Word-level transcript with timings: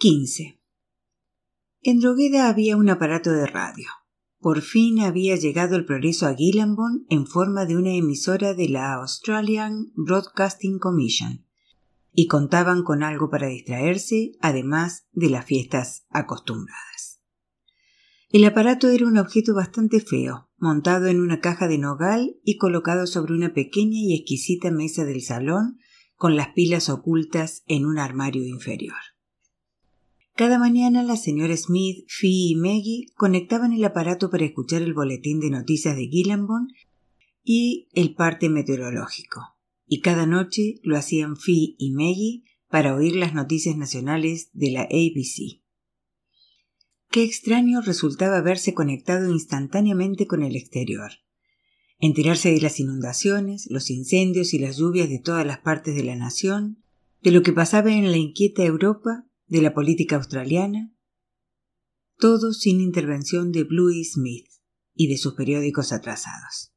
15. 0.00 0.58
En 1.82 2.00
Drogueda 2.00 2.48
había 2.48 2.78
un 2.78 2.88
aparato 2.88 3.32
de 3.32 3.46
radio. 3.46 3.86
Por 4.38 4.62
fin 4.62 5.00
había 5.00 5.36
llegado 5.36 5.76
el 5.76 5.84
progreso 5.84 6.26
a 6.26 6.34
Gillenbone 6.34 7.04
en 7.10 7.26
forma 7.26 7.66
de 7.66 7.76
una 7.76 7.92
emisora 7.92 8.54
de 8.54 8.70
la 8.70 8.94
Australian 8.94 9.92
Broadcasting 9.96 10.78
Commission, 10.78 11.44
y 12.14 12.28
contaban 12.28 12.82
con 12.82 13.02
algo 13.02 13.28
para 13.28 13.48
distraerse, 13.48 14.32
además 14.40 15.06
de 15.12 15.28
las 15.28 15.44
fiestas 15.44 16.06
acostumbradas. 16.08 17.20
El 18.30 18.46
aparato 18.46 18.88
era 18.88 19.06
un 19.06 19.18
objeto 19.18 19.54
bastante 19.54 20.00
feo, 20.00 20.48
montado 20.56 21.08
en 21.08 21.20
una 21.20 21.40
caja 21.40 21.68
de 21.68 21.76
nogal 21.76 22.36
y 22.42 22.56
colocado 22.56 23.06
sobre 23.06 23.34
una 23.34 23.52
pequeña 23.52 23.98
y 23.98 24.14
exquisita 24.14 24.70
mesa 24.70 25.04
del 25.04 25.20
salón, 25.20 25.78
con 26.14 26.36
las 26.36 26.54
pilas 26.54 26.88
ocultas 26.88 27.64
en 27.66 27.84
un 27.84 27.98
armario 27.98 28.46
inferior. 28.46 28.96
Cada 30.40 30.58
mañana 30.58 31.02
la 31.02 31.18
señora 31.18 31.54
Smith, 31.54 32.06
Fee 32.08 32.52
y 32.52 32.54
Maggie 32.54 33.08
conectaban 33.14 33.74
el 33.74 33.84
aparato 33.84 34.30
para 34.30 34.46
escuchar 34.46 34.80
el 34.80 34.94
boletín 34.94 35.38
de 35.38 35.50
noticias 35.50 35.94
de 35.94 36.08
Gillenbone 36.08 36.72
y 37.44 37.88
el 37.92 38.14
parte 38.14 38.48
meteorológico. 38.48 39.42
Y 39.86 40.00
cada 40.00 40.24
noche 40.24 40.76
lo 40.82 40.96
hacían 40.96 41.36
Fee 41.36 41.76
y 41.78 41.90
Maggie 41.90 42.44
para 42.70 42.94
oír 42.94 43.16
las 43.16 43.34
noticias 43.34 43.76
nacionales 43.76 44.48
de 44.54 44.70
la 44.70 44.84
ABC. 44.84 45.60
Qué 47.10 47.22
extraño 47.22 47.82
resultaba 47.82 48.40
verse 48.40 48.72
conectado 48.72 49.30
instantáneamente 49.30 50.26
con 50.26 50.42
el 50.42 50.56
exterior. 50.56 51.10
Enterarse 51.98 52.50
de 52.50 52.62
las 52.62 52.80
inundaciones, 52.80 53.66
los 53.68 53.90
incendios 53.90 54.54
y 54.54 54.58
las 54.58 54.78
lluvias 54.78 55.10
de 55.10 55.18
todas 55.18 55.46
las 55.46 55.58
partes 55.58 55.94
de 55.94 56.04
la 56.04 56.16
nación, 56.16 56.82
de 57.20 57.30
lo 57.30 57.42
que 57.42 57.52
pasaba 57.52 57.92
en 57.92 58.10
la 58.10 58.16
inquieta 58.16 58.64
Europa 58.64 59.26
de 59.50 59.60
la 59.60 59.74
política 59.74 60.16
australiana, 60.16 60.94
todo 62.18 62.52
sin 62.52 62.80
intervención 62.80 63.50
de 63.50 63.64
Bluey 63.64 64.04
Smith 64.04 64.46
y 64.94 65.08
de 65.08 65.18
sus 65.18 65.34
periódicos 65.34 65.92
atrasados. 65.92 66.72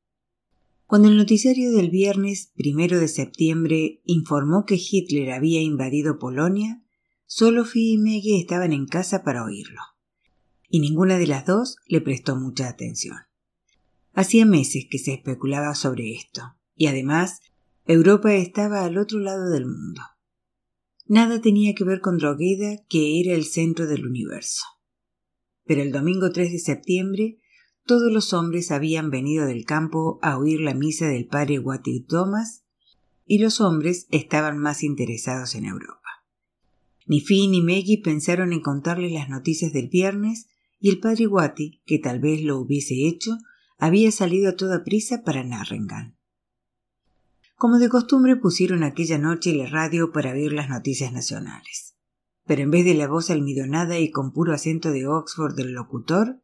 Cuando 0.87 1.07
el 1.07 1.17
noticiario 1.17 1.71
del 1.71 1.91
viernes 1.91 2.51
primero 2.55 2.99
de 2.99 3.07
septiembre 3.07 4.01
informó 4.05 4.65
que 4.65 4.79
Hitler 4.81 5.33
había 5.33 5.61
invadido 5.61 6.17
Polonia, 6.17 6.83
solo 7.25 7.63
Fee 7.63 7.93
y 7.93 7.97
Maggie 7.99 8.39
estaban 8.39 8.73
en 8.73 8.87
casa 8.87 9.23
para 9.23 9.45
oírlo, 9.45 9.81
y 10.67 10.79
ninguna 10.79 11.19
de 11.19 11.27
las 11.27 11.45
dos 11.45 11.77
le 11.87 12.01
prestó 12.01 12.35
mucha 12.35 12.67
atención. 12.67 13.17
Hacía 14.13 14.47
meses 14.47 14.87
que 14.89 14.97
se 14.97 15.13
especulaba 15.13 15.75
sobre 15.75 16.13
esto, 16.13 16.57
y 16.75 16.87
además 16.87 17.39
Europa 17.85 18.33
estaba 18.33 18.83
al 18.83 18.97
otro 18.97 19.19
lado 19.19 19.51
del 19.51 19.67
mundo. 19.67 20.01
Nada 21.05 21.41
tenía 21.41 21.73
que 21.75 21.83
ver 21.83 21.99
con 21.99 22.17
Drogheda, 22.17 22.83
que 22.87 23.19
era 23.19 23.33
el 23.33 23.45
centro 23.45 23.87
del 23.87 24.05
universo. 24.05 24.63
Pero 25.65 25.81
el 25.81 25.91
domingo 25.91 26.31
3 26.31 26.51
de 26.51 26.59
septiembre, 26.59 27.39
todos 27.85 28.11
los 28.11 28.33
hombres 28.33 28.71
habían 28.71 29.09
venido 29.09 29.45
del 29.45 29.65
campo 29.65 30.19
a 30.21 30.37
oír 30.37 30.61
la 30.61 30.73
misa 30.73 31.07
del 31.07 31.27
padre 31.27 31.59
Watty 31.59 32.05
Thomas, 32.05 32.63
y 33.25 33.39
los 33.39 33.61
hombres 33.61 34.07
estaban 34.11 34.57
más 34.57 34.83
interesados 34.83 35.55
en 35.55 35.65
Europa. 35.65 36.25
Ni 37.05 37.19
Finn 37.19 37.51
ni 37.51 37.61
Maggie 37.61 38.01
pensaron 38.01 38.53
en 38.53 38.61
contarle 38.61 39.09
las 39.09 39.29
noticias 39.29 39.73
del 39.73 39.89
viernes, 39.89 40.47
y 40.79 40.89
el 40.89 40.99
padre 40.99 41.27
Watty, 41.27 41.81
que 41.85 41.99
tal 41.99 42.19
vez 42.19 42.41
lo 42.41 42.57
hubiese 42.59 43.07
hecho, 43.07 43.37
había 43.77 44.11
salido 44.11 44.49
a 44.49 44.55
toda 44.55 44.83
prisa 44.83 45.23
para 45.23 45.43
Narrengan. 45.43 46.17
Como 47.63 47.79
de 47.79 47.87
costumbre 47.87 48.35
pusieron 48.35 48.83
aquella 48.83 49.17
noche 49.17 49.55
la 49.55 49.65
radio 49.67 50.11
para 50.11 50.33
oír 50.33 50.51
las 50.51 50.67
noticias 50.67 51.13
nacionales. 51.13 51.95
Pero 52.45 52.61
en 52.61 52.71
vez 52.71 52.83
de 52.83 52.93
la 52.93 53.07
voz 53.07 53.29
almidonada 53.29 53.99
y 53.99 54.11
con 54.11 54.33
puro 54.33 54.53
acento 54.53 54.91
de 54.91 55.07
Oxford 55.07 55.55
del 55.55 55.71
locutor, 55.71 56.43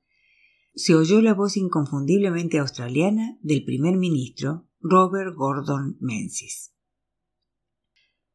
se 0.74 0.96
oyó 0.96 1.22
la 1.22 1.34
voz 1.34 1.58
inconfundiblemente 1.58 2.58
australiana 2.58 3.38
del 3.42 3.66
primer 3.66 3.98
ministro 3.98 4.70
Robert 4.80 5.36
Gordon 5.36 5.98
Menzies. 6.00 6.74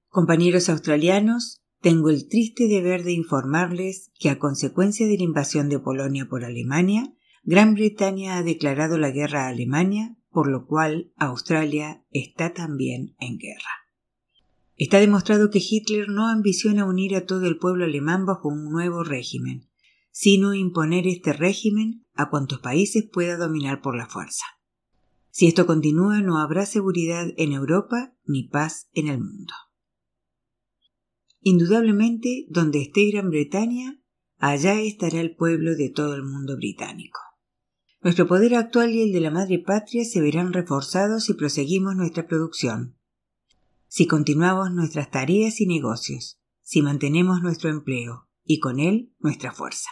Compañeros 0.09 0.69
australianos, 0.69 1.63
tengo 1.81 2.11
el 2.11 2.29
triste 2.29 2.69
deber 2.69 3.03
de 3.03 3.13
informarles 3.13 4.11
que 4.19 4.29
a 4.29 4.39
consecuencia 4.39 5.07
de 5.07 5.17
la 5.17 5.25
invasión 5.25 5.71
de 5.71 5.79
Polonia 5.79 6.29
por 6.29 6.45
Alemania, 6.45 7.15
Gran 7.45 7.73
Bretaña 7.73 8.37
ha 8.37 8.43
declarado 8.43 8.99
la 8.99 9.11
guerra 9.11 9.47
a 9.47 9.49
Alemania 9.49 10.19
por 10.35 10.51
lo 10.51 10.67
cual 10.67 11.13
Australia 11.17 12.05
está 12.11 12.53
también 12.53 13.15
en 13.21 13.39
guerra. 13.39 13.85
Está 14.77 14.99
demostrado 14.99 15.51
que 15.51 15.63
Hitler 15.67 16.09
no 16.09 16.29
ambiciona 16.29 16.85
unir 16.85 17.15
a 17.15 17.25
todo 17.25 17.47
el 17.47 17.57
pueblo 17.57 17.85
alemán 17.85 18.27
bajo 18.27 18.49
un 18.49 18.65
nuevo 18.65 19.05
régimen, 19.05 19.71
sino 20.11 20.53
imponer 20.53 21.07
este 21.07 21.33
régimen 21.33 22.05
a 22.15 22.31
cuantos 22.31 22.59
países 22.59 23.09
pueda 23.11 23.37
dominar 23.37 23.81
por 23.81 23.97
la 23.97 24.07
fuerza. 24.07 24.45
Si 25.31 25.47
esto 25.47 25.67
continúa, 25.67 26.21
no 26.21 26.39
habrá 26.39 26.67
seguridad 26.67 27.29
en 27.37 27.53
Europa 27.53 28.15
ni 28.25 28.49
paz 28.49 28.89
en 28.93 29.07
el 29.07 29.21
mundo. 29.21 29.55
Indudablemente, 31.41 32.47
donde 32.49 32.83
esté 32.83 33.09
Gran 33.11 33.31
Bretaña, 33.31 34.01
allá 34.39 34.81
estará 34.81 35.21
el 35.21 35.37
pueblo 35.37 35.77
de 35.77 35.91
todo 35.91 36.17
el 36.17 36.25
mundo 36.25 36.57
británico. 36.57 37.21
Nuestro 38.05 38.27
poder 38.27 38.55
actual 38.55 38.95
y 38.95 39.01
el 39.01 39.13
de 39.13 39.21
la 39.21 39.31
madre 39.31 39.59
patria 39.59 40.05
se 40.05 40.21
verán 40.21 40.53
reforzados 40.53 41.25
si 41.25 41.33
proseguimos 41.33 41.97
nuestra 41.97 42.27
producción, 42.27 42.99
si 43.89 44.07
continuamos 44.07 44.71
nuestras 44.73 45.11
tareas 45.11 45.59
y 45.63 45.67
negocios, 45.67 46.39
si 46.61 46.83
mantenemos 46.83 47.41
nuestro 47.41 47.71
empleo 47.71 48.29
y 48.45 48.61
con 48.61 48.79
él 48.79 49.15
nuestra 49.21 49.53
fuerza. 49.53 49.89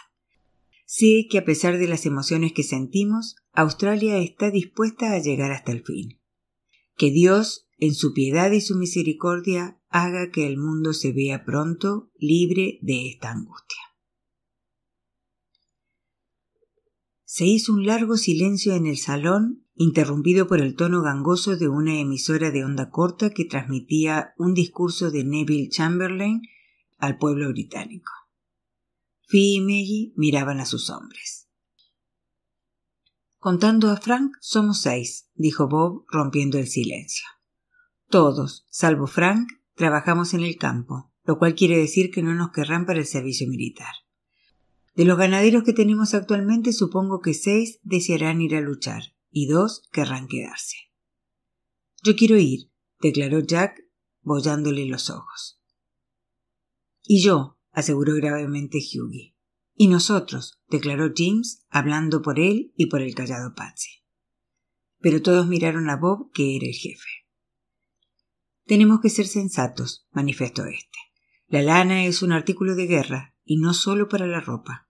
Sé 0.85 1.25
que 1.27 1.39
a 1.39 1.45
pesar 1.45 1.79
de 1.79 1.87
las 1.87 2.05
emociones 2.05 2.53
que 2.53 2.61
sentimos, 2.61 3.35
Australia 3.51 4.19
está 4.19 4.51
dispuesta 4.51 5.13
a 5.13 5.19
llegar 5.19 5.51
hasta 5.51 5.71
el 5.71 5.83
fin. 5.83 6.19
Que 6.95 7.09
Dios, 7.09 7.67
en 7.79 7.95
su 7.95 8.13
piedad 8.13 8.51
y 8.51 8.61
su 8.61 8.77
misericordia, 8.77 9.81
haga 9.89 10.29
que 10.29 10.45
el 10.45 10.59
mundo 10.59 10.93
se 10.93 11.13
vea 11.13 11.45
pronto 11.45 12.11
libre 12.19 12.77
de 12.83 13.09
esta 13.09 13.31
angustia. 13.31 13.72
Se 17.35 17.45
hizo 17.45 17.73
un 17.73 17.87
largo 17.87 18.15
silencio 18.15 18.75
en 18.75 18.85
el 18.85 18.99
salón, 18.99 19.65
interrumpido 19.73 20.47
por 20.47 20.61
el 20.61 20.75
tono 20.75 21.01
gangoso 21.01 21.57
de 21.57 21.67
una 21.67 21.99
emisora 21.99 22.51
de 22.51 22.63
onda 22.63 22.91
corta 22.91 23.31
que 23.31 23.43
transmitía 23.43 24.35
un 24.37 24.53
discurso 24.53 25.09
de 25.09 25.23
Neville 25.23 25.67
Chamberlain 25.67 26.43
al 26.99 27.17
pueblo 27.17 27.49
británico. 27.49 28.11
Fee 29.25 29.55
y 29.55 29.61
Maggie 29.61 30.13
miraban 30.15 30.59
a 30.59 30.67
sus 30.67 30.91
hombres. 30.91 31.49
Contando 33.39 33.89
a 33.89 33.97
Frank, 33.97 34.33
somos 34.39 34.81
seis, 34.81 35.31
dijo 35.33 35.67
Bob, 35.67 36.05
rompiendo 36.09 36.59
el 36.59 36.67
silencio. 36.67 37.25
Todos, 38.09 38.67
salvo 38.69 39.07
Frank, 39.07 39.49
trabajamos 39.73 40.35
en 40.35 40.41
el 40.41 40.55
campo, 40.57 41.11
lo 41.23 41.39
cual 41.39 41.55
quiere 41.55 41.79
decir 41.79 42.11
que 42.11 42.21
no 42.21 42.35
nos 42.35 42.51
querrán 42.51 42.85
para 42.85 42.99
el 42.99 43.07
servicio 43.07 43.47
militar. 43.49 44.02
De 44.95 45.05
los 45.05 45.17
ganaderos 45.17 45.63
que 45.63 45.73
tenemos 45.73 46.13
actualmente, 46.13 46.71
supongo 46.71 47.19
que 47.19 47.33
seis 47.33 47.79
desearán 47.83 48.41
ir 48.41 48.55
a 48.55 48.61
luchar 48.61 49.15
y 49.31 49.47
dos 49.47 49.89
querrán 49.91 50.27
quedarse. 50.27 50.75
Yo 52.03 52.15
quiero 52.15 52.37
ir, 52.37 52.71
declaró 53.01 53.39
Jack, 53.39 53.81
bollándole 54.21 54.85
los 54.85 55.09
ojos. 55.09 55.61
Y 57.03 57.21
yo, 57.21 57.59
aseguró 57.71 58.13
gravemente 58.15 58.77
Hughie. 58.77 59.35
Y 59.75 59.87
nosotros, 59.87 60.61
declaró 60.69 61.11
James, 61.15 61.65
hablando 61.69 62.21
por 62.21 62.39
él 62.39 62.73
y 62.77 62.85
por 62.85 63.01
el 63.01 63.15
callado 63.15 63.55
Patsy. 63.55 64.03
Pero 64.99 65.21
todos 65.21 65.47
miraron 65.47 65.89
a 65.89 65.97
Bob, 65.97 66.31
que 66.31 66.55
era 66.55 66.67
el 66.67 66.73
jefe. 66.73 67.09
Tenemos 68.65 69.01
que 69.01 69.09
ser 69.09 69.27
sensatos, 69.27 70.07
manifestó 70.11 70.65
este. 70.65 70.99
La 71.47 71.61
lana 71.61 72.05
es 72.05 72.21
un 72.21 72.31
artículo 72.31 72.75
de 72.75 72.87
guerra 72.87 73.35
y 73.43 73.57
no 73.57 73.73
solo 73.73 74.07
para 74.07 74.27
la 74.27 74.39
ropa. 74.39 74.82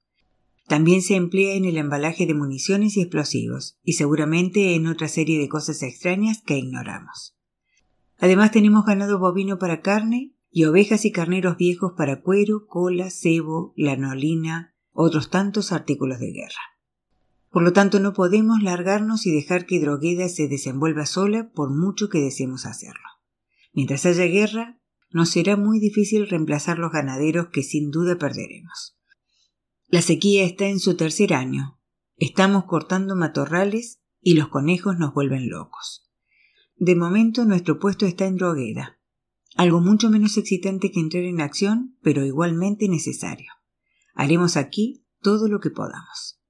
También 0.68 1.02
se 1.02 1.16
emplea 1.16 1.56
en 1.56 1.66
el 1.66 1.78
embalaje 1.78 2.26
de 2.26 2.34
municiones 2.34 2.96
y 2.96 3.02
explosivos, 3.02 3.78
y 3.84 3.94
seguramente 3.94 4.76
en 4.76 4.88
otra 4.88 5.08
serie 5.08 5.40
de 5.40 5.50
cosas 5.50 5.84
extrañas 5.84 6.42
que 6.42 6.58
ignoramos. 6.58 7.36
Además 8.18 8.52
tenemos 8.52 8.86
ganado 8.86 9.20
bovino 9.20 9.60
para 9.60 9.82
carne 9.82 10.34
y 10.50 10.66
ovejas 10.66 11.04
y 11.04 11.12
carneros 11.12 11.58
viejos 11.58 11.94
para 11.98 12.22
cuero, 12.22 12.68
cola, 12.68 13.10
cebo, 13.10 13.74
lanolina, 13.76 14.76
otros 14.92 15.30
tantos 15.30 15.72
artículos 15.72 16.20
de 16.20 16.32
guerra. 16.32 16.62
Por 17.50 17.64
lo 17.64 17.74
tanto, 17.74 18.00
no 18.00 18.14
podemos 18.14 18.64
largarnos 18.64 19.26
y 19.26 19.32
dejar 19.32 19.66
que 19.66 19.80
Drogueda 19.80 20.30
se 20.30 20.48
desenvuelva 20.48 21.06
sola 21.06 21.52
por 21.54 21.70
mucho 21.70 22.10
que 22.10 22.20
deseemos 22.20 22.66
hacerlo. 22.66 23.04
Mientras 23.74 24.06
haya 24.06 24.26
guerra, 24.26 24.80
nos 25.12 25.30
será 25.30 25.58
muy 25.58 25.80
difícil 25.80 26.28
reemplazar 26.28 26.80
los 26.80 26.92
ganaderos 26.92 27.50
que 27.50 27.62
sin 27.62 27.92
duda 27.92 28.18
perderemos. 28.18 28.98
La 29.94 30.02
sequía 30.02 30.44
está 30.44 30.66
en 30.66 30.80
su 30.80 30.98
tercer 30.98 31.36
año. 31.36 31.80
Estamos 32.16 32.64
cortando 32.64 33.16
matorrales 33.16 34.02
y 34.22 34.34
los 34.34 34.48
conejos 34.48 34.98
nos 34.98 35.14
vuelven 35.14 35.52
locos. 35.52 36.10
De 36.76 36.96
momento 36.96 37.46
nuestro 37.46 37.78
puesto 37.78 38.08
está 38.08 38.26
en 38.26 38.38
Drogueda. 38.38 39.00
Algo 39.56 39.82
mucho 39.82 40.10
menos 40.10 40.36
excitante 40.36 40.92
que 40.92 41.00
entrar 41.00 41.22
en 41.26 41.42
acción, 41.42 41.96
pero 42.02 42.26
igualmente 42.26 42.90
necesario. 42.90 43.52
Haremos 44.16 44.58
aquí 44.58 45.06
todo 45.22 45.48
lo 45.48 45.60
que 45.60 45.70
podamos. 45.70 46.42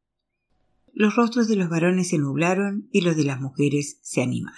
Los 0.93 1.17
rostros 1.17 1.49
de 1.49 1.57
los 1.57 1.67
varones 1.67 2.11
se 2.11 2.19
nublaron 2.19 2.87
y 2.93 3.01
los 3.01 3.17
de 3.17 3.25
las 3.25 3.41
mujeres 3.41 3.99
se 4.03 4.21
animaron. 4.21 4.57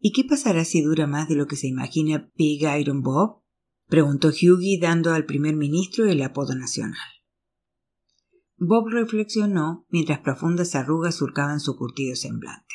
¿Y 0.00 0.10
qué 0.10 0.24
pasará 0.24 0.64
si 0.64 0.82
dura 0.82 1.06
más 1.06 1.28
de 1.28 1.36
lo 1.36 1.46
que 1.46 1.54
se 1.54 1.68
imagina 1.68 2.28
Big 2.34 2.62
Iron 2.76 3.02
Bob? 3.02 3.44
preguntó 3.86 4.30
Hughie 4.30 4.80
dando 4.80 5.12
al 5.12 5.26
primer 5.26 5.54
ministro 5.54 6.06
el 6.06 6.20
apodo 6.22 6.56
nacional. 6.56 7.17
Bob 8.60 8.88
reflexionó 8.88 9.86
mientras 9.88 10.18
profundas 10.18 10.74
arrugas 10.74 11.14
surcaban 11.14 11.60
su 11.60 11.76
curtido 11.76 12.16
semblante. 12.16 12.74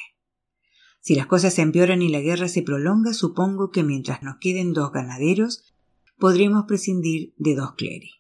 Si 1.02 1.14
las 1.14 1.28
cosas 1.28 1.56
se 1.56 1.62
empeoran 1.62 2.02
y 2.02 2.08
la 2.08 2.22
guerra 2.22 2.48
se 2.48 2.62
prolonga, 2.62 3.14
supongo 3.14 3.70
que 3.70 3.84
mientras 3.84 4.24
nos 4.24 4.38
queden 4.40 4.72
dos 4.72 4.94
ganaderos, 4.94 5.74
podremos 6.18 6.64
prescindir 6.70 7.34
de 7.36 7.56
dos 7.56 7.74
cleri. 7.76 8.12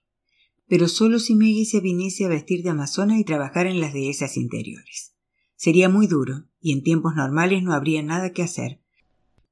Pero 0.68 0.89
solo 0.89 1.19
si 1.19 1.36
Meggy 1.36 1.63
se 1.63 1.80
viniese 1.80 2.25
a 2.25 2.30
vestir 2.30 2.63
de 2.63 2.71
amazona 2.71 3.18
y 3.18 3.24
trabajar 3.24 3.65
en 3.65 3.80
las 3.80 3.94
dehesas 3.94 4.36
interiores. 4.36 5.15
Sería 5.56 5.88
muy 5.88 6.07
duro, 6.07 6.44
y 6.60 6.74
en 6.74 6.83
tiempos 6.83 7.15
normales 7.15 7.63
no 7.63 7.71
habría 7.71 8.04
nada 8.04 8.33
que 8.33 8.44
hacer. 8.44 8.81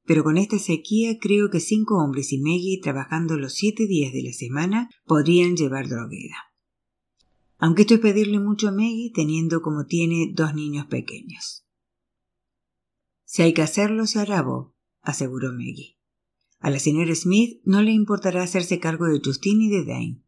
Pero 0.03 0.25
con 0.25 0.37
esta 0.37 0.59
sequía 0.59 1.17
creo 1.17 1.49
que 1.49 1.61
cinco 1.61 2.03
hombres 2.03 2.33
y 2.33 2.39
Meggy 2.39 2.81
trabajando 2.81 3.37
los 3.37 3.53
siete 3.53 3.87
días 3.87 4.11
de 4.11 4.23
la 4.23 4.33
semana 4.33 4.89
podrían 5.05 5.55
llevar 5.55 5.87
drogueda 5.87 6.50
aunque 7.61 7.83
esto 7.83 7.93
es 7.93 7.99
pedirle 7.99 8.39
mucho 8.39 8.69
a 8.69 8.71
Maggie 8.71 9.11
teniendo 9.13 9.61
como 9.61 9.85
tiene 9.85 10.31
dos 10.33 10.55
niños 10.55 10.87
pequeños. 10.87 11.63
Si 13.23 13.43
hay 13.43 13.53
que 13.53 13.61
hacerlo, 13.61 14.07
se 14.07 14.19
hará 14.19 14.41
Bob, 14.41 14.73
aseguró 15.01 15.51
Maggie. 15.53 15.99
A 16.59 16.71
la 16.71 16.79
señora 16.79 17.13
Smith 17.13 17.61
no 17.63 17.83
le 17.83 17.91
importará 17.91 18.41
hacerse 18.41 18.79
cargo 18.79 19.05
de 19.05 19.21
Justin 19.23 19.61
y 19.61 19.69
de 19.69 19.85
Dane. 19.85 20.23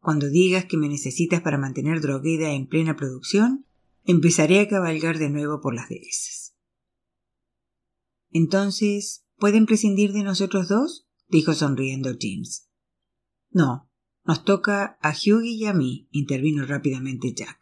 Cuando 0.00 0.28
digas 0.28 0.64
que 0.64 0.76
me 0.76 0.88
necesitas 0.88 1.40
para 1.42 1.58
mantener 1.58 2.00
Drogueda 2.00 2.50
en 2.50 2.66
plena 2.66 2.96
producción, 2.96 3.66
empezaré 4.02 4.58
a 4.58 4.68
cabalgar 4.68 5.18
de 5.18 5.30
nuevo 5.30 5.60
por 5.60 5.76
las 5.76 5.88
dehesas. 5.88 6.56
Entonces, 8.30 9.24
¿pueden 9.36 9.66
prescindir 9.66 10.12
de 10.12 10.24
nosotros 10.24 10.68
dos? 10.68 11.06
dijo 11.28 11.54
sonriendo 11.54 12.10
James. 12.20 12.68
No, 13.50 13.88
nos 14.24 14.44
toca 14.44 14.98
a 15.02 15.10
Hughie 15.10 15.52
y 15.52 15.66
a 15.66 15.74
mí, 15.74 16.08
intervino 16.10 16.64
rápidamente 16.64 17.34
Jack. 17.34 17.58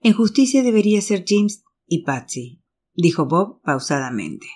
En 0.00 0.14
justicia 0.14 0.62
debería 0.62 1.02
ser 1.02 1.24
James 1.26 1.64
y 1.86 2.04
Patsy, 2.04 2.62
dijo 2.94 3.26
Bob 3.26 3.60
pausadamente. 3.62 4.46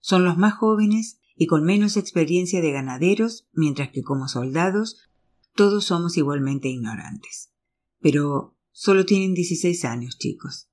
Son 0.00 0.24
los 0.24 0.36
más 0.36 0.54
jóvenes 0.54 1.20
y 1.34 1.46
con 1.46 1.64
menos 1.64 1.96
experiencia 1.96 2.60
de 2.60 2.72
ganaderos, 2.72 3.48
mientras 3.52 3.90
que 3.90 4.02
como 4.02 4.28
soldados 4.28 5.08
todos 5.54 5.86
somos 5.86 6.16
igualmente 6.16 6.68
ignorantes. 6.68 7.52
Pero 8.00 8.56
solo 8.70 9.06
tienen 9.06 9.32
dieciséis 9.32 9.84
años, 9.84 10.18
chicos. 10.18 10.68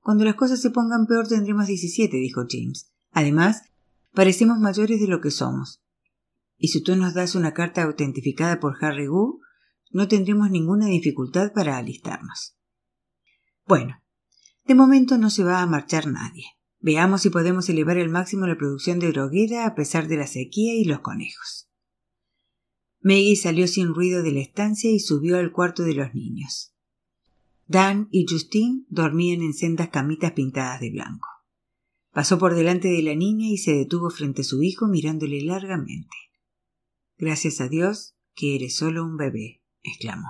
Cuando 0.00 0.24
las 0.24 0.34
cosas 0.34 0.60
se 0.60 0.70
pongan 0.70 1.06
peor 1.06 1.26
tendremos 1.28 1.66
diecisiete, 1.66 2.18
dijo 2.18 2.44
James. 2.48 2.92
Además, 3.12 3.62
parecemos 4.12 4.58
mayores 4.58 5.00
de 5.00 5.06
lo 5.06 5.22
que 5.22 5.30
somos 5.30 5.83
y 6.64 6.68
si 6.68 6.82
tú 6.82 6.96
nos 6.96 7.12
das 7.12 7.34
una 7.34 7.52
carta 7.52 7.82
autentificada 7.82 8.58
por 8.58 8.82
Harry 8.82 9.06
Wu, 9.06 9.42
no 9.90 10.08
tendremos 10.08 10.50
ninguna 10.50 10.86
dificultad 10.86 11.52
para 11.52 11.76
alistarnos. 11.76 12.56
Bueno, 13.66 14.02
de 14.64 14.74
momento 14.74 15.18
no 15.18 15.28
se 15.28 15.44
va 15.44 15.60
a 15.60 15.66
marchar 15.66 16.06
nadie. 16.06 16.46
Veamos 16.80 17.20
si 17.20 17.28
podemos 17.28 17.68
elevar 17.68 17.98
al 17.98 18.08
máximo 18.08 18.46
la 18.46 18.56
producción 18.56 18.98
de 18.98 19.12
droguera 19.12 19.66
a 19.66 19.74
pesar 19.74 20.08
de 20.08 20.16
la 20.16 20.26
sequía 20.26 20.74
y 20.74 20.86
los 20.86 21.00
conejos. 21.00 21.68
Maggie 23.02 23.36
salió 23.36 23.68
sin 23.68 23.92
ruido 23.92 24.22
de 24.22 24.32
la 24.32 24.40
estancia 24.40 24.90
y 24.90 25.00
subió 25.00 25.36
al 25.36 25.52
cuarto 25.52 25.82
de 25.82 25.92
los 25.92 26.14
niños. 26.14 26.72
Dan 27.66 28.08
y 28.10 28.24
Justine 28.26 28.86
dormían 28.88 29.42
en 29.42 29.52
sendas 29.52 29.90
camitas 29.90 30.32
pintadas 30.32 30.80
de 30.80 30.92
blanco. 30.92 31.28
Pasó 32.10 32.38
por 32.38 32.54
delante 32.54 32.88
de 32.88 33.02
la 33.02 33.14
niña 33.14 33.48
y 33.48 33.58
se 33.58 33.74
detuvo 33.74 34.08
frente 34.08 34.40
a 34.40 34.44
su 34.44 34.62
hijo 34.62 34.88
mirándole 34.88 35.42
largamente. 35.42 36.23
Gracias 37.16 37.60
a 37.60 37.68
Dios 37.68 38.16
que 38.34 38.56
eres 38.56 38.76
solo 38.76 39.04
un 39.04 39.16
bebé, 39.16 39.62
exclamó. 39.82 40.28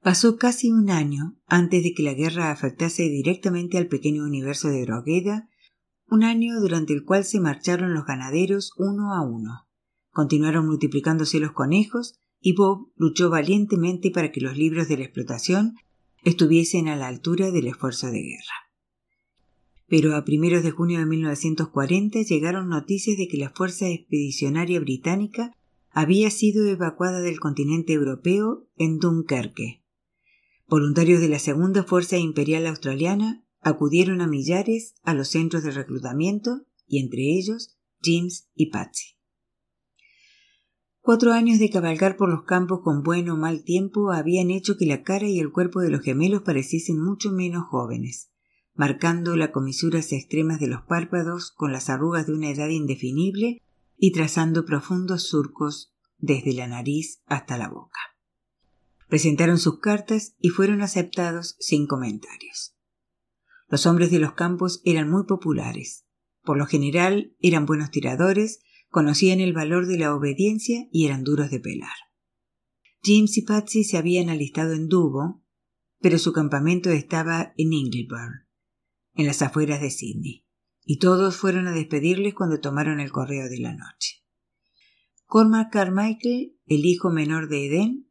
Pasó 0.00 0.36
casi 0.36 0.72
un 0.72 0.90
año 0.90 1.36
antes 1.46 1.84
de 1.84 1.94
que 1.94 2.02
la 2.02 2.14
guerra 2.14 2.50
afectase 2.50 3.04
directamente 3.04 3.78
al 3.78 3.86
pequeño 3.86 4.24
universo 4.24 4.68
de 4.68 4.84
Drogueda, 4.84 5.48
un 6.08 6.24
año 6.24 6.60
durante 6.60 6.92
el 6.92 7.04
cual 7.04 7.24
se 7.24 7.38
marcharon 7.38 7.94
los 7.94 8.04
ganaderos 8.04 8.72
uno 8.76 9.14
a 9.14 9.22
uno. 9.22 9.68
Continuaron 10.10 10.66
multiplicándose 10.66 11.38
los 11.38 11.52
conejos 11.52 12.18
y 12.40 12.54
Bob 12.54 12.90
luchó 12.96 13.30
valientemente 13.30 14.10
para 14.10 14.32
que 14.32 14.40
los 14.40 14.56
libros 14.56 14.88
de 14.88 14.98
la 14.98 15.04
explotación 15.04 15.76
estuviesen 16.24 16.88
a 16.88 16.96
la 16.96 17.06
altura 17.06 17.52
del 17.52 17.68
esfuerzo 17.68 18.08
de 18.08 18.22
guerra 18.22 18.61
pero 19.92 20.16
a 20.16 20.24
primeros 20.24 20.62
de 20.62 20.70
junio 20.70 21.00
de 21.00 21.04
1940 21.04 22.22
llegaron 22.22 22.70
noticias 22.70 23.18
de 23.18 23.28
que 23.28 23.36
la 23.36 23.50
Fuerza 23.50 23.90
Expedicionaria 23.90 24.80
Británica 24.80 25.54
había 25.90 26.30
sido 26.30 26.66
evacuada 26.66 27.20
del 27.20 27.38
continente 27.38 27.92
europeo 27.92 28.66
en 28.76 28.98
Dunkerque. 28.98 29.84
Voluntarios 30.66 31.20
de 31.20 31.28
la 31.28 31.38
Segunda 31.38 31.84
Fuerza 31.84 32.16
Imperial 32.16 32.66
Australiana 32.68 33.44
acudieron 33.60 34.22
a 34.22 34.26
millares 34.26 34.94
a 35.02 35.12
los 35.12 35.28
centros 35.28 35.62
de 35.62 35.72
reclutamiento 35.72 36.62
y 36.86 36.98
entre 36.98 37.36
ellos 37.36 37.76
James 38.02 38.48
y 38.54 38.70
Patsy. 38.70 39.18
Cuatro 41.02 41.32
años 41.32 41.58
de 41.58 41.68
cabalgar 41.68 42.16
por 42.16 42.30
los 42.30 42.44
campos 42.44 42.80
con 42.82 43.02
buen 43.02 43.28
o 43.28 43.36
mal 43.36 43.62
tiempo 43.62 44.10
habían 44.10 44.50
hecho 44.50 44.78
que 44.78 44.86
la 44.86 45.02
cara 45.02 45.28
y 45.28 45.38
el 45.38 45.52
cuerpo 45.52 45.80
de 45.80 45.90
los 45.90 46.00
gemelos 46.00 46.40
pareciesen 46.40 46.98
mucho 46.98 47.30
menos 47.30 47.64
jóvenes 47.66 48.31
marcando 48.74 49.36
las 49.36 49.50
comisuras 49.50 50.12
extremas 50.12 50.58
de 50.58 50.66
los 50.66 50.82
párpados 50.82 51.50
con 51.50 51.72
las 51.72 51.90
arrugas 51.90 52.26
de 52.26 52.32
una 52.32 52.50
edad 52.50 52.68
indefinible 52.68 53.62
y 53.96 54.12
trazando 54.12 54.64
profundos 54.64 55.28
surcos 55.28 55.94
desde 56.18 56.54
la 56.54 56.66
nariz 56.66 57.22
hasta 57.26 57.58
la 57.58 57.68
boca. 57.68 57.98
Presentaron 59.08 59.58
sus 59.58 59.80
cartas 59.80 60.34
y 60.38 60.48
fueron 60.48 60.80
aceptados 60.80 61.56
sin 61.60 61.86
comentarios. 61.86 62.74
Los 63.68 63.86
hombres 63.86 64.10
de 64.10 64.18
los 64.18 64.32
campos 64.32 64.80
eran 64.84 65.10
muy 65.10 65.24
populares. 65.24 66.06
Por 66.42 66.56
lo 66.56 66.66
general 66.66 67.36
eran 67.40 67.66
buenos 67.66 67.90
tiradores, 67.90 68.60
conocían 68.88 69.40
el 69.40 69.52
valor 69.52 69.86
de 69.86 69.98
la 69.98 70.14
obediencia 70.14 70.88
y 70.90 71.06
eran 71.06 71.24
duros 71.24 71.50
de 71.50 71.60
pelar. 71.60 71.92
James 73.02 73.36
y 73.36 73.42
Patsy 73.42 73.84
se 73.84 73.98
habían 73.98 74.30
alistado 74.30 74.72
en 74.72 74.88
Dubo, 74.88 75.42
pero 76.00 76.18
su 76.18 76.32
campamento 76.32 76.90
estaba 76.90 77.52
en 77.56 77.72
Ingleburn 77.72 78.41
en 79.14 79.26
las 79.26 79.42
afueras 79.42 79.80
de 79.80 79.90
Sydney, 79.90 80.44
y 80.84 80.98
todos 80.98 81.36
fueron 81.36 81.66
a 81.66 81.72
despedirles 81.72 82.34
cuando 82.34 82.60
tomaron 82.60 83.00
el 83.00 83.12
correo 83.12 83.48
de 83.48 83.60
la 83.60 83.74
noche. 83.74 84.24
Cormac 85.26 85.72
Carmichael, 85.72 86.56
el 86.66 86.84
hijo 86.84 87.10
menor 87.10 87.48
de 87.48 87.66
Eden, 87.66 88.10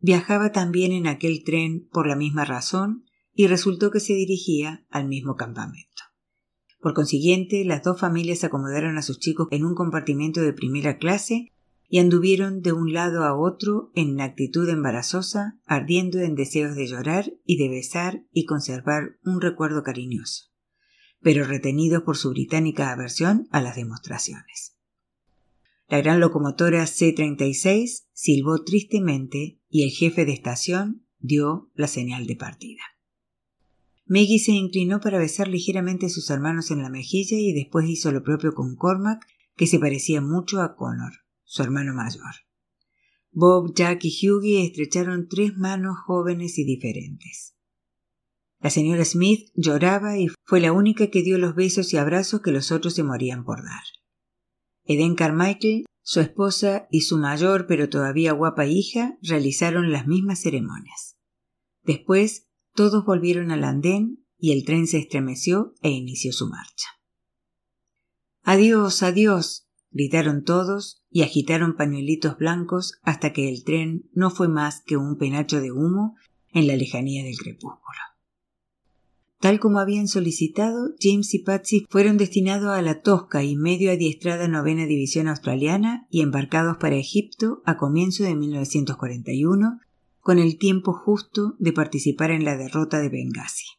viajaba 0.00 0.52
también 0.52 0.92
en 0.92 1.06
aquel 1.06 1.44
tren 1.44 1.88
por 1.92 2.06
la 2.06 2.16
misma 2.16 2.44
razón 2.44 3.04
y 3.32 3.46
resultó 3.46 3.90
que 3.90 4.00
se 4.00 4.14
dirigía 4.14 4.84
al 4.90 5.06
mismo 5.06 5.36
campamento. 5.36 6.02
Por 6.80 6.94
consiguiente, 6.94 7.64
las 7.64 7.82
dos 7.82 8.00
familias 8.00 8.44
acomodaron 8.44 8.98
a 8.98 9.02
sus 9.02 9.18
chicos 9.18 9.48
en 9.50 9.64
un 9.64 9.74
compartimento 9.74 10.40
de 10.40 10.52
primera 10.52 10.98
clase 10.98 11.52
y 11.88 11.98
anduvieron 11.98 12.60
de 12.60 12.72
un 12.72 12.92
lado 12.92 13.24
a 13.24 13.34
otro 13.34 13.90
en 13.94 14.20
actitud 14.20 14.68
embarazosa, 14.68 15.58
ardiendo 15.64 16.20
en 16.20 16.34
deseos 16.34 16.76
de 16.76 16.86
llorar 16.86 17.32
y 17.44 17.56
de 17.56 17.70
besar 17.70 18.24
y 18.30 18.44
conservar 18.44 19.18
un 19.24 19.40
recuerdo 19.40 19.82
cariñoso, 19.82 20.50
pero 21.22 21.44
retenidos 21.44 22.02
por 22.02 22.18
su 22.18 22.30
británica 22.30 22.92
aversión 22.92 23.48
a 23.50 23.62
las 23.62 23.76
demostraciones. 23.76 24.76
La 25.88 25.98
gran 26.02 26.20
locomotora 26.20 26.86
C-36 26.86 28.04
silbó 28.12 28.62
tristemente 28.62 29.58
y 29.70 29.84
el 29.84 29.90
jefe 29.90 30.26
de 30.26 30.32
estación 30.32 31.06
dio 31.18 31.70
la 31.74 31.88
señal 31.88 32.26
de 32.26 32.36
partida. 32.36 32.82
Maggie 34.04 34.38
se 34.38 34.52
inclinó 34.52 35.00
para 35.00 35.18
besar 35.18 35.48
ligeramente 35.48 36.06
a 36.06 36.10
sus 36.10 36.28
hermanos 36.28 36.70
en 36.70 36.82
la 36.82 36.90
mejilla 36.90 37.38
y 37.38 37.54
después 37.54 37.88
hizo 37.88 38.12
lo 38.12 38.22
propio 38.22 38.52
con 38.52 38.76
Cormac, 38.76 39.26
que 39.56 39.66
se 39.66 39.78
parecía 39.78 40.20
mucho 40.20 40.60
a 40.60 40.76
Connor 40.76 41.12
su 41.48 41.62
hermano 41.62 41.94
mayor. 41.94 42.34
Bob, 43.30 43.74
Jack 43.74 44.04
y 44.04 44.10
Hughie 44.10 44.66
estrecharon 44.66 45.28
tres 45.28 45.56
manos 45.56 45.96
jóvenes 46.04 46.58
y 46.58 46.64
diferentes. 46.64 47.54
La 48.60 48.70
señora 48.70 49.04
Smith 49.04 49.50
lloraba 49.54 50.18
y 50.18 50.28
fue 50.44 50.60
la 50.60 50.72
única 50.72 51.08
que 51.08 51.22
dio 51.22 51.38
los 51.38 51.54
besos 51.54 51.92
y 51.92 51.96
abrazos 51.96 52.42
que 52.42 52.50
los 52.50 52.70
otros 52.70 52.94
se 52.94 53.02
morían 53.02 53.44
por 53.44 53.64
dar. 53.64 53.82
Eden 54.84 55.14
Carmichael, 55.14 55.86
su 56.02 56.20
esposa 56.20 56.86
y 56.90 57.02
su 57.02 57.18
mayor 57.18 57.66
pero 57.66 57.88
todavía 57.88 58.32
guapa 58.32 58.66
hija 58.66 59.18
realizaron 59.22 59.90
las 59.90 60.06
mismas 60.06 60.40
ceremonias. 60.40 61.16
Después 61.82 62.48
todos 62.74 63.06
volvieron 63.06 63.52
al 63.52 63.64
andén 63.64 64.26
y 64.36 64.52
el 64.52 64.64
tren 64.64 64.86
se 64.86 64.98
estremeció 64.98 65.74
e 65.80 65.90
inició 65.90 66.32
su 66.32 66.48
marcha. 66.48 66.88
Adiós, 68.42 69.02
adiós. 69.02 69.67
Gritaron 69.90 70.44
todos 70.44 71.02
y 71.10 71.22
agitaron 71.22 71.76
pañuelitos 71.76 72.36
blancos 72.38 72.98
hasta 73.02 73.32
que 73.32 73.48
el 73.48 73.64
tren 73.64 74.08
no 74.12 74.30
fue 74.30 74.48
más 74.48 74.82
que 74.84 74.96
un 74.96 75.16
penacho 75.16 75.60
de 75.60 75.72
humo 75.72 76.16
en 76.52 76.66
la 76.66 76.76
lejanía 76.76 77.24
del 77.24 77.36
crepúsculo. 77.36 77.98
Tal 79.40 79.60
como 79.60 79.78
habían 79.78 80.08
solicitado, 80.08 80.94
James 81.00 81.32
y 81.32 81.38
Patsy 81.38 81.86
fueron 81.88 82.16
destinados 82.16 82.76
a 82.76 82.82
la 82.82 83.02
tosca 83.02 83.44
y 83.44 83.56
medio 83.56 83.92
adiestrada 83.92 84.48
novena 84.48 84.84
división 84.84 85.28
australiana 85.28 86.08
y 86.10 86.22
embarcados 86.22 86.78
para 86.78 86.96
Egipto 86.96 87.62
a 87.64 87.76
comienzo 87.76 88.24
de 88.24 88.34
1941, 88.34 89.78
con 90.20 90.38
el 90.40 90.58
tiempo 90.58 90.92
justo 90.92 91.54
de 91.60 91.72
participar 91.72 92.32
en 92.32 92.44
la 92.44 92.56
derrota 92.56 92.98
de 92.98 93.10
Benghazi. 93.10 93.77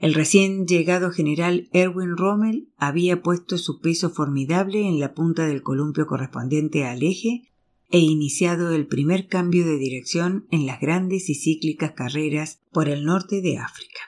El 0.00 0.14
recién 0.14 0.66
llegado 0.66 1.10
general 1.10 1.68
Erwin 1.74 2.16
Rommel 2.16 2.72
había 2.78 3.20
puesto 3.20 3.58
su 3.58 3.80
peso 3.80 4.08
formidable 4.08 4.88
en 4.88 4.98
la 4.98 5.12
punta 5.12 5.46
del 5.46 5.62
columpio 5.62 6.06
correspondiente 6.06 6.86
al 6.86 7.02
eje 7.02 7.52
e 7.90 7.98
iniciado 7.98 8.72
el 8.72 8.86
primer 8.86 9.28
cambio 9.28 9.66
de 9.66 9.76
dirección 9.76 10.46
en 10.50 10.64
las 10.64 10.80
grandes 10.80 11.28
y 11.28 11.34
cíclicas 11.34 11.92
carreras 11.92 12.62
por 12.72 12.88
el 12.88 13.04
norte 13.04 13.42
de 13.42 13.58
África. 13.58 14.00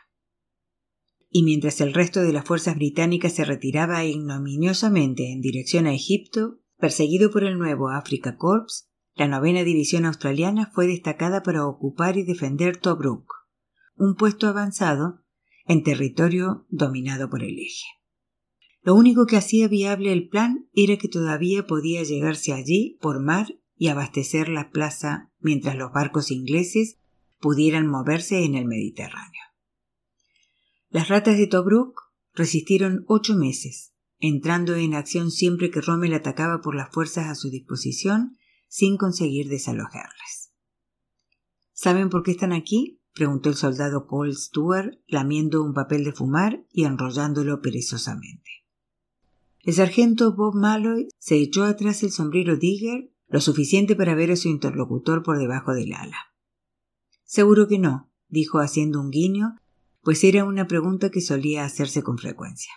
Y 1.29 1.43
mientras 1.43 1.83
el 1.83 1.93
resto 1.93 2.23
de 2.23 2.33
las 2.33 2.47
fuerzas 2.47 2.77
británicas 2.77 3.35
se 3.35 3.45
retiraba 3.45 4.03
ignominiosamente 4.05 5.31
en 5.31 5.43
dirección 5.43 5.87
a 5.87 5.93
Egipto, 5.93 6.59
perseguido 6.79 7.31
por 7.31 7.45
el 7.45 7.59
nuevo 7.59 7.91
Africa 7.91 8.39
Corps, 8.39 8.89
la 9.15 9.29
novena 9.29 9.63
división 9.63 10.07
australiana 10.07 10.71
fue 10.73 10.87
destacada 10.87 11.43
para 11.43 11.67
ocupar 11.67 12.17
y 12.17 12.23
defender 12.23 12.79
Tobruk, 12.79 13.31
un 13.97 14.15
puesto 14.15 14.49
avanzado 14.49 15.22
en 15.73 15.83
territorio 15.83 16.67
dominado 16.69 17.31
por 17.31 17.43
el 17.43 17.59
eje. 17.59 17.87
Lo 18.83 18.95
único 18.95 19.26
que 19.26 19.37
hacía 19.37 19.69
viable 19.69 20.12
el 20.12 20.29
plan 20.29 20.69
era 20.75 20.99
que 20.99 21.09
todavía 21.09 21.67
podía 21.67 22.02
llegarse 22.02 22.52
allí 22.52 22.99
por 23.00 23.23
mar 23.23 23.47
y 23.76 23.88
abastecer 23.88 24.49
la 24.49 24.71
plaza 24.71 25.33
mientras 25.38 25.76
los 25.76 25.93
barcos 25.93 26.31
ingleses 26.31 26.99
pudieran 27.41 27.87
moverse 27.87 28.45
en 28.45 28.55
el 28.55 28.67
Mediterráneo. 28.67 29.43
Las 30.91 31.09
ratas 31.09 31.38
de 31.38 31.47
Tobruk 31.47 32.00
resistieron 32.35 33.05
ocho 33.09 33.35
meses, 33.35 33.95
entrando 34.19 34.75
en 34.76 34.95
acción 34.95 35.31
siempre 35.31 35.71
que 35.71 35.81
Rommel 35.81 36.14
atacaba 36.14 36.61
por 36.61 36.75
las 36.75 36.91
fuerzas 36.93 37.29
a 37.29 37.35
su 37.35 37.50
disposición, 37.50 38.37
sin 38.69 38.97
conseguir 38.97 39.49
desalojarlas. 39.49 40.52
¿Saben 41.73 42.11
por 42.11 42.23
qué 42.23 42.33
están 42.33 42.52
aquí? 42.52 43.02
Preguntó 43.12 43.49
el 43.49 43.57
soldado 43.57 44.07
Paul 44.07 44.35
Stewart, 44.35 44.99
lamiendo 45.07 45.62
un 45.62 45.75
papel 45.75 46.04
de 46.04 46.12
fumar 46.12 46.64
y 46.73 46.85
enrollándolo 46.85 47.61
perezosamente. 47.61 48.50
El 49.61 49.75
sargento 49.75 50.35
Bob 50.35 50.54
Malloy 50.54 51.09
se 51.19 51.37
echó 51.37 51.64
atrás 51.64 52.02
el 52.02 52.11
sombrero 52.11 52.57
Digger 52.57 53.12
lo 53.28 53.40
suficiente 53.40 53.97
para 53.97 54.14
ver 54.14 54.33
a 54.33 54.37
su 54.37 54.49
interlocutor 54.49 55.23
por 55.23 55.38
debajo 55.38 55.73
del 55.73 55.95
ala. 55.95 56.35
Seguro 57.25 57.66
que 57.69 57.78
no, 57.78 58.11
dijo 58.28 58.59
haciendo 58.59 59.00
un 59.00 59.11
guiño 59.11 59.57
pues 60.02 60.25
era 60.25 60.45
una 60.45 60.66
pregunta 60.66 61.11
que 61.11 61.21
solía 61.21 61.64
hacerse 61.64 62.02
con 62.02 62.19
frecuencia. 62.19 62.73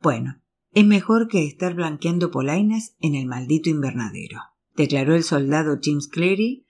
Bueno, 0.00 0.42
es 0.72 0.84
mejor 0.84 1.28
que 1.28 1.44
estar 1.44 1.74
blanqueando 1.74 2.30
polainas 2.30 2.96
en 3.00 3.14
el 3.14 3.26
maldito 3.26 3.70
invernadero, 3.70 4.40
declaró 4.74 5.14
el 5.14 5.24
soldado 5.24 5.78
James 5.82 6.08
Clary, 6.08 6.65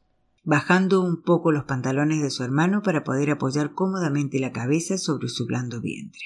bajando 0.47 1.01
un 1.01 1.23
poco 1.23 1.51
los 1.51 1.65
pantalones 1.65 2.23
de 2.23 2.31
su 2.31 2.45
hermano 2.45 2.81
para 2.81 3.03
poder 3.03 3.33
apoyar 3.33 3.75
cómodamente 3.75 4.39
la 4.39 4.53
cabeza 4.53 4.97
sobre 4.97 5.29
su 5.29 5.45
blando 5.45 5.81
vientre. 5.81 6.23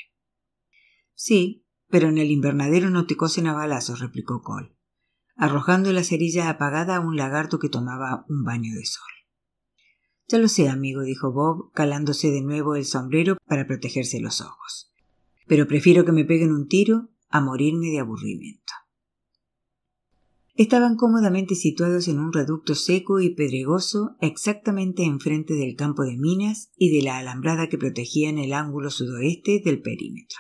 Sí, 1.15 1.65
pero 1.89 2.09
en 2.09 2.19
el 2.19 2.31
invernadero 2.31 2.91
no 2.91 3.07
te 3.07 3.17
cosen 3.17 3.47
a 3.47 3.55
balazos, 3.55 3.99
replicó 3.99 4.43
Cole, 4.43 4.77
arrojando 5.37 5.91
la 5.95 6.05
cerilla 6.05 6.51
apagada 6.51 6.97
a 6.97 7.01
un 7.01 7.17
lagarto 7.17 7.59
que 7.59 7.71
tomaba 7.71 8.27
un 8.29 8.45
baño 8.45 8.75
de 8.75 8.85
sol. 8.85 9.09
Ya 10.29 10.37
lo 10.39 10.49
sé, 10.49 10.69
amigo, 10.69 11.01
dijo 11.01 11.33
Bob, 11.33 11.73
calándose 11.73 12.31
de 12.31 12.43
nuevo 12.43 12.77
el 12.77 12.85
sombrero 12.85 13.39
para 13.47 13.67
protegerse 13.67 14.21
los 14.21 14.43
ojos. 14.43 14.93
Pero 15.47 15.67
prefiero 15.67 16.05
que 16.05 16.13
me 16.13 16.27
peguen 16.27 16.53
un 16.53 16.69
tiro 16.69 17.09
a 17.31 17.41
morirme 17.41 17.87
de 17.87 18.01
aburrimiento. 18.01 18.75
Estaban 20.55 20.97
cómodamente 20.97 21.55
situados 21.55 22.09
en 22.09 22.19
un 22.19 22.33
reducto 22.33 22.75
seco 22.75 23.21
y 23.21 23.35
pedregoso 23.35 24.17
exactamente 24.21 25.05
enfrente 25.05 25.55
del 25.55 25.77
campo 25.77 26.03
de 26.03 26.17
minas 26.17 26.71
y 26.77 26.95
de 26.95 27.03
la 27.03 27.19
alambrada 27.19 27.69
que 27.69 27.79
protegía 27.79 28.29
en 28.29 28.39
el 28.39 28.53
ángulo 28.53 28.91
sudoeste 28.91 29.63
del 29.65 29.81
perímetro. 29.81 30.39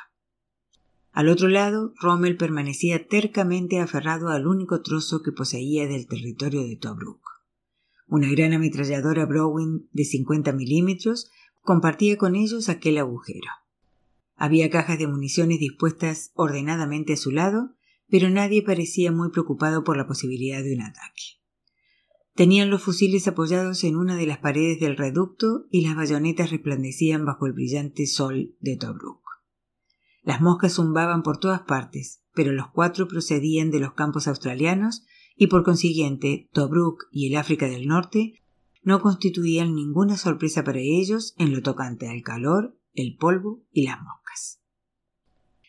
Al 1.12 1.28
otro 1.28 1.48
lado, 1.48 1.92
Rommel 2.00 2.36
permanecía 2.36 3.06
tercamente 3.06 3.80
aferrado 3.80 4.28
al 4.28 4.46
único 4.46 4.80
trozo 4.82 5.22
que 5.22 5.32
poseía 5.32 5.86
del 5.88 6.06
territorio 6.06 6.62
de 6.62 6.76
Tobruk. 6.76 7.20
Una 8.06 8.28
gran 8.30 8.52
ametralladora 8.52 9.26
Browning 9.26 9.88
de 9.92 10.04
50 10.04 10.52
milímetros 10.52 11.30
compartía 11.62 12.16
con 12.16 12.36
ellos 12.36 12.68
aquel 12.68 12.98
agujero. 12.98 13.48
Había 14.36 14.70
cajas 14.70 14.98
de 14.98 15.06
municiones 15.06 15.58
dispuestas 15.58 16.30
ordenadamente 16.34 17.12
a 17.12 17.16
su 17.16 17.30
lado, 17.30 17.76
pero 18.10 18.28
nadie 18.30 18.62
parecía 18.62 19.12
muy 19.12 19.30
preocupado 19.30 19.84
por 19.84 19.96
la 19.96 20.06
posibilidad 20.06 20.62
de 20.62 20.74
un 20.74 20.82
ataque. 20.82 21.40
Tenían 22.34 22.70
los 22.70 22.82
fusiles 22.82 23.28
apoyados 23.28 23.84
en 23.84 23.96
una 23.96 24.16
de 24.16 24.26
las 24.26 24.38
paredes 24.38 24.80
del 24.80 24.96
reducto 24.96 25.66
y 25.70 25.82
las 25.82 25.96
bayonetas 25.96 26.50
resplandecían 26.50 27.24
bajo 27.24 27.46
el 27.46 27.52
brillante 27.52 28.06
sol 28.06 28.56
de 28.60 28.76
Tobruk. 28.76 29.20
Las 30.22 30.40
moscas 30.40 30.74
zumbaban 30.74 31.22
por 31.22 31.38
todas 31.38 31.62
partes, 31.62 32.22
pero 32.34 32.52
los 32.52 32.68
cuatro 32.68 33.08
procedían 33.08 33.70
de 33.70 33.80
los 33.80 33.94
campos 33.94 34.28
australianos 34.28 35.04
y 35.36 35.48
por 35.48 35.64
consiguiente 35.64 36.48
Tobruk 36.52 37.08
y 37.10 37.28
el 37.28 37.36
África 37.36 37.68
del 37.68 37.86
Norte 37.86 38.42
no 38.82 39.00
constituían 39.00 39.74
ninguna 39.74 40.16
sorpresa 40.16 40.64
para 40.64 40.80
ellos 40.80 41.34
en 41.38 41.52
lo 41.52 41.62
tocante 41.62 42.08
al 42.08 42.22
calor, 42.22 42.78
el 42.94 43.16
polvo 43.16 43.62
y 43.70 43.84
las 43.84 43.98
moscas. 44.00 44.62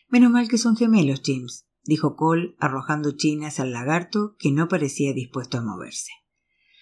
Menos 0.08 0.30
mal 0.30 0.48
que 0.48 0.58
son 0.58 0.76
gemelos, 0.76 1.22
James, 1.24 1.66
dijo 1.84 2.16
Cole 2.16 2.54
arrojando 2.58 3.12
chinas 3.12 3.60
al 3.60 3.72
lagarto 3.72 4.36
que 4.38 4.52
no 4.52 4.68
parecía 4.68 5.12
dispuesto 5.12 5.58
a 5.58 5.62
moverse. 5.62 6.12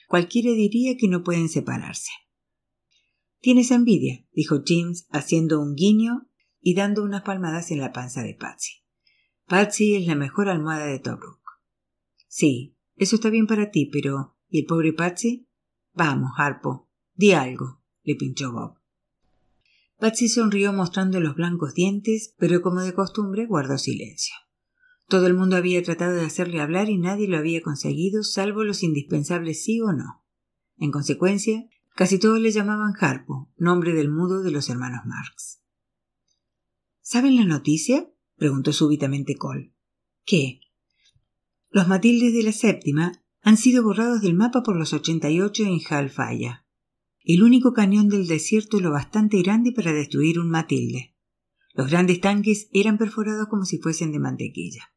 Cualquiera 0.08 0.52
diría 0.52 0.96
que 0.96 1.08
no 1.08 1.22
pueden 1.22 1.48
separarse. 1.48 2.10
Tienes 3.40 3.70
envidia, 3.70 4.26
dijo 4.32 4.62
James 4.66 5.06
haciendo 5.10 5.60
un 5.60 5.74
guiño 5.74 6.28
y 6.60 6.74
dando 6.74 7.02
unas 7.02 7.22
palmadas 7.22 7.70
en 7.70 7.78
la 7.78 7.92
panza 7.92 8.22
de 8.22 8.34
Patsy. 8.34 8.84
Patsy 9.46 9.96
es 9.96 10.06
la 10.06 10.14
mejor 10.14 10.48
almohada 10.48 10.86
de 10.86 10.98
Tobruk. 10.98 11.40
Sí, 12.28 12.76
eso 12.96 13.16
está 13.16 13.30
bien 13.30 13.46
para 13.46 13.70
ti, 13.70 13.86
pero 13.86 14.36
¿y 14.48 14.60
el 14.60 14.66
pobre 14.66 14.92
Patsy? 14.92 15.48
Vamos, 15.94 16.32
Harpo, 16.36 16.88
di 17.14 17.32
algo, 17.32 17.82
le 18.02 18.14
pinchó 18.14 18.52
Bob. 18.52 18.78
Patsy 19.98 20.28
sonrió 20.28 20.72
mostrando 20.72 21.20
los 21.20 21.34
blancos 21.34 21.74
dientes, 21.74 22.34
pero 22.38 22.62
como 22.62 22.80
de 22.80 22.94
costumbre 22.94 23.46
guardó 23.46 23.78
silencio. 23.78 24.34
Todo 25.10 25.26
el 25.26 25.34
mundo 25.34 25.56
había 25.56 25.82
tratado 25.82 26.14
de 26.14 26.24
hacerle 26.24 26.60
hablar 26.60 26.88
y 26.88 26.96
nadie 26.96 27.26
lo 27.26 27.36
había 27.36 27.62
conseguido, 27.62 28.22
salvo 28.22 28.62
los 28.62 28.84
indispensables 28.84 29.64
sí 29.64 29.80
o 29.80 29.92
no. 29.92 30.24
En 30.78 30.92
consecuencia, 30.92 31.68
casi 31.96 32.20
todos 32.20 32.38
le 32.38 32.52
llamaban 32.52 32.94
Harpo, 32.96 33.50
nombre 33.56 33.92
del 33.92 34.08
mudo 34.08 34.44
de 34.44 34.52
los 34.52 34.70
hermanos 34.70 35.00
Marx. 35.06 35.62
¿Saben 37.00 37.34
la 37.34 37.44
noticia? 37.44 38.08
preguntó 38.36 38.72
súbitamente 38.72 39.34
Cole. 39.34 39.74
¿Qué? 40.24 40.60
Los 41.70 41.88
Matildes 41.88 42.32
de 42.32 42.44
la 42.44 42.52
séptima 42.52 43.24
han 43.42 43.56
sido 43.56 43.82
borrados 43.82 44.20
del 44.20 44.34
mapa 44.34 44.62
por 44.62 44.76
los 44.76 44.92
88 44.92 45.64
en 45.64 45.80
Jalfaya. 45.80 46.64
El 47.24 47.42
único 47.42 47.72
cañón 47.72 48.08
del 48.08 48.28
desierto 48.28 48.78
lo 48.78 48.92
bastante 48.92 49.42
grande 49.42 49.72
para 49.72 49.92
destruir 49.92 50.38
un 50.38 50.50
Matilde. 50.50 51.16
Los 51.74 51.90
grandes 51.90 52.20
tanques 52.20 52.68
eran 52.72 52.96
perforados 52.96 53.48
como 53.48 53.64
si 53.64 53.78
fuesen 53.78 54.12
de 54.12 54.20
mantequilla. 54.20 54.92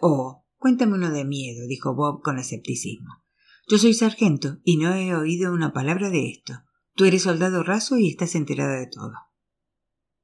Oh, 0.00 0.46
cuéntame 0.56 0.94
uno 0.94 1.10
de 1.10 1.24
miedo, 1.24 1.66
dijo 1.66 1.94
Bob 1.94 2.22
con 2.22 2.38
escepticismo. 2.38 3.22
Yo 3.68 3.78
soy 3.78 3.94
sargento 3.94 4.58
y 4.64 4.78
no 4.78 4.94
he 4.94 5.14
oído 5.14 5.52
una 5.52 5.72
palabra 5.72 6.10
de 6.10 6.30
esto. 6.30 6.54
Tú 6.94 7.04
eres 7.04 7.22
soldado 7.22 7.62
raso 7.62 7.98
y 7.98 8.08
estás 8.08 8.34
enterada 8.34 8.78
de 8.78 8.88
todo. 8.88 9.12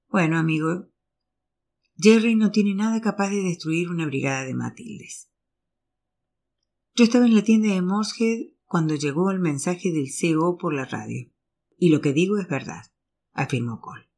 Bueno, 0.08 0.38
amigo, 0.38 0.88
Jerry 1.98 2.34
no 2.34 2.50
tiene 2.50 2.74
nada 2.74 3.00
capaz 3.00 3.30
de 3.30 3.42
destruir 3.42 3.88
una 3.88 4.06
brigada 4.06 4.44
de 4.44 4.54
Matildes. 4.54 5.30
Yo 6.94 7.04
estaba 7.04 7.26
en 7.26 7.34
la 7.34 7.42
tienda 7.42 7.68
de 7.68 7.82
Morshead 7.82 8.54
cuando 8.64 8.94
llegó 8.94 9.30
el 9.30 9.38
mensaje 9.38 9.92
del 9.92 10.08
CO 10.08 10.56
por 10.58 10.74
la 10.74 10.84
radio. 10.84 11.30
Y 11.78 11.90
lo 11.90 12.00
que 12.00 12.12
digo 12.12 12.38
es 12.38 12.48
verdad, 12.48 12.84
afirmó 13.32 13.80
Cole. 13.80 14.10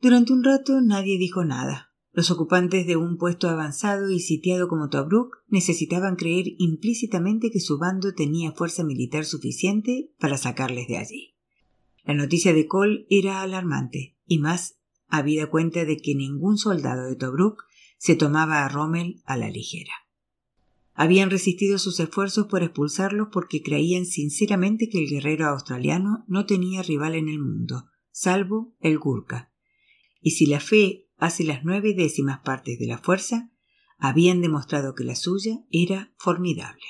Durante 0.00 0.32
un 0.32 0.44
rato 0.44 0.80
nadie 0.80 1.18
dijo 1.18 1.44
nada. 1.44 1.87
Los 2.12 2.30
ocupantes 2.30 2.86
de 2.86 2.96
un 2.96 3.16
puesto 3.16 3.48
avanzado 3.48 4.10
y 4.10 4.20
sitiado 4.20 4.68
como 4.68 4.88
Tobruk 4.88 5.44
necesitaban 5.48 6.16
creer 6.16 6.46
implícitamente 6.58 7.50
que 7.50 7.60
su 7.60 7.78
bando 7.78 8.14
tenía 8.14 8.52
fuerza 8.52 8.82
militar 8.82 9.24
suficiente 9.24 10.10
para 10.18 10.38
sacarles 10.38 10.88
de 10.88 10.98
allí. 10.98 11.34
La 12.04 12.14
noticia 12.14 12.54
de 12.54 12.66
Cole 12.66 13.06
era 13.10 13.42
alarmante, 13.42 14.16
y 14.26 14.38
más 14.38 14.78
habida 15.08 15.50
cuenta 15.50 15.84
de 15.84 15.98
que 15.98 16.14
ningún 16.14 16.56
soldado 16.56 17.06
de 17.06 17.16
Tobruk 17.16 17.64
se 17.98 18.14
tomaba 18.14 18.64
a 18.64 18.68
Rommel 18.68 19.22
a 19.24 19.36
la 19.36 19.50
ligera. 19.50 19.92
Habían 20.94 21.30
resistido 21.30 21.78
sus 21.78 22.00
esfuerzos 22.00 22.46
por 22.46 22.62
expulsarlos 22.62 23.28
porque 23.30 23.62
creían 23.62 24.04
sinceramente 24.04 24.88
que 24.88 24.98
el 24.98 25.08
guerrero 25.08 25.46
australiano 25.46 26.24
no 26.26 26.46
tenía 26.46 26.82
rival 26.82 27.14
en 27.14 27.28
el 27.28 27.38
mundo, 27.38 27.86
salvo 28.10 28.74
el 28.80 28.98
Gurkha. 28.98 29.52
Y 30.20 30.32
si 30.32 30.46
la 30.46 30.58
fe 30.58 31.07
hace 31.18 31.44
las 31.44 31.64
nueve 31.64 31.94
décimas 31.94 32.40
partes 32.40 32.78
de 32.78 32.86
la 32.86 32.98
fuerza, 32.98 33.50
habían 33.98 34.40
demostrado 34.40 34.94
que 34.94 35.04
la 35.04 35.16
suya 35.16 35.64
era 35.70 36.14
formidable. 36.16 36.84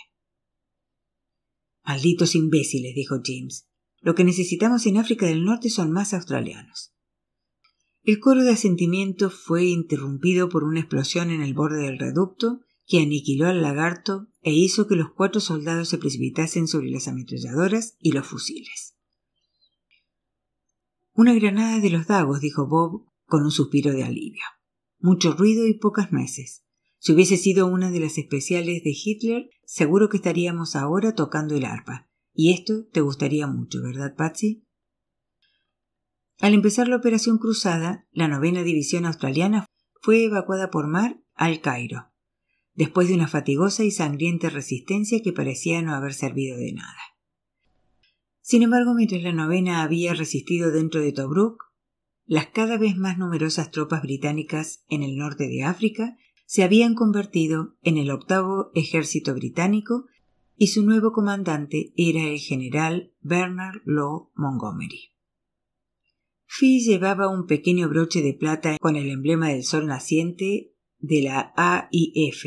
Malditos 1.85 2.35
imbéciles, 2.35 2.95
dijo 2.95 3.17
James. 3.25 3.67
Lo 4.01 4.15
que 4.15 4.25
necesitamos 4.25 4.87
en 4.87 4.99
África 4.99 5.27
del 5.27 5.45
Norte 5.45 5.71
son 5.71 5.91
más 5.91 6.13
australianos. 6.15 6.95
El 8.03 8.21
coro 8.21 8.45
de 8.45 8.53
asentimiento 8.53 9.31
fue 9.31 9.65
interrumpido 9.65 10.49
por 10.49 10.65
una 10.65 10.81
explosión 10.81 11.31
en 11.31 11.43
el 11.43 11.55
borde 11.55 11.83
del 11.83 11.99
reducto 11.99 12.61
que 12.87 13.01
aniquiló 13.01 13.49
al 13.49 13.63
lagarto 13.63 14.29
e 14.41 14.53
hizo 14.53 14.87
que 14.87 14.97
los 14.97 15.11
cuatro 15.13 15.41
soldados 15.41 15.89
se 15.89 15.99
precipitasen 15.99 16.69
sobre 16.69 16.91
las 16.91 17.09
ametralladoras 17.09 17.97
y 17.99 18.13
los 18.13 18.27
fusiles. 18.27 18.95
Una 21.13 21.35
granada 21.35 21.81
de 21.81 21.91
los 21.91 22.07
dagos, 22.07 22.41
dijo 22.41 22.67
Bob 22.67 23.09
con 23.29 23.45
un 23.45 23.53
suspiro 23.53 23.93
de 23.93 24.03
alivio. 24.03 24.43
Mucho 24.99 25.33
ruido 25.33 25.67
y 25.67 25.75
pocas 25.75 26.11
nueces. 26.11 26.65
Si 26.99 27.13
hubiese 27.13 27.37
sido 27.37 27.67
una 27.67 27.93
de 27.93 28.01
las 28.01 28.19
especiales 28.19 28.83
de 28.83 28.91
Hitler, 28.93 29.51
seguro 29.65 30.09
que 30.09 30.17
estaríamos 30.17 30.75
ahora 30.75 31.15
tocando 31.15 31.55
el 31.55 31.65
arpa. 31.65 32.09
Y 32.33 32.53
esto 32.53 32.87
te 32.91 33.01
gustaría 33.01 33.47
mucho, 33.47 33.83
¿verdad, 33.83 34.17
Patsy? 34.17 34.65
Al 36.41 36.55
empezar 36.55 36.89
la 36.89 36.97
operación 36.97 37.39
cruzada, 37.39 38.09
la 38.13 38.29
novena 38.29 38.63
división 38.63 39.07
australiana 39.07 39.67
fue 40.01 40.25
evacuada 40.25 40.71
por 40.71 40.89
mar 40.89 41.21
al 41.35 41.61
Cairo, 41.61 42.13
después 42.75 43.09
de 43.09 43.15
una 43.15 43.29
fatigosa 43.29 43.85
y 43.85 43.91
sangrienta 43.91 44.49
resistencia 44.49 45.21
que 45.23 45.33
parecía 45.33 45.83
no 45.83 45.95
haber 45.95 46.15
servido 46.15 46.57
de 46.57 46.73
nada. 46.73 46.99
Sin 48.41 48.63
embargo, 48.63 48.95
mientras 48.95 49.23
la 49.23 49.33
novena 49.33 49.83
había 49.83 50.15
resistido 50.15 50.71
dentro 50.71 51.01
de 51.01 51.13
Tobruk, 51.13 51.68
las 52.29 52.49
cada 52.49 52.77
vez 52.77 52.97
más 52.97 53.17
numerosas 53.17 53.71
tropas 53.71 54.03
británicas 54.03 54.85
en 54.91 55.03
el 55.03 55.17
norte 55.17 55.49
de 55.49 55.65
África 55.65 56.19
se 56.45 56.63
habían 56.63 56.95
convertido 56.95 57.77
en 57.83 57.97
el 57.97 58.11
octavo 58.11 58.71
ejército 58.75 59.35
británico 59.35 60.05
y 60.55 60.67
su 60.67 60.85
nuevo 60.85 61.13
comandante 61.13 61.95
era 61.97 62.25
el 62.25 62.39
general 62.39 63.15
Bernard 63.23 63.81
Law 63.87 64.31
Montgomery. 64.35 65.15
Fee 66.45 66.81
llevaba 66.81 67.29
un 67.29 67.47
pequeño 67.47 67.89
broche 67.89 68.21
de 68.21 68.35
plata 68.35 68.77
con 68.79 68.97
el 68.97 69.09
emblema 69.09 69.49
del 69.49 69.65
sol 69.65 69.87
naciente 69.87 70.75
de 70.99 71.23
la 71.23 71.55
AIF 71.57 72.45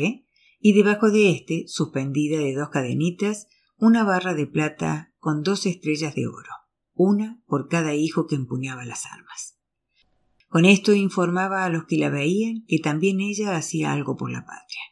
y 0.60 0.72
debajo 0.74 1.10
de 1.10 1.30
éste, 1.30 1.64
suspendida 1.66 2.38
de 2.38 2.54
dos 2.54 2.68
cadenitas, 2.68 3.48
una 3.78 4.04
barra 4.04 4.34
de 4.34 4.46
plata 4.46 5.12
con 5.18 5.42
dos 5.42 5.66
estrellas 5.66 6.14
de 6.14 6.28
oro, 6.28 6.52
una 6.94 7.42
por 7.46 7.68
cada 7.68 7.96
hijo 7.96 8.28
que 8.28 8.36
empuñaba 8.36 8.84
las 8.84 9.06
armas. 9.06 9.51
Con 10.52 10.66
esto 10.66 10.92
informaba 10.92 11.64
a 11.64 11.70
los 11.70 11.86
que 11.86 11.96
la 11.96 12.10
veían 12.10 12.66
que 12.68 12.78
también 12.78 13.20
ella 13.20 13.56
hacía 13.56 13.90
algo 13.90 14.18
por 14.18 14.30
la 14.30 14.44
patria. 14.44 14.82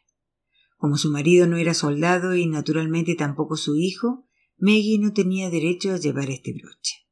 Como 0.75 0.97
su 0.97 1.11
marido 1.11 1.45
no 1.45 1.57
era 1.57 1.75
soldado 1.75 2.35
y 2.35 2.47
naturalmente 2.47 3.13
tampoco 3.13 3.55
su 3.57 3.77
hijo, 3.77 4.27
Maggie 4.57 4.97
no 4.97 5.13
tenía 5.13 5.51
derecho 5.51 5.93
a 5.93 5.97
llevar 5.97 6.31
este 6.31 6.53
broche. 6.53 7.05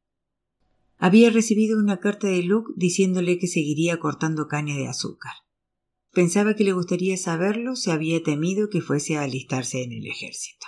Había 0.98 1.30
recibido 1.30 1.78
una 1.78 2.00
carta 2.00 2.26
de 2.26 2.42
Luke 2.42 2.74
diciéndole 2.76 3.38
que 3.38 3.46
seguiría 3.46 4.00
cortando 4.00 4.48
caña 4.48 4.76
de 4.76 4.88
azúcar. 4.88 5.34
Pensaba 6.12 6.56
que 6.56 6.64
le 6.64 6.74
gustaría 6.74 7.18
saberlo 7.18 7.76
si 7.76 7.92
había 7.92 8.24
temido 8.24 8.70
que 8.70 8.82
fuese 8.82 9.16
a 9.16 9.22
alistarse 9.22 9.84
en 9.84 9.92
el 9.92 10.08
ejército. 10.08 10.66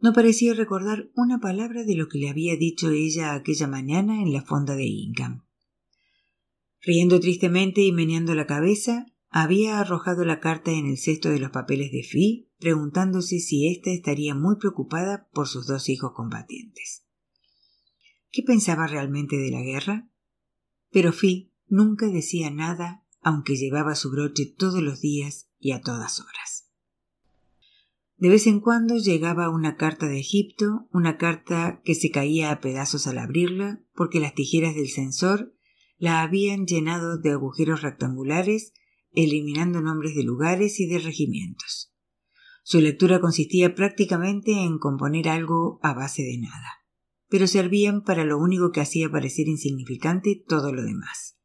No 0.00 0.12
parecía 0.12 0.54
recordar 0.54 1.08
una 1.14 1.38
palabra 1.38 1.84
de 1.84 1.94
lo 1.94 2.08
que 2.08 2.18
le 2.18 2.30
había 2.30 2.56
dicho 2.56 2.90
ella 2.90 3.32
aquella 3.32 3.68
mañana 3.68 4.20
en 4.20 4.32
la 4.32 4.42
fonda 4.42 4.74
de 4.74 4.86
Ingham. 4.86 5.44
Riendo 6.82 7.20
tristemente 7.20 7.80
y 7.82 7.92
meneando 7.92 8.34
la 8.34 8.46
cabeza, 8.46 9.06
había 9.30 9.78
arrojado 9.78 10.24
la 10.24 10.40
carta 10.40 10.72
en 10.72 10.86
el 10.86 10.98
cesto 10.98 11.30
de 11.30 11.38
los 11.38 11.50
papeles 11.50 11.92
de 11.92 12.02
Fi, 12.02 12.50
preguntándose 12.58 13.38
si 13.38 13.68
ésta 13.68 13.90
estaría 13.90 14.34
muy 14.34 14.56
preocupada 14.56 15.28
por 15.32 15.46
sus 15.46 15.66
dos 15.66 15.88
hijos 15.88 16.12
combatientes. 16.12 17.04
¿Qué 18.30 18.42
pensaba 18.42 18.86
realmente 18.88 19.36
de 19.36 19.50
la 19.50 19.62
guerra? 19.62 20.10
Pero 20.90 21.12
Fi 21.12 21.52
nunca 21.68 22.08
decía 22.08 22.50
nada, 22.50 23.04
aunque 23.20 23.56
llevaba 23.56 23.94
su 23.94 24.10
broche 24.10 24.46
todos 24.46 24.82
los 24.82 25.00
días 25.00 25.48
y 25.60 25.70
a 25.70 25.80
todas 25.80 26.20
horas. 26.20 26.68
De 28.16 28.28
vez 28.28 28.46
en 28.46 28.60
cuando 28.60 28.98
llegaba 28.98 29.50
una 29.50 29.76
carta 29.76 30.06
de 30.06 30.18
Egipto, 30.18 30.88
una 30.92 31.16
carta 31.16 31.80
que 31.84 31.94
se 31.94 32.10
caía 32.10 32.50
a 32.50 32.60
pedazos 32.60 33.06
al 33.06 33.18
abrirla, 33.18 33.82
porque 33.94 34.20
las 34.20 34.34
tijeras 34.34 34.74
del 34.74 34.88
censor 34.88 35.54
la 36.02 36.22
habían 36.22 36.66
llenado 36.66 37.18
de 37.18 37.30
agujeros 37.30 37.82
rectangulares, 37.82 38.72
eliminando 39.12 39.80
nombres 39.80 40.14
de 40.14 40.24
lugares 40.24 40.80
y 40.80 40.86
de 40.86 40.98
regimientos. 40.98 41.94
Su 42.64 42.80
lectura 42.80 43.20
consistía 43.20 43.74
prácticamente 43.74 44.52
en 44.52 44.78
componer 44.78 45.28
algo 45.28 45.78
a 45.82 45.94
base 45.94 46.22
de 46.22 46.38
nada 46.38 46.82
pero 47.32 47.46
servían 47.46 48.02
para 48.02 48.26
lo 48.26 48.36
único 48.36 48.72
que 48.72 48.82
hacía 48.82 49.10
parecer 49.10 49.48
insignificante 49.48 50.44
todo 50.46 50.70
lo 50.70 50.82
demás. 50.82 51.38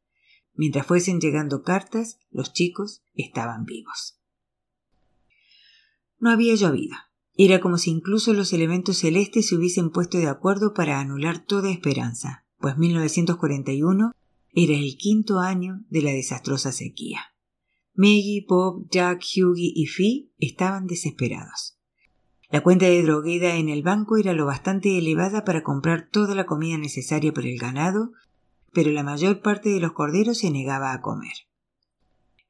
Mientras 0.52 0.86
fuesen 0.86 1.18
llegando 1.18 1.62
cartas, 1.62 2.18
los 2.30 2.52
chicos 2.52 3.02
estaban 3.14 3.64
vivos. 3.64 4.20
No 6.18 6.28
había 6.30 6.54
llovido. 6.56 6.94
Era 7.32 7.60
como 7.60 7.78
si 7.78 7.88
incluso 7.88 8.34
los 8.34 8.52
elementos 8.52 8.98
celestes 8.98 9.48
se 9.48 9.56
hubiesen 9.56 9.88
puesto 9.88 10.18
de 10.18 10.26
acuerdo 10.26 10.74
para 10.74 11.00
anular 11.00 11.42
toda 11.42 11.70
esperanza, 11.70 12.44
pues 12.58 12.76
1941 12.76 14.12
era 14.52 14.74
el 14.74 14.96
quinto 14.96 15.38
año 15.38 15.84
de 15.88 16.02
la 16.02 16.12
desastrosa 16.12 16.72
sequía. 16.72 17.20
Maggie, 17.94 18.46
Bob, 18.48 18.88
Jack, 18.90 19.22
Hughie 19.36 19.72
y 19.74 19.86
Fee 19.86 20.32
estaban 20.38 20.86
desesperados. 20.86 21.78
La 22.50 22.62
cuenta 22.62 22.86
de 22.86 23.02
drogueda 23.02 23.56
en 23.56 23.68
el 23.68 23.82
banco 23.82 24.16
era 24.16 24.32
lo 24.32 24.46
bastante 24.46 24.96
elevada 24.96 25.44
para 25.44 25.62
comprar 25.62 26.08
toda 26.10 26.34
la 26.34 26.46
comida 26.46 26.78
necesaria 26.78 27.32
para 27.32 27.48
el 27.48 27.58
ganado, 27.58 28.12
pero 28.72 28.90
la 28.90 29.02
mayor 29.02 29.42
parte 29.42 29.68
de 29.68 29.80
los 29.80 29.92
corderos 29.92 30.38
se 30.38 30.50
negaba 30.50 30.92
a 30.92 31.00
comer. 31.00 31.34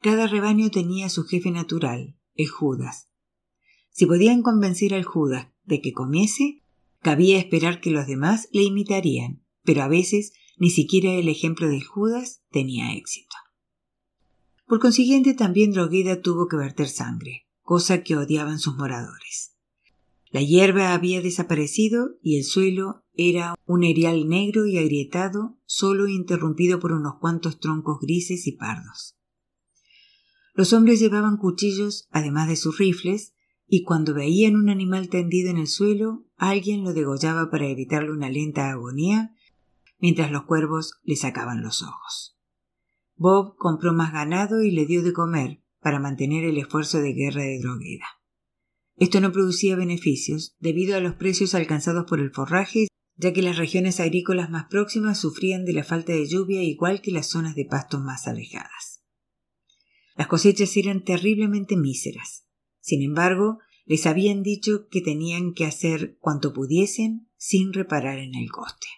Cada 0.01 0.29
rebaño 0.29 0.71
tenía 0.71 1.09
su 1.09 1.25
jefe 1.25 1.51
natural, 1.51 2.17
el 2.35 2.49
Judas. 2.49 3.09
Si 3.91 4.07
podían 4.07 4.43
convencer 4.43 4.95
al 4.95 5.05
Judas 5.05 5.49
de 5.65 5.81
que 5.81 5.93
comiese, 5.93 6.63
cabía 7.03 7.39
esperar 7.39 7.81
que 7.81 7.91
los 7.91 8.07
demás 8.07 8.49
le 8.53 8.63
imitarían, 8.63 9.43
pero 9.65 9.83
a 9.83 9.89
veces 9.89 10.33
ni 10.59 10.71
siquiera 10.71 11.13
el 11.13 11.29
ejemplo 11.29 11.69
del 11.69 11.85
Judas 11.85 12.43
tenía 12.51 12.95
éxito. 12.95 13.37
Por 14.67 14.81
consiguiente, 14.81 15.35
también 15.35 15.73
Drogueda 15.73 16.21
tuvo 16.21 16.47
que 16.49 16.57
verter 16.57 16.89
sangre, 16.89 17.47
cosa 17.63 18.03
que 18.03 18.17
odiaban 18.17 18.59
sus 18.59 18.77
moradores. 18.77 19.55
La 20.31 20.43
hierba 20.43 20.93
había 20.93 21.23
desaparecido 21.23 22.19
y 22.23 22.37
el 22.37 22.45
suelo 22.45 23.03
era 23.15 23.55
un 23.65 23.83
erial 23.83 24.29
negro 24.29 24.67
y 24.67 24.77
agrietado, 24.77 25.59
solo 25.65 26.07
interrumpido 26.07 26.81
por 26.81 26.93
unos 26.93 27.15
cuantos 27.19 27.61
troncos 27.61 27.99
grises 28.01 28.47
y 28.47 28.53
pardos. 28.53 29.17
Los 30.55 30.73
hombres 30.73 31.01
llevaban 31.01 31.39
cuchillos, 31.39 32.09
además 32.11 32.49
de 32.49 32.57
sus 32.57 32.79
rifles, 32.79 33.33
y 33.67 33.85
cuando 33.85 34.13
veían 34.13 34.57
un 34.57 34.69
animal 34.69 35.09
tendido 35.09 35.51
en 35.51 35.57
el 35.57 35.67
suelo, 35.67 36.27
alguien 36.37 36.85
lo 36.85 36.93
degollaba 36.93 37.51
para 37.51 37.69
evitarle 37.69 38.13
una 38.13 38.29
lenta 38.29 38.71
agonía, 38.71 39.35
mientras 39.99 40.31
los 40.31 40.45
cuervos 40.45 40.99
le 41.03 41.17
sacaban 41.17 41.63
los 41.63 41.83
ojos. 41.83 42.37
Bob 43.17 43.57
compró 43.57 43.93
más 43.93 44.13
ganado 44.13 44.63
y 44.63 44.71
le 44.71 44.87
dio 44.87 45.03
de 45.03 45.13
comer 45.13 45.63
para 45.81 45.99
mantener 45.99 46.45
el 46.45 46.59
esfuerzo 46.59 47.01
de 47.01 47.13
guerra 47.13 47.43
de 47.43 47.59
Drogueda. 47.61 48.07
Esto 48.97 49.21
no 49.21 49.33
producía 49.33 49.77
beneficios 49.77 50.57
debido 50.59 50.97
a 50.97 51.01
los 51.01 51.15
precios 51.15 51.55
alcanzados 51.55 52.05
por 52.09 52.21
el 52.21 52.33
forraje, 52.33 52.89
ya 53.17 53.33
que 53.33 53.43
las 53.43 53.57
regiones 53.57 54.01
agrícolas 54.01 54.51
más 54.51 54.67
próximas 54.67 55.19
sufrían 55.19 55.65
de 55.65 55.73
la 55.73 55.85
falta 55.85 56.13
de 56.13 56.27
lluvia 56.27 56.63
igual 56.63 57.01
que 57.01 57.13
las 57.13 57.29
zonas 57.29 57.55
de 57.55 57.65
pastos 57.65 58.01
más 58.01 58.27
alejadas. 58.27 59.03
Las 60.17 60.27
cosechas 60.27 60.77
eran 60.77 61.05
terriblemente 61.05 61.77
míseras. 61.77 62.45
Sin 62.81 63.03
embargo, 63.03 63.59
les 63.87 64.07
habían 64.07 64.43
dicho 64.43 64.89
que 64.89 65.01
tenían 65.01 65.55
que 65.55 65.65
hacer 65.65 66.19
cuanto 66.21 66.53
pudiesen 66.53 67.29
sin 67.37 67.73
reparar 67.73 68.19
en 68.19 68.35
el 68.35 68.51
coste. 68.51 68.89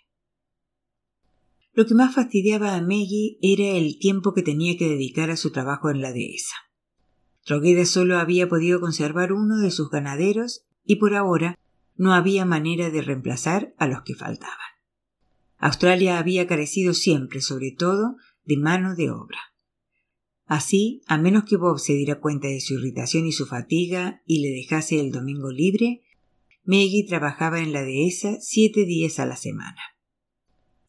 Lo 1.73 1.87
que 1.87 1.95
más 1.95 2.15
fastidiaba 2.15 2.75
a 2.75 2.83
Maggie 2.83 3.39
era 3.43 3.77
el 3.77 3.99
tiempo 3.99 4.35
que 4.35 4.43
tenía 4.43 4.77
que 4.77 4.89
dedicar 4.89 5.31
a 5.31 5.37
su 5.37 5.53
trabajo 5.53 5.91
en 5.91 6.01
la 6.01 6.13
dehesa. 6.13 6.57
Drogueda 7.47 7.85
solo 7.85 8.19
había 8.19 8.49
podido 8.49 8.81
conservar 8.81 9.33
uno 9.33 9.59
de 9.59 9.71
sus 9.71 9.91
ganaderos 9.91 10.67
y 10.85 10.97
por 10.97 11.15
ahora 11.15 11.59
no 11.97 12.13
había 12.13 12.45
manera 12.45 12.91
de 12.91 13.03
reemplazar 13.03 13.75
a 13.79 13.87
los 13.87 14.03
que 14.03 14.15
faltaban. 14.15 14.57
Australia 15.59 16.19
había 16.19 16.47
carecido 16.47 16.95
siempre, 16.95 17.41
sobre 17.41 17.71
todo, 17.71 18.17
de 18.45 18.57
mano 18.57 18.95
de 18.95 19.11
obra. 19.11 19.39
Así, 20.47 21.03
a 21.07 21.19
menos 21.19 21.45
que 21.45 21.57
Bob 21.57 21.79
se 21.79 21.93
diera 21.93 22.19
cuenta 22.19 22.49
de 22.49 22.61
su 22.61 22.75
irritación 22.75 23.27
y 23.27 23.33
su 23.33 23.47
fatiga 23.47 24.23
y 24.27 24.41
le 24.41 24.49
dejase 24.49 24.99
el 24.99 25.13
domingo 25.13 25.53
libre, 25.53 26.03
Maggie 26.65 27.07
trabajaba 27.07 27.61
en 27.61 27.73
la 27.73 27.83
dehesa 27.83 28.39
siete 28.41 28.85
días 28.85 29.21
a 29.21 29.27
la 29.27 29.37
semana. 29.37 29.81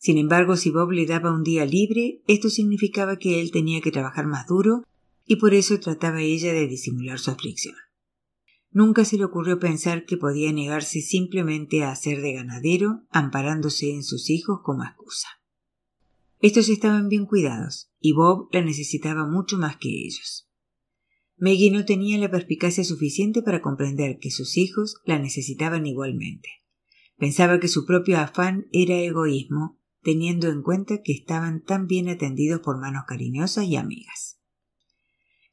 Sin 0.01 0.17
embargo, 0.17 0.57
si 0.57 0.71
Bob 0.71 0.89
le 0.93 1.05
daba 1.05 1.31
un 1.31 1.43
día 1.43 1.63
libre, 1.63 2.23
esto 2.25 2.49
significaba 2.49 3.17
que 3.17 3.39
él 3.39 3.51
tenía 3.51 3.81
que 3.81 3.91
trabajar 3.91 4.25
más 4.25 4.47
duro 4.47 4.83
y 5.27 5.35
por 5.35 5.53
eso 5.53 5.79
trataba 5.79 6.23
ella 6.23 6.53
de 6.53 6.67
disimular 6.67 7.19
su 7.19 7.29
aflicción. 7.29 7.75
Nunca 8.71 9.05
se 9.05 9.17
le 9.17 9.25
ocurrió 9.25 9.59
pensar 9.59 10.05
que 10.05 10.17
podía 10.17 10.51
negarse 10.51 11.01
simplemente 11.01 11.83
a 11.83 11.91
hacer 11.91 12.19
de 12.21 12.33
ganadero, 12.33 13.03
amparándose 13.11 13.91
en 13.91 14.01
sus 14.01 14.31
hijos 14.31 14.61
como 14.63 14.83
excusa. 14.83 15.27
Estos 16.39 16.69
estaban 16.69 17.07
bien 17.07 17.27
cuidados, 17.27 17.91
y 17.99 18.13
Bob 18.13 18.49
la 18.51 18.63
necesitaba 18.63 19.27
mucho 19.27 19.59
más 19.59 19.77
que 19.77 19.89
ellos. 19.89 20.49
Maggie 21.37 21.69
no 21.69 21.85
tenía 21.85 22.17
la 22.17 22.31
perspicacia 22.31 22.83
suficiente 22.83 23.43
para 23.43 23.61
comprender 23.61 24.17
que 24.17 24.31
sus 24.31 24.57
hijos 24.57 24.95
la 25.05 25.19
necesitaban 25.19 25.85
igualmente. 25.85 26.49
Pensaba 27.19 27.59
que 27.59 27.67
su 27.67 27.85
propio 27.85 28.17
afán 28.17 28.65
era 28.71 28.95
egoísmo, 28.95 29.80
teniendo 30.01 30.47
en 30.49 30.61
cuenta 30.61 31.01
que 31.03 31.13
estaban 31.13 31.63
tan 31.63 31.87
bien 31.87 32.09
atendidos 32.09 32.61
por 32.61 32.79
manos 32.79 33.03
cariñosas 33.07 33.65
y 33.65 33.75
amigas. 33.75 34.39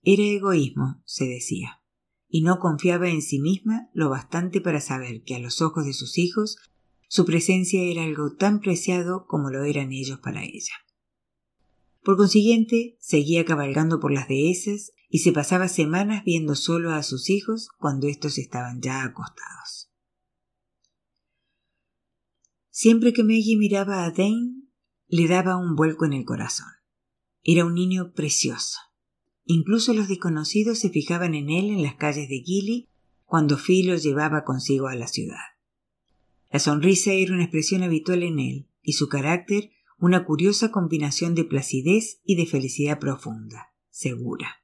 Era 0.03 0.23
egoísmo, 0.23 1.03
se 1.05 1.27
decía, 1.27 1.83
y 2.29 2.43
no 2.43 2.59
confiaba 2.59 3.09
en 3.09 3.23
sí 3.23 3.41
misma 3.41 3.91
lo 3.93 4.11
bastante 4.11 4.61
para 4.61 4.81
saber 4.81 5.23
que 5.23 5.35
a 5.35 5.39
los 5.39 5.61
ojos 5.63 5.85
de 5.85 5.93
sus 5.93 6.19
hijos 6.19 6.57
su 7.09 7.25
presencia 7.25 7.83
era 7.83 8.05
algo 8.05 8.35
tan 8.37 8.61
preciado 8.61 9.27
como 9.27 9.51
lo 9.51 9.65
eran 9.65 9.93
ellos 9.93 10.19
para 10.21 10.45
ella. 10.45 10.75
Por 12.03 12.17
consiguiente, 12.17 12.97
seguía 13.01 13.45
cabalgando 13.45 13.99
por 13.99 14.13
las 14.13 14.29
dehesas 14.29 14.93
y 15.09 15.19
se 15.21 15.33
pasaba 15.33 15.69
semanas 15.69 16.23
viendo 16.25 16.55
solo 16.55 16.93
a 16.93 17.03
sus 17.03 17.31
hijos 17.31 17.69
cuando 17.79 18.09
éstos 18.09 18.39
estaban 18.39 18.81
ya 18.81 19.03
acostados. 19.03 19.88
Siempre 22.81 23.12
que 23.12 23.25
Maggie 23.25 23.57
miraba 23.57 24.05
a 24.05 24.12
Dane, 24.12 24.53
le 25.09 25.27
daba 25.27 25.57
un 25.57 25.75
vuelco 25.75 26.05
en 26.05 26.12
el 26.12 26.25
corazón. 26.25 26.69
Era 27.43 27.64
un 27.64 27.75
niño 27.75 28.12
precioso. 28.12 28.79
Incluso 29.47 29.93
los 29.95 30.07
desconocidos 30.07 30.79
se 30.79 30.88
fijaban 30.88 31.35
en 31.35 31.51
él 31.51 31.71
en 31.71 31.83
las 31.83 31.97
calles 31.97 32.29
de 32.29 32.41
Gilly 32.41 32.88
cuando 33.25 33.59
Phil 33.59 33.88
lo 33.88 33.97
llevaba 33.97 34.45
consigo 34.45 34.87
a 34.87 34.95
la 34.95 35.09
ciudad. 35.09 35.43
La 36.53 36.61
sonrisa 36.61 37.12
era 37.14 37.35
una 37.35 37.43
expresión 37.43 37.83
habitual 37.83 38.23
en 38.23 38.38
él, 38.38 38.69
y 38.81 38.93
su 38.93 39.09
carácter 39.09 39.73
una 39.99 40.25
curiosa 40.25 40.71
combinación 40.71 41.35
de 41.35 41.43
placidez 41.43 42.21
y 42.25 42.37
de 42.37 42.47
felicidad 42.47 43.01
profunda, 43.01 43.75
segura. 43.91 44.62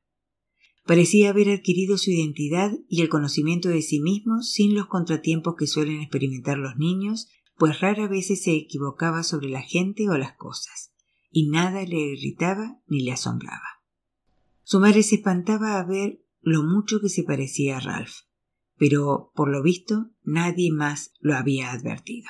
Parecía 0.86 1.30
haber 1.30 1.50
adquirido 1.50 1.98
su 1.98 2.12
identidad 2.12 2.70
y 2.88 3.02
el 3.02 3.08
conocimiento 3.08 3.70
de 3.70 3.82
sí 3.82 3.98
mismo 3.98 4.40
sin 4.42 4.76
los 4.76 4.86
contratiempos 4.86 5.56
que 5.58 5.66
suelen 5.66 6.00
experimentar 6.00 6.58
los 6.58 6.76
niños, 6.76 7.28
pues 7.56 7.80
rara 7.80 8.08
vez 8.08 8.26
se 8.26 8.54
equivocaba 8.54 9.22
sobre 9.22 9.48
la 9.48 9.62
gente 9.62 10.08
o 10.08 10.18
las 10.18 10.36
cosas, 10.36 10.92
y 11.30 11.48
nada 11.48 11.84
le 11.84 11.98
irritaba 11.98 12.80
ni 12.86 13.02
le 13.02 13.12
asombraba. 13.12 13.82
Su 14.62 14.80
madre 14.80 15.02
se 15.02 15.16
espantaba 15.16 15.78
a 15.78 15.84
ver 15.84 16.24
lo 16.40 16.62
mucho 16.62 17.00
que 17.00 17.08
se 17.08 17.22
parecía 17.22 17.76
a 17.76 17.80
Ralph, 17.80 18.14
pero 18.76 19.30
por 19.34 19.48
lo 19.48 19.62
visto 19.62 20.10
nadie 20.22 20.72
más 20.72 21.12
lo 21.20 21.36
había 21.36 21.72
advertido. 21.72 22.28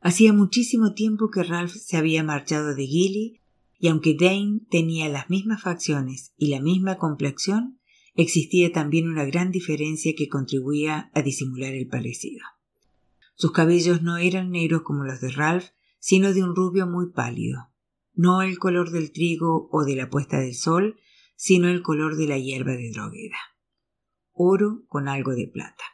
Hacía 0.00 0.32
muchísimo 0.32 0.94
tiempo 0.94 1.30
que 1.30 1.42
Ralph 1.42 1.74
se 1.74 1.96
había 1.96 2.24
marchado 2.24 2.74
de 2.74 2.86
Gilly, 2.86 3.40
y 3.78 3.88
aunque 3.88 4.14
Dane 4.18 4.60
tenía 4.70 5.08
las 5.08 5.30
mismas 5.30 5.62
facciones 5.62 6.32
y 6.36 6.48
la 6.48 6.60
misma 6.60 6.98
complexión, 6.98 7.80
existía 8.14 8.72
también 8.72 9.08
una 9.08 9.24
gran 9.24 9.50
diferencia 9.50 10.12
que 10.16 10.28
contribuía 10.28 11.10
a 11.14 11.22
disimular 11.22 11.74
el 11.74 11.86
parecido. 11.86 12.42
Sus 13.40 13.52
cabellos 13.52 14.02
no 14.02 14.18
eran 14.18 14.50
negros 14.50 14.82
como 14.82 15.04
los 15.04 15.20
de 15.20 15.30
Ralph, 15.30 15.70
sino 15.98 16.34
de 16.34 16.44
un 16.44 16.54
rubio 16.54 16.86
muy 16.86 17.10
pálido, 17.10 17.70
no 18.12 18.42
el 18.42 18.58
color 18.58 18.90
del 18.90 19.12
trigo 19.12 19.68
o 19.72 19.84
de 19.84 19.96
la 19.96 20.10
puesta 20.10 20.38
del 20.38 20.54
sol, 20.54 21.00
sino 21.36 21.68
el 21.68 21.82
color 21.82 22.16
de 22.16 22.26
la 22.26 22.38
hierba 22.38 22.72
de 22.72 22.90
drogueda 22.90 23.38
oro 24.40 24.84
con 24.88 25.08
algo 25.08 25.34
de 25.34 25.46
plata. 25.46 25.84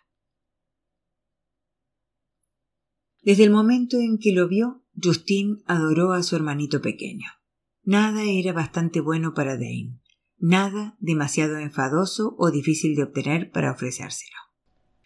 Desde 3.23 3.43
el 3.43 3.51
momento 3.51 3.99
en 3.99 4.19
que 4.19 4.33
lo 4.33 4.47
vio, 4.47 4.85
Justin 5.03 5.65
adoró 5.67 6.13
a 6.13 6.23
su 6.23 6.37
hermanito 6.37 6.81
pequeño. 6.81 7.27
Nada 7.83 8.23
era 8.23 8.53
bastante 8.53 9.01
bueno 9.01 9.35
para 9.35 9.57
Dane, 9.57 10.01
nada 10.39 10.97
demasiado 11.01 11.59
enfadoso 11.59 12.37
o 12.39 12.53
difícil 12.53 12.95
de 12.95 13.03
obtener 13.03 13.51
para 13.51 13.73
ofrecérselo. 13.73 14.37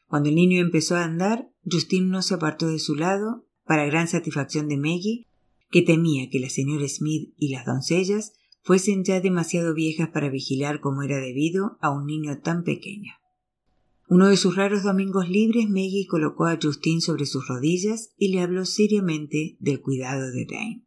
Cuando 0.07 0.29
el 0.29 0.35
niño 0.35 0.61
empezó 0.61 0.97
a 0.97 1.05
andar, 1.05 1.50
Justin 1.65 2.11
no 2.11 2.23
se 2.23 2.35
apartó 2.35 2.69
de 2.69 2.79
su 2.79 2.95
lado, 2.95 3.47
para 3.65 3.87
gran 3.87 4.09
satisfacción 4.09 4.69
de 4.69 4.77
Maggie, 4.77 5.29
que 5.71 5.83
temía 5.83 6.29
que 6.31 6.41
la 6.41 6.49
señora 6.49 6.89
Smith 6.89 7.35
y 7.37 7.51
las 7.51 7.65
doncellas 7.65 8.33
fuesen 8.63 9.05
ya 9.05 9.21
demasiado 9.21 9.75
viejas 9.75 10.09
para 10.09 10.29
vigilar 10.29 10.81
como 10.81 11.03
era 11.03 11.19
debido 11.19 11.79
a 11.81 11.91
un 11.91 12.07
niño 12.07 12.41
tan 12.41 12.65
pequeño. 12.65 13.13
Uno 14.09 14.29
de 14.29 14.37
sus 14.37 14.57
raros 14.57 14.83
domingos 14.83 15.29
libres, 15.29 15.69
Maggie 15.69 16.07
colocó 16.09 16.47
a 16.47 16.59
Justin 16.61 17.01
sobre 17.01 17.27
sus 17.27 17.47
rodillas 17.47 18.13
y 18.17 18.33
le 18.33 18.41
habló 18.41 18.65
seriamente 18.65 19.57
del 19.61 19.81
cuidado 19.81 20.33
de 20.33 20.47
Dane. 20.47 20.85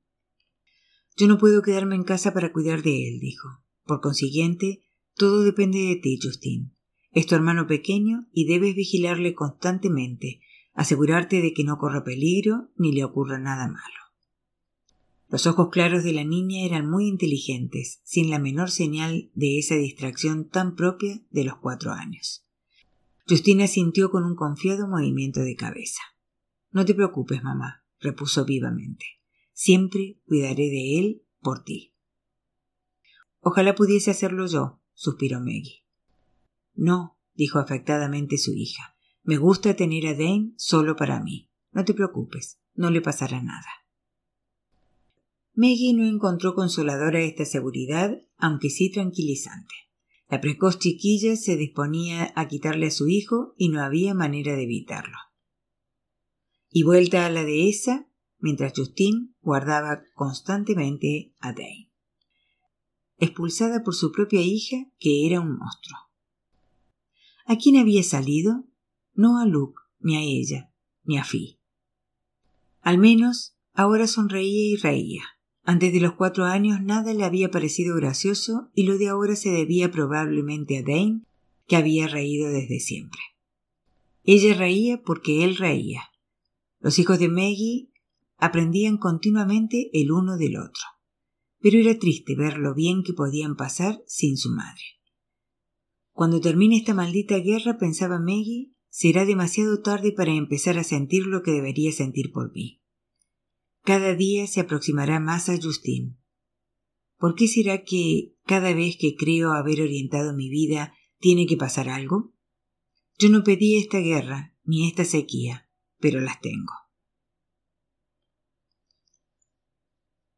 Yo 1.15 1.27
no 1.27 1.37
puedo 1.37 1.61
quedarme 1.61 1.95
en 1.95 2.03
casa 2.03 2.33
para 2.33 2.51
cuidar 2.51 2.83
de 2.83 3.07
él, 3.07 3.19
dijo. 3.19 3.47
Por 3.85 4.01
consiguiente, 4.01 4.81
todo 5.15 5.43
depende 5.43 5.79
de 5.79 5.95
ti, 5.95 6.19
Justin. 6.21 6.75
Es 7.11 7.27
tu 7.27 7.35
hermano 7.35 7.65
pequeño 7.65 8.27
y 8.33 8.45
debes 8.45 8.75
vigilarle 8.75 9.33
constantemente, 9.33 10.41
asegurarte 10.73 11.41
de 11.41 11.53
que 11.53 11.63
no 11.63 11.77
corra 11.77 12.03
peligro 12.03 12.69
ni 12.75 12.91
le 12.91 13.03
ocurra 13.03 13.37
nada 13.37 13.67
malo. 13.67 14.03
Los 15.29 15.47
ojos 15.47 15.69
claros 15.71 16.03
de 16.03 16.13
la 16.13 16.23
niña 16.23 16.63
eran 16.63 16.87
muy 16.87 17.07
inteligentes, 17.07 18.01
sin 18.03 18.29
la 18.29 18.37
menor 18.37 18.69
señal 18.69 19.31
de 19.33 19.57
esa 19.57 19.75
distracción 19.75 20.47
tan 20.47 20.75
propia 20.75 21.21
de 21.31 21.43
los 21.43 21.57
cuatro 21.57 21.91
años. 21.91 22.45
Justina 23.27 23.67
sintió 23.67 24.11
con 24.11 24.25
un 24.25 24.35
confiado 24.35 24.87
movimiento 24.87 25.39
de 25.39 25.55
cabeza. 25.55 26.01
No 26.71 26.85
te 26.85 26.93
preocupes, 26.93 27.41
mamá, 27.41 27.83
repuso 27.99 28.45
vivamente. 28.45 29.05
Siempre 29.53 30.19
cuidaré 30.27 30.69
de 30.69 30.99
él 30.99 31.23
por 31.39 31.63
ti. 31.63 31.93
Ojalá 33.39 33.75
pudiese 33.75 34.11
hacerlo 34.11 34.45
yo, 34.47 34.81
suspiró 34.93 35.39
Maggie. 35.39 35.83
No, 36.75 37.17
dijo 37.33 37.59
afectadamente 37.59 38.37
su 38.37 38.53
hija. 38.53 38.92
Me 39.23 39.37
gusta 39.37 39.73
tener 39.75 40.05
a 40.07 40.13
Dane 40.13 40.53
solo 40.57 40.97
para 40.97 41.21
mí. 41.21 41.49
No 41.71 41.85
te 41.85 41.93
preocupes, 41.93 42.59
no 42.73 42.89
le 42.89 43.01
pasará 43.01 43.41
nada. 43.41 43.69
Maggie 45.53 45.93
no 45.93 46.05
encontró 46.05 46.55
consoladora 46.55 47.21
esta 47.21 47.45
seguridad, 47.45 48.17
aunque 48.37 48.69
sí 48.69 48.91
tranquilizante. 48.91 49.73
La 50.27 50.41
precoz 50.41 50.79
chiquilla 50.79 51.35
se 51.37 51.55
disponía 51.55 52.33
a 52.35 52.47
quitarle 52.47 52.87
a 52.87 52.91
su 52.91 53.07
hijo 53.07 53.53
y 53.57 53.69
no 53.69 53.81
había 53.81 54.13
manera 54.13 54.55
de 54.55 54.63
evitarlo. 54.63 55.17
Y 56.69 56.83
vuelta 56.83 57.25
a 57.25 57.29
la 57.29 57.43
dehesa, 57.43 58.09
mientras 58.39 58.73
Justin 58.75 59.35
guardaba 59.41 60.03
constantemente 60.15 61.33
a 61.39 61.53
Dane. 61.53 61.91
Expulsada 63.17 63.83
por 63.83 63.95
su 63.95 64.11
propia 64.11 64.41
hija, 64.41 64.91
que 64.99 65.27
era 65.27 65.39
un 65.39 65.55
monstruo. 65.55 65.99
¿A 67.45 67.57
quién 67.57 67.77
había 67.77 68.03
salido? 68.03 68.65
No 69.13 69.37
a 69.39 69.45
Luke, 69.45 69.79
ni 69.99 70.15
a 70.15 70.21
ella, 70.21 70.71
ni 71.03 71.17
a 71.17 71.23
Fi. 71.23 71.59
Al 72.81 72.97
menos 72.97 73.55
ahora 73.73 74.07
sonreía 74.07 74.73
y 74.73 74.75
reía. 74.75 75.23
Antes 75.63 75.93
de 75.93 76.01
los 76.01 76.13
cuatro 76.13 76.45
años 76.45 76.81
nada 76.81 77.13
le 77.13 77.23
había 77.23 77.49
parecido 77.49 77.95
gracioso 77.95 78.69
y 78.73 78.83
lo 78.83 78.97
de 78.97 79.07
ahora 79.07 79.35
se 79.35 79.49
debía 79.49 79.91
probablemente 79.91 80.77
a 80.77 80.81
Dane, 80.81 81.21
que 81.67 81.77
había 81.77 82.07
reído 82.07 82.49
desde 82.49 82.79
siempre. 82.79 83.21
Ella 84.23 84.53
reía 84.55 85.01
porque 85.01 85.43
él 85.43 85.57
reía. 85.57 86.01
Los 86.79 86.99
hijos 86.99 87.19
de 87.19 87.29
Maggie 87.29 87.89
aprendían 88.37 88.97
continuamente 88.97 89.89
el 89.93 90.11
uno 90.11 90.37
del 90.37 90.57
otro, 90.57 90.83
pero 91.59 91.77
era 91.77 91.97
triste 91.97 92.35
ver 92.35 92.57
lo 92.57 92.73
bien 92.73 93.03
que 93.03 93.13
podían 93.13 93.55
pasar 93.55 94.03
sin 94.05 94.37
su 94.37 94.49
madre. 94.49 94.83
Cuando 96.11 96.41
termine 96.41 96.77
esta 96.77 96.93
maldita 96.93 97.37
guerra, 97.37 97.77
pensaba 97.77 98.19
Maggie, 98.19 98.73
será 98.93 99.25
demasiado 99.25 99.81
tarde 99.81 100.11
para 100.11 100.33
empezar 100.33 100.77
a 100.77 100.83
sentir 100.83 101.25
lo 101.25 101.41
que 101.41 101.49
debería 101.49 101.91
sentir 101.91 102.31
por 102.31 102.53
mí. 102.53 102.79
Cada 103.81 104.13
día 104.13 104.45
se 104.45 104.59
aproximará 104.59 105.19
más 105.19 105.49
a 105.49 105.57
Justin. 105.59 106.19
¿Por 107.17 107.33
qué 107.33 107.47
será 107.47 107.83
que 107.83 108.35
cada 108.45 108.71
vez 108.75 108.97
que 108.99 109.15
creo 109.15 109.53
haber 109.53 109.81
orientado 109.81 110.35
mi 110.35 110.47
vida 110.47 110.93
tiene 111.17 111.47
que 111.47 111.57
pasar 111.57 111.89
algo? 111.89 112.35
Yo 113.17 113.29
no 113.29 113.43
pedí 113.43 113.79
esta 113.79 113.97
guerra 113.97 114.55
ni 114.63 114.87
esta 114.87 115.05
sequía, 115.05 115.67
pero 115.99 116.21
las 116.21 116.39
tengo. 116.39 116.73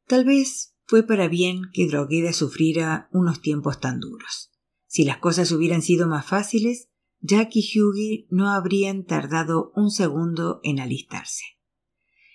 Tal 0.07 0.23
vez 0.23 0.77
fue 0.85 1.03
para 1.03 1.27
bien 1.27 1.63
que 1.73 1.87
Drogueda 1.87 2.31
sufriera 2.31 3.09
unos 3.11 3.41
tiempos 3.41 3.81
tan 3.81 3.99
duros. 3.99 4.53
Si 4.87 5.03
las 5.03 5.17
cosas 5.17 5.51
hubieran 5.51 5.81
sido 5.81 6.07
más 6.07 6.25
fáciles, 6.25 6.87
Jack 7.27 7.55
y 7.55 7.79
Hughie 7.79 8.27
no 8.29 8.51
habrían 8.51 9.03
tardado 9.03 9.71
un 9.75 9.89
segundo 9.89 10.59
en 10.63 10.79
alistarse. 10.79 11.43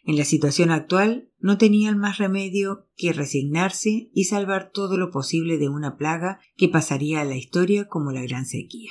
En 0.02 0.16
la 0.16 0.24
situación 0.24 0.72
actual 0.72 1.30
no 1.38 1.58
tenían 1.58 1.96
más 1.96 2.18
remedio 2.18 2.88
que 2.96 3.12
resignarse 3.12 4.10
y 4.12 4.24
salvar 4.24 4.72
todo 4.72 4.96
lo 4.96 5.12
posible 5.12 5.58
de 5.58 5.68
una 5.68 5.96
plaga 5.96 6.40
que 6.56 6.68
pasaría 6.68 7.20
a 7.20 7.24
la 7.24 7.36
historia 7.36 7.86
como 7.86 8.10
la 8.10 8.22
gran 8.22 8.46
sequía. 8.46 8.90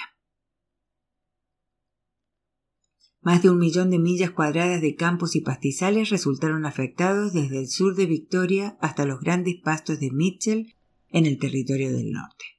Más 3.20 3.44
de 3.44 3.50
un 3.50 3.60
millón 3.60 3.90
de 3.90 4.00
millas 4.00 4.32
cuadradas 4.32 4.82
de 4.82 4.96
campos 4.96 5.36
y 5.36 5.42
pastizales 5.42 6.10
resultaron 6.10 6.66
afectados 6.66 7.34
desde 7.34 7.60
el 7.60 7.68
sur 7.68 7.96
de 7.96 8.06
Victoria 8.06 8.78
hasta 8.80 9.06
los 9.06 9.20
grandes 9.20 9.56
pastos 9.62 10.00
de 10.00 10.12
Mitchell 10.12 10.76
en 11.10 11.26
el 11.26 11.38
territorio 11.40 11.92
del 11.92 12.12
norte. 12.12 12.59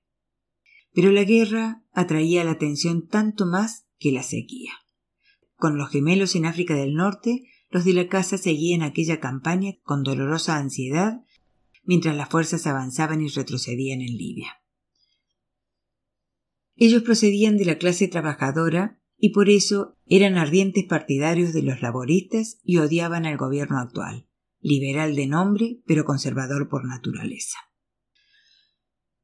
Pero 0.92 1.12
la 1.12 1.24
guerra 1.24 1.84
atraía 1.92 2.44
la 2.44 2.52
atención 2.52 3.06
tanto 3.06 3.46
más 3.46 3.86
que 3.98 4.12
la 4.12 4.22
sequía. 4.22 4.72
Con 5.56 5.76
los 5.76 5.90
gemelos 5.90 6.34
en 6.34 6.46
África 6.46 6.74
del 6.74 6.94
Norte, 6.94 7.44
los 7.70 7.84
de 7.84 7.92
la 7.92 8.08
casa 8.08 8.38
seguían 8.38 8.82
aquella 8.82 9.20
campaña 9.20 9.74
con 9.82 10.02
dolorosa 10.02 10.56
ansiedad 10.56 11.20
mientras 11.84 12.16
las 12.16 12.28
fuerzas 12.28 12.66
avanzaban 12.66 13.20
y 13.20 13.28
retrocedían 13.28 14.00
en 14.00 14.16
Libia. 14.16 14.60
Ellos 16.76 17.02
procedían 17.02 17.56
de 17.56 17.66
la 17.66 17.78
clase 17.78 18.08
trabajadora 18.08 19.00
y 19.16 19.30
por 19.30 19.50
eso 19.50 19.98
eran 20.06 20.38
ardientes 20.38 20.84
partidarios 20.84 21.52
de 21.52 21.62
los 21.62 21.82
laboristas 21.82 22.58
y 22.64 22.78
odiaban 22.78 23.26
al 23.26 23.36
gobierno 23.36 23.78
actual, 23.78 24.26
liberal 24.60 25.14
de 25.14 25.26
nombre 25.26 25.80
pero 25.86 26.04
conservador 26.04 26.68
por 26.68 26.86
naturaleza. 26.86 27.58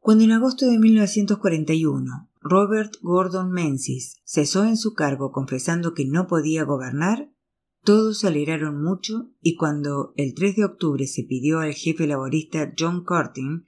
Cuando 0.06 0.22
en 0.22 0.30
agosto 0.30 0.66
de 0.66 0.78
1941 0.78 2.30
Robert 2.40 2.94
Gordon 3.02 3.50
Menzies 3.50 4.22
cesó 4.22 4.64
en 4.64 4.76
su 4.76 4.94
cargo 4.94 5.32
confesando 5.32 5.94
que 5.94 6.04
no 6.04 6.28
podía 6.28 6.62
gobernar, 6.62 7.32
todos 7.82 8.20
se 8.20 8.28
alegraron 8.28 8.80
mucho 8.80 9.32
y 9.40 9.56
cuando 9.56 10.12
el 10.16 10.34
3 10.34 10.54
de 10.54 10.64
octubre 10.64 11.08
se 11.08 11.24
pidió 11.24 11.58
al 11.58 11.74
jefe 11.74 12.06
laborista 12.06 12.72
John 12.78 13.02
Curtin 13.02 13.66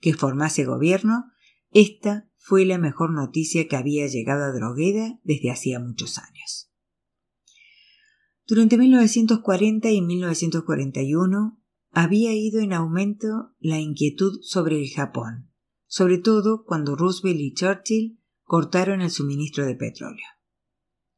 que 0.00 0.14
formase 0.14 0.64
gobierno, 0.64 1.26
esta 1.70 2.30
fue 2.38 2.64
la 2.64 2.78
mejor 2.78 3.12
noticia 3.12 3.68
que 3.68 3.76
había 3.76 4.06
llegado 4.06 4.44
a 4.44 4.52
Drogueda 4.52 5.20
desde 5.22 5.50
hacía 5.50 5.80
muchos 5.80 6.16
años. 6.16 6.72
Durante 8.46 8.78
1940 8.78 9.90
y 9.90 10.00
1941 10.00 11.60
había 11.90 12.32
ido 12.32 12.60
en 12.60 12.72
aumento 12.72 13.52
la 13.60 13.80
inquietud 13.80 14.38
sobre 14.40 14.80
el 14.80 14.88
Japón 14.88 15.50
sobre 15.94 16.18
todo 16.18 16.64
cuando 16.64 16.96
Roosevelt 16.96 17.38
y 17.38 17.54
Churchill 17.54 18.18
cortaron 18.42 19.00
el 19.00 19.12
suministro 19.12 19.64
de 19.64 19.76
petróleo. 19.76 20.26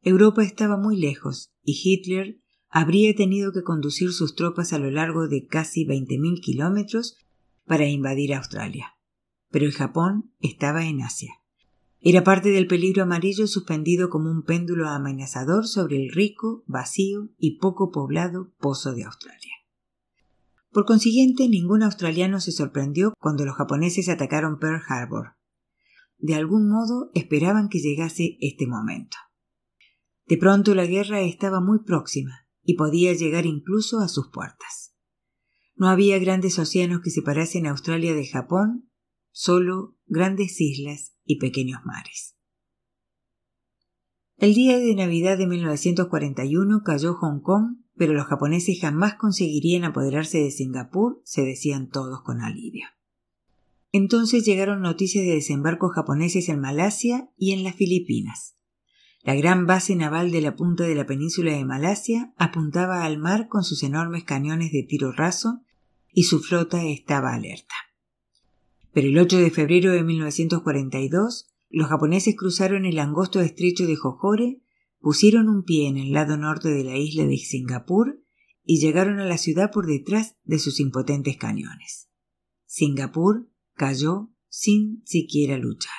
Europa 0.03 0.43
estaba 0.43 0.77
muy 0.77 0.99
lejos 0.99 1.51
y 1.63 1.81
Hitler 1.83 2.43
habría 2.69 3.15
tenido 3.15 3.53
que 3.53 3.63
conducir 3.63 4.13
sus 4.13 4.35
tropas 4.35 4.75
a 4.75 4.79
lo 4.79 4.91
largo 4.91 5.29
de 5.29 5.47
casi 5.47 5.87
20.000 5.87 6.43
kilómetros 6.43 7.17
para 7.65 7.87
invadir 7.87 8.35
Australia. 8.35 8.99
Pero 9.51 9.65
el 9.65 9.73
Japón 9.73 10.35
estaba 10.41 10.85
en 10.85 11.01
Asia. 11.01 11.33
Era 12.01 12.23
parte 12.23 12.51
del 12.51 12.67
peligro 12.67 13.05
amarillo 13.05 13.47
suspendido 13.47 14.11
como 14.11 14.31
un 14.31 14.43
péndulo 14.43 14.91
amenazador 14.91 15.67
sobre 15.67 15.97
el 16.05 16.13
rico, 16.13 16.65
vacío 16.67 17.31
y 17.39 17.57
poco 17.61 17.91
poblado 17.91 18.53
pozo 18.61 18.93
de 18.93 19.05
Australia. 19.05 19.56
Por 20.77 20.85
consiguiente, 20.85 21.49
ningún 21.49 21.83
australiano 21.83 22.39
se 22.39 22.53
sorprendió 22.53 23.15
cuando 23.19 23.47
los 23.47 23.57
japoneses 23.57 24.11
atacaron 24.11 24.59
Pearl 24.59 24.83
Harbor. 24.87 25.29
De 26.19 26.35
algún 26.35 26.69
modo 26.69 27.11
esperaban 27.15 27.71
que 27.71 27.79
llegase 27.79 28.37
este 28.43 28.67
momento. 28.67 29.17
De 30.27 30.37
pronto 30.37 30.75
la 30.75 30.85
guerra 30.85 31.23
estaba 31.23 31.63
muy 31.63 31.79
próxima 31.83 32.47
y 32.63 32.75
podía 32.75 33.15
llegar 33.15 33.47
incluso 33.47 34.01
a 34.01 34.09
sus 34.09 34.29
puertas. 34.31 34.95
No 35.77 35.89
había 35.89 36.19
grandes 36.19 36.59
océanos 36.59 37.01
que 37.03 37.09
separasen 37.09 37.67
Australia 37.67 38.13
de 38.13 38.27
Japón, 38.27 38.91
solo 39.31 39.97
grandes 40.05 40.61
islas 40.61 41.17
y 41.25 41.39
pequeños 41.39 41.81
mares. 41.87 42.37
El 44.37 44.53
día 44.53 44.79
de 44.79 44.95
Navidad 44.95 45.39
de 45.39 45.47
1941 45.47 46.83
cayó 46.85 47.15
Hong 47.15 47.41
Kong 47.41 47.86
pero 47.97 48.13
los 48.13 48.27
japoneses 48.27 48.79
jamás 48.81 49.15
conseguirían 49.15 49.85
apoderarse 49.85 50.39
de 50.39 50.51
Singapur, 50.51 51.21
se 51.25 51.43
decían 51.43 51.89
todos 51.89 52.23
con 52.23 52.43
alivio. 52.43 52.87
Entonces 53.93 54.45
llegaron 54.45 54.83
noticias 54.83 55.25
de 55.25 55.35
desembarcos 55.35 55.93
japoneses 55.95 56.49
en 56.49 56.61
Malasia 56.61 57.31
y 57.37 57.53
en 57.53 57.65
las 57.65 57.75
Filipinas. 57.75 58.57
La 59.23 59.35
gran 59.35 59.67
base 59.67 59.97
naval 59.97 60.31
de 60.31 60.41
la 60.41 60.55
punta 60.55 60.85
de 60.85 60.95
la 60.95 61.07
península 61.07 61.53
de 61.53 61.65
Malasia 61.65 62.33
apuntaba 62.37 63.05
al 63.05 63.19
mar 63.19 63.49
con 63.49 63.65
sus 63.65 63.83
enormes 63.83 64.25
cañones 64.25 64.71
de 64.71 64.83
tiro 64.83 65.13
raso 65.13 65.63
y 66.13 66.25
su 66.25 66.41
flota 66.41 66.85
estaba 66.85 67.35
alerta. 67.35 67.75
Pero 68.93 69.09
el 69.09 69.19
8 69.19 69.39
de 69.39 69.51
febrero 69.51 69.93
de 69.93 70.05
1942, 70.05 71.53
los 71.71 71.89
japoneses 71.89 72.37
cruzaron 72.37 72.85
el 72.85 72.99
angosto 72.99 73.41
estrecho 73.41 73.87
de 73.87 73.97
Johore 73.97 74.63
pusieron 75.07 75.49
un 75.49 75.63
pie 75.63 75.87
en 75.87 75.99
el 75.99 76.11
lado 76.11 76.37
norte 76.37 76.69
de 76.69 76.83
la 76.83 76.97
isla 76.97 77.27
de 77.27 77.37
Singapur 77.37 78.25
y 78.65 78.81
llegaron 78.81 79.21
a 79.21 79.25
la 79.25 79.39
ciudad 79.39 79.71
por 79.71 79.87
detrás 79.87 80.35
de 80.43 80.59
sus 80.59 80.81
impotentes 80.81 81.37
cañones. 81.37 82.09
Singapur 82.65 83.49
cayó 83.75 84.33
sin 84.49 85.05
siquiera 85.07 85.59
luchar. 85.59 85.95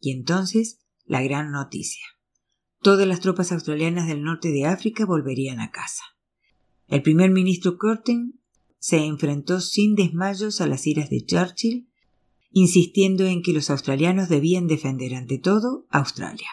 Y 0.00 0.10
entonces 0.10 0.80
la 1.04 1.22
gran 1.22 1.52
noticia. 1.52 2.04
Todas 2.82 3.06
las 3.06 3.20
tropas 3.20 3.52
australianas 3.52 4.08
del 4.08 4.24
norte 4.24 4.48
de 4.48 4.66
África 4.66 5.06
volverían 5.06 5.60
a 5.60 5.70
casa. 5.70 6.02
El 6.88 7.02
primer 7.02 7.30
ministro 7.30 7.78
Curtin 7.78 8.40
se 8.80 9.04
enfrentó 9.04 9.60
sin 9.60 9.94
desmayos 9.94 10.60
a 10.60 10.66
las 10.66 10.88
iras 10.88 11.08
de 11.08 11.24
Churchill, 11.24 11.88
insistiendo 12.50 13.28
en 13.28 13.42
que 13.42 13.52
los 13.52 13.70
australianos 13.70 14.28
debían 14.28 14.66
defender 14.66 15.14
ante 15.14 15.38
todo 15.38 15.86
Australia. 15.90 16.48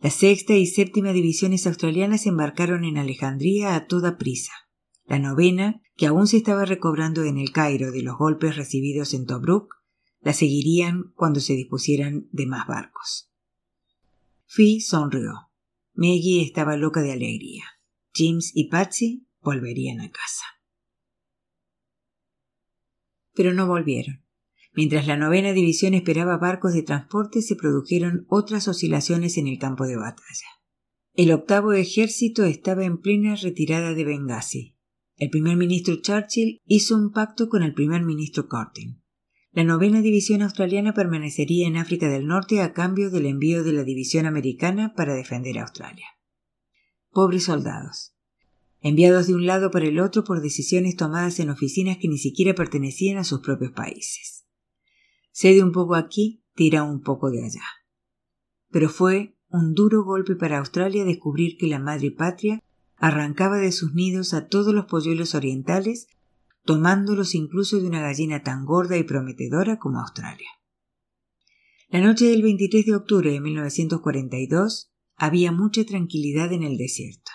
La 0.00 0.08
sexta 0.08 0.54
y 0.54 0.66
séptima 0.66 1.12
divisiones 1.12 1.66
australianas 1.66 2.24
embarcaron 2.24 2.84
en 2.84 2.96
Alejandría 2.96 3.74
a 3.74 3.86
toda 3.86 4.16
prisa. 4.16 4.52
La 5.04 5.18
novena, 5.18 5.82
que 5.94 6.06
aún 6.06 6.26
se 6.26 6.38
estaba 6.38 6.64
recobrando 6.64 7.24
en 7.24 7.36
el 7.36 7.52
Cairo 7.52 7.92
de 7.92 8.02
los 8.02 8.16
golpes 8.16 8.56
recibidos 8.56 9.12
en 9.12 9.26
Tobruk, 9.26 9.74
la 10.20 10.32
seguirían 10.32 11.12
cuando 11.16 11.40
se 11.40 11.52
dispusieran 11.52 12.28
de 12.32 12.46
más 12.46 12.66
barcos. 12.66 13.30
Fi 14.46 14.80
sonrió. 14.80 15.50
Maggie 15.92 16.42
estaba 16.42 16.76
loca 16.76 17.02
de 17.02 17.12
alegría. 17.12 17.64
James 18.14 18.52
y 18.54 18.70
Patsy 18.70 19.26
volverían 19.42 20.00
a 20.00 20.10
casa. 20.10 20.44
Pero 23.34 23.52
no 23.52 23.66
volvieron. 23.66 24.24
Mientras 24.72 25.06
la 25.06 25.16
novena 25.16 25.52
división 25.52 25.94
esperaba 25.94 26.36
barcos 26.36 26.72
de 26.72 26.82
transporte, 26.82 27.42
se 27.42 27.56
produjeron 27.56 28.26
otras 28.28 28.68
oscilaciones 28.68 29.36
en 29.36 29.48
el 29.48 29.58
campo 29.58 29.86
de 29.86 29.96
batalla. 29.96 30.46
El 31.14 31.32
octavo 31.32 31.72
ejército 31.72 32.44
estaba 32.44 32.84
en 32.84 32.98
plena 32.98 33.34
retirada 33.34 33.94
de 33.94 34.04
Benghazi. 34.04 34.76
El 35.16 35.28
primer 35.28 35.56
ministro 35.56 35.96
Churchill 35.96 36.60
hizo 36.64 36.96
un 36.96 37.12
pacto 37.12 37.48
con 37.48 37.62
el 37.62 37.74
primer 37.74 38.02
ministro 38.04 38.48
Curtin. 38.48 39.02
La 39.52 39.64
novena 39.64 40.00
división 40.00 40.42
australiana 40.42 40.94
permanecería 40.94 41.66
en 41.66 41.76
África 41.76 42.08
del 42.08 42.26
Norte 42.26 42.62
a 42.62 42.72
cambio 42.72 43.10
del 43.10 43.26
envío 43.26 43.64
de 43.64 43.72
la 43.72 43.82
división 43.82 44.24
americana 44.24 44.94
para 44.94 45.14
defender 45.14 45.58
a 45.58 45.62
Australia. 45.62 46.06
Pobres 47.10 47.44
soldados. 47.44 48.14
Enviados 48.80 49.26
de 49.26 49.34
un 49.34 49.46
lado 49.46 49.72
para 49.72 49.86
el 49.86 49.98
otro 49.98 50.22
por 50.22 50.40
decisiones 50.40 50.94
tomadas 50.94 51.40
en 51.40 51.50
oficinas 51.50 51.98
que 51.98 52.08
ni 52.08 52.16
siquiera 52.16 52.54
pertenecían 52.54 53.18
a 53.18 53.24
sus 53.24 53.40
propios 53.40 53.72
países. 53.72 54.46
Cede 55.30 55.62
un 55.62 55.72
poco 55.72 55.94
aquí, 55.94 56.42
tira 56.54 56.82
un 56.82 57.00
poco 57.02 57.30
de 57.30 57.44
allá. 57.44 57.64
Pero 58.70 58.88
fue 58.88 59.36
un 59.48 59.74
duro 59.74 60.04
golpe 60.04 60.36
para 60.36 60.58
Australia 60.58 61.04
descubrir 61.04 61.56
que 61.56 61.66
la 61.66 61.78
madre 61.78 62.10
patria 62.10 62.62
arrancaba 62.96 63.58
de 63.58 63.72
sus 63.72 63.94
nidos 63.94 64.34
a 64.34 64.46
todos 64.46 64.74
los 64.74 64.86
polluelos 64.86 65.34
orientales, 65.34 66.08
tomándolos 66.64 67.34
incluso 67.34 67.80
de 67.80 67.86
una 67.86 68.00
gallina 68.00 68.42
tan 68.42 68.64
gorda 68.64 68.96
y 68.96 69.04
prometedora 69.04 69.78
como 69.78 70.00
Australia. 70.00 70.48
La 71.88 72.00
noche 72.00 72.26
del 72.26 72.42
23 72.42 72.86
de 72.86 72.94
octubre 72.94 73.32
de 73.32 73.40
1942 73.40 74.92
había 75.16 75.50
mucha 75.50 75.84
tranquilidad 75.84 76.52
en 76.52 76.62
el 76.62 76.76
desierto. 76.76 77.32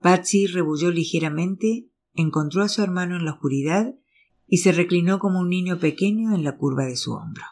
Patsy 0.00 0.46
rebulló 0.46 0.90
ligeramente, 0.90 1.88
encontró 2.12 2.62
a 2.62 2.68
su 2.68 2.82
hermano 2.82 3.16
en 3.16 3.24
la 3.24 3.32
oscuridad 3.32 3.94
y 4.50 4.58
se 4.58 4.72
reclinó 4.72 5.20
como 5.20 5.38
un 5.38 5.48
niño 5.48 5.78
pequeño 5.78 6.34
en 6.34 6.42
la 6.42 6.56
curva 6.58 6.84
de 6.84 6.96
su 6.96 7.12
hombro. 7.12 7.44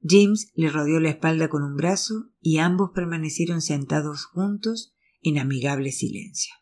James 0.00 0.52
le 0.54 0.70
rodeó 0.70 1.00
la 1.00 1.10
espalda 1.10 1.48
con 1.48 1.64
un 1.64 1.74
brazo 1.74 2.30
y 2.40 2.58
ambos 2.58 2.92
permanecieron 2.94 3.60
sentados 3.60 4.24
juntos 4.24 4.94
en 5.22 5.38
amigable 5.38 5.90
silencio. 5.90 6.54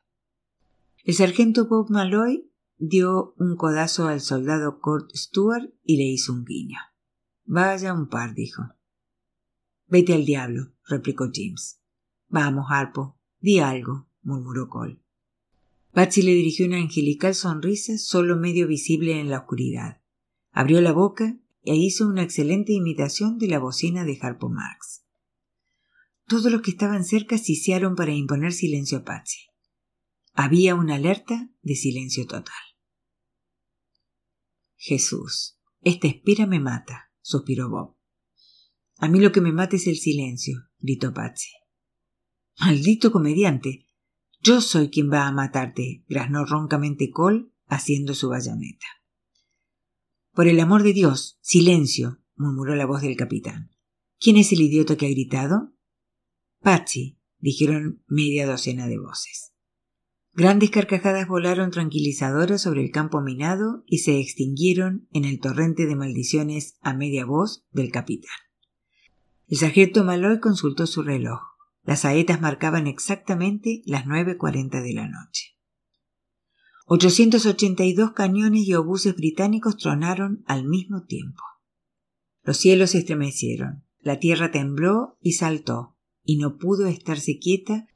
El 1.04 1.14
sargento 1.14 1.68
Bob 1.68 1.90
Malloy 1.90 2.50
dio 2.78 3.34
un 3.36 3.56
codazo 3.56 4.08
al 4.08 4.22
soldado 4.22 4.80
Kurt 4.80 5.10
Stewart 5.14 5.70
y 5.84 5.98
le 5.98 6.04
hizo 6.04 6.32
un 6.32 6.44
guiño. 6.44 6.78
Vaya 7.44 7.92
un 7.92 8.08
par, 8.08 8.34
dijo. 8.34 8.62
Vete 9.86 10.14
al 10.14 10.24
diablo, 10.24 10.72
replicó 10.86 11.28
James. 11.30 11.78
Vamos, 12.28 12.66
Harpo, 12.70 13.18
di 13.38 13.58
algo, 13.58 14.08
murmuró 14.22 14.70
Cole. 14.70 15.01
Patsy 15.92 16.22
le 16.22 16.32
dirigió 16.32 16.66
una 16.66 16.78
angelical 16.78 17.34
sonrisa 17.34 17.98
solo 17.98 18.36
medio 18.36 18.66
visible 18.66 19.20
en 19.20 19.28
la 19.28 19.40
oscuridad. 19.40 20.00
Abrió 20.50 20.80
la 20.80 20.92
boca 20.92 21.38
e 21.64 21.76
hizo 21.76 22.08
una 22.08 22.22
excelente 22.22 22.72
imitación 22.72 23.38
de 23.38 23.48
la 23.48 23.58
bocina 23.58 24.04
de 24.04 24.18
Harpo 24.20 24.48
Marx. 24.48 25.04
Todos 26.26 26.50
los 26.50 26.62
que 26.62 26.70
estaban 26.70 27.04
cerca 27.04 27.36
sisearon 27.36 27.94
para 27.94 28.12
imponer 28.12 28.52
silencio 28.52 28.98
a 28.98 29.04
Patsy. 29.04 29.40
Había 30.32 30.74
una 30.74 30.94
alerta 30.94 31.50
de 31.60 31.74
silencio 31.74 32.26
total. 32.26 32.54
Jesús, 34.76 35.58
esta 35.82 36.08
espera 36.08 36.46
me 36.46 36.58
mata, 36.58 37.12
suspiró 37.20 37.68
Bob. 37.68 37.96
A 38.96 39.08
mí 39.08 39.20
lo 39.20 39.30
que 39.30 39.42
me 39.42 39.52
mata 39.52 39.76
es 39.76 39.86
el 39.86 39.96
silencio, 39.96 40.56
gritó 40.78 41.12
Patsy. 41.12 41.50
Maldito 42.58 43.12
comediante. 43.12 43.88
Yo 44.44 44.60
soy 44.60 44.90
quien 44.90 45.08
va 45.08 45.28
a 45.28 45.32
matarte, 45.32 46.04
graznó 46.08 46.44
roncamente 46.44 47.10
Cole, 47.10 47.46
haciendo 47.68 48.12
su 48.12 48.28
bayoneta. 48.28 48.86
Por 50.32 50.48
el 50.48 50.58
amor 50.58 50.82
de 50.82 50.92
Dios, 50.92 51.38
silencio, 51.42 52.18
murmuró 52.34 52.74
la 52.74 52.86
voz 52.86 53.02
del 53.02 53.16
capitán. 53.16 53.70
¿Quién 54.18 54.36
es 54.36 54.50
el 54.52 54.62
idiota 54.62 54.96
que 54.96 55.06
ha 55.06 55.10
gritado? 55.10 55.72
Patsy, 56.60 57.20
dijeron 57.38 58.02
media 58.08 58.44
docena 58.44 58.88
de 58.88 58.98
voces. 58.98 59.52
Grandes 60.32 60.70
carcajadas 60.70 61.28
volaron 61.28 61.70
tranquilizadoras 61.70 62.62
sobre 62.62 62.82
el 62.82 62.90
campo 62.90 63.20
minado 63.20 63.84
y 63.86 63.98
se 63.98 64.18
extinguieron 64.18 65.06
en 65.12 65.24
el 65.24 65.38
torrente 65.38 65.86
de 65.86 65.94
maldiciones 65.94 66.78
a 66.80 66.94
media 66.94 67.24
voz 67.26 67.64
del 67.70 67.92
capitán. 67.92 68.34
El 69.46 69.58
sargento 69.58 70.02
Malloy 70.02 70.40
consultó 70.40 70.88
su 70.88 71.02
reloj. 71.02 71.51
Las 71.84 72.00
saetas 72.00 72.40
marcaban 72.40 72.86
exactamente 72.86 73.82
las 73.84 74.06
nueve 74.06 74.36
cuarenta 74.36 74.80
de 74.80 74.94
la 74.94 75.08
noche. 75.08 75.56
882 76.86 78.12
cañones 78.12 78.66
y 78.66 78.74
obuses 78.74 79.16
británicos 79.16 79.76
tronaron 79.76 80.44
al 80.46 80.64
mismo 80.64 81.04
tiempo. 81.04 81.42
Los 82.42 82.56
cielos 82.56 82.90
se 82.90 82.98
estremecieron, 82.98 83.84
la 84.00 84.18
tierra 84.18 84.50
tembló 84.50 85.16
y 85.20 85.32
saltó, 85.32 85.96
y 86.24 86.38
no 86.38 86.58
pudo 86.58 86.86
estarse 86.86 87.38
quieta 87.38 87.86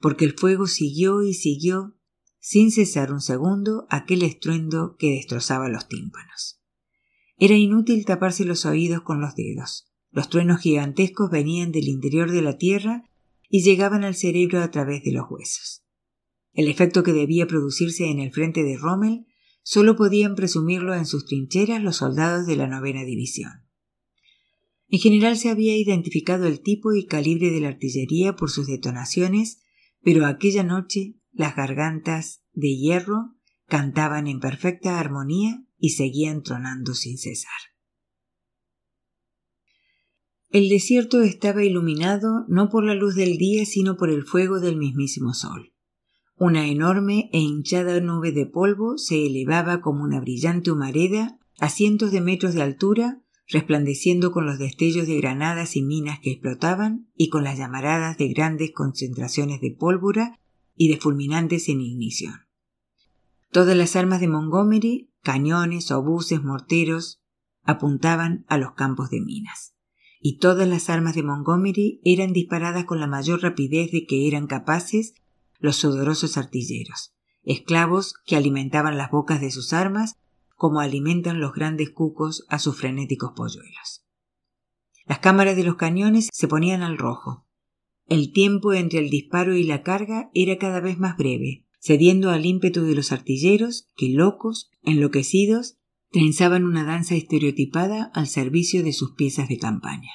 porque 0.00 0.24
el 0.24 0.34
fuego 0.34 0.66
siguió 0.66 1.22
y 1.22 1.34
siguió 1.34 1.96
sin 2.38 2.70
cesar 2.70 3.12
un 3.12 3.20
segundo 3.20 3.86
aquel 3.90 4.22
estruendo 4.22 4.96
que 4.96 5.10
destrozaba 5.10 5.68
los 5.68 5.88
tímpanos. 5.88 6.60
Era 7.38 7.54
inútil 7.54 8.04
taparse 8.04 8.44
los 8.44 8.64
oídos 8.64 9.02
con 9.02 9.20
los 9.20 9.34
dedos. 9.34 9.90
Los 10.10 10.28
truenos 10.30 10.60
gigantescos 10.60 11.30
venían 11.30 11.72
del 11.72 11.88
interior 11.88 12.30
de 12.30 12.42
la 12.42 12.56
tierra 12.56 13.10
y 13.56 13.62
llegaban 13.62 14.04
al 14.04 14.14
cerebro 14.14 14.60
a 14.60 14.70
través 14.70 15.02
de 15.02 15.12
los 15.12 15.30
huesos. 15.30 15.82
El 16.52 16.68
efecto 16.68 17.02
que 17.02 17.14
debía 17.14 17.46
producirse 17.46 18.04
en 18.10 18.18
el 18.18 18.30
frente 18.30 18.62
de 18.62 18.76
Rommel 18.76 19.24
solo 19.62 19.96
podían 19.96 20.34
presumirlo 20.34 20.94
en 20.94 21.06
sus 21.06 21.24
trincheras 21.24 21.82
los 21.82 21.96
soldados 21.96 22.46
de 22.46 22.56
la 22.56 22.66
novena 22.66 23.02
división. 23.04 23.66
En 24.88 24.98
general 24.98 25.38
se 25.38 25.48
había 25.48 25.74
identificado 25.74 26.46
el 26.46 26.60
tipo 26.60 26.92
y 26.92 27.06
calibre 27.06 27.48
de 27.50 27.60
la 27.60 27.68
artillería 27.68 28.36
por 28.36 28.50
sus 28.50 28.66
detonaciones, 28.66 29.62
pero 30.02 30.26
aquella 30.26 30.62
noche 30.62 31.14
las 31.32 31.56
gargantas 31.56 32.42
de 32.52 32.76
hierro 32.76 33.36
cantaban 33.68 34.26
en 34.26 34.38
perfecta 34.38 35.00
armonía 35.00 35.64
y 35.78 35.92
seguían 35.92 36.42
tronando 36.42 36.92
sin 36.92 37.16
cesar. 37.16 37.58
El 40.50 40.68
desierto 40.68 41.22
estaba 41.22 41.64
iluminado 41.64 42.44
no 42.48 42.68
por 42.68 42.84
la 42.84 42.94
luz 42.94 43.14
del 43.14 43.36
día, 43.36 43.66
sino 43.66 43.96
por 43.96 44.10
el 44.10 44.24
fuego 44.24 44.60
del 44.60 44.76
mismísimo 44.76 45.34
sol. 45.34 45.72
Una 46.36 46.68
enorme 46.68 47.30
e 47.32 47.40
hinchada 47.40 48.00
nube 48.00 48.32
de 48.32 48.46
polvo 48.46 48.98
se 48.98 49.26
elevaba 49.26 49.80
como 49.80 50.04
una 50.04 50.20
brillante 50.20 50.70
humareda 50.70 51.38
a 51.58 51.68
cientos 51.68 52.12
de 52.12 52.20
metros 52.20 52.54
de 52.54 52.62
altura 52.62 53.22
resplandeciendo 53.48 54.32
con 54.32 54.44
los 54.44 54.58
destellos 54.58 55.06
de 55.06 55.16
granadas 55.18 55.76
y 55.76 55.82
minas 55.82 56.18
que 56.20 56.32
explotaban 56.32 57.08
y 57.14 57.28
con 57.28 57.44
las 57.44 57.58
llamaradas 57.58 58.18
de 58.18 58.28
grandes 58.28 58.72
concentraciones 58.72 59.60
de 59.60 59.70
pólvora 59.70 60.40
y 60.74 60.88
de 60.88 60.96
fulminantes 60.96 61.68
en 61.68 61.80
ignición. 61.80 62.46
Todas 63.52 63.76
las 63.76 63.94
armas 63.96 64.20
de 64.20 64.28
Montgomery, 64.28 65.10
cañones, 65.22 65.90
obuses, 65.90 66.42
morteros, 66.42 67.22
apuntaban 67.62 68.44
a 68.48 68.58
los 68.58 68.72
campos 68.72 69.10
de 69.10 69.20
minas. 69.20 69.75
Y 70.28 70.38
todas 70.38 70.66
las 70.66 70.90
armas 70.90 71.14
de 71.14 71.22
Montgomery 71.22 72.00
eran 72.02 72.32
disparadas 72.32 72.84
con 72.84 72.98
la 72.98 73.06
mayor 73.06 73.42
rapidez 73.42 73.92
de 73.92 74.06
que 74.06 74.26
eran 74.26 74.48
capaces 74.48 75.14
los 75.60 75.76
sudorosos 75.76 76.36
artilleros, 76.36 77.14
esclavos 77.44 78.14
que 78.26 78.34
alimentaban 78.34 78.98
las 78.98 79.12
bocas 79.12 79.40
de 79.40 79.52
sus 79.52 79.72
armas 79.72 80.16
como 80.56 80.80
alimentan 80.80 81.38
los 81.38 81.52
grandes 81.52 81.90
cucos 81.90 82.44
a 82.48 82.58
sus 82.58 82.76
frenéticos 82.76 83.34
polluelos. 83.36 84.04
Las 85.04 85.20
cámaras 85.20 85.54
de 85.54 85.62
los 85.62 85.76
cañones 85.76 86.28
se 86.32 86.48
ponían 86.48 86.82
al 86.82 86.98
rojo. 86.98 87.46
El 88.08 88.32
tiempo 88.32 88.74
entre 88.74 88.98
el 88.98 89.10
disparo 89.10 89.54
y 89.54 89.62
la 89.62 89.84
carga 89.84 90.32
era 90.34 90.58
cada 90.58 90.80
vez 90.80 90.98
más 90.98 91.16
breve, 91.16 91.64
cediendo 91.78 92.30
al 92.30 92.46
ímpetu 92.46 92.82
de 92.82 92.96
los 92.96 93.12
artilleros 93.12 93.86
que, 93.94 94.08
locos, 94.08 94.72
enloquecidos, 94.82 95.76
trenzaban 96.10 96.64
una 96.64 96.84
danza 96.84 97.14
estereotipada 97.14 98.10
al 98.14 98.26
servicio 98.26 98.82
de 98.82 98.92
sus 98.92 99.12
piezas 99.12 99.48
de 99.48 99.58
campaña. 99.58 100.10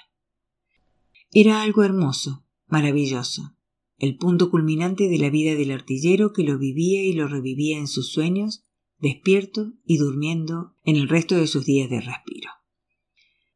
Era 1.31 1.61
algo 1.61 1.83
hermoso, 1.83 2.45
maravilloso, 2.67 3.55
el 3.97 4.17
punto 4.17 4.49
culminante 4.49 5.07
de 5.09 5.17
la 5.19 5.29
vida 5.29 5.55
del 5.55 5.71
artillero 5.71 6.33
que 6.33 6.43
lo 6.43 6.57
vivía 6.57 7.03
y 7.03 7.13
lo 7.13 7.27
revivía 7.27 7.77
en 7.77 7.87
sus 7.87 8.11
sueños 8.11 8.63
despierto 9.01 9.73
y 9.83 9.97
durmiendo 9.97 10.75
en 10.83 10.95
el 10.95 11.09
resto 11.09 11.35
de 11.35 11.47
sus 11.47 11.65
días 11.65 11.89
de 11.89 12.01
respiro. 12.01 12.49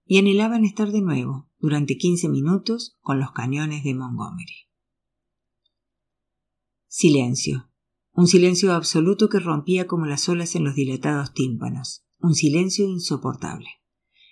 Y 0.06 0.18
anhelaban 0.18 0.66
estar 0.66 0.92
de 0.92 1.02
nuevo, 1.02 1.50
durante 1.60 1.98
quince 1.98 2.30
minutos, 2.30 2.98
con 3.02 3.20
los 3.20 3.32
cañones 3.32 3.84
de 3.84 3.94
Montgomery. 3.94 4.70
Silencio. 6.88 7.70
Un 8.14 8.28
silencio 8.28 8.74
absoluto 8.74 9.30
que 9.30 9.40
rompía 9.40 9.88
como 9.88 10.06
las 10.06 10.30
olas 10.30 10.56
en 10.56 10.64
los 10.64 10.76
dilatados 10.76 11.34
tímpanos. 11.34 12.05
Un 12.26 12.34
silencio 12.34 12.88
insoportable. 12.88 13.68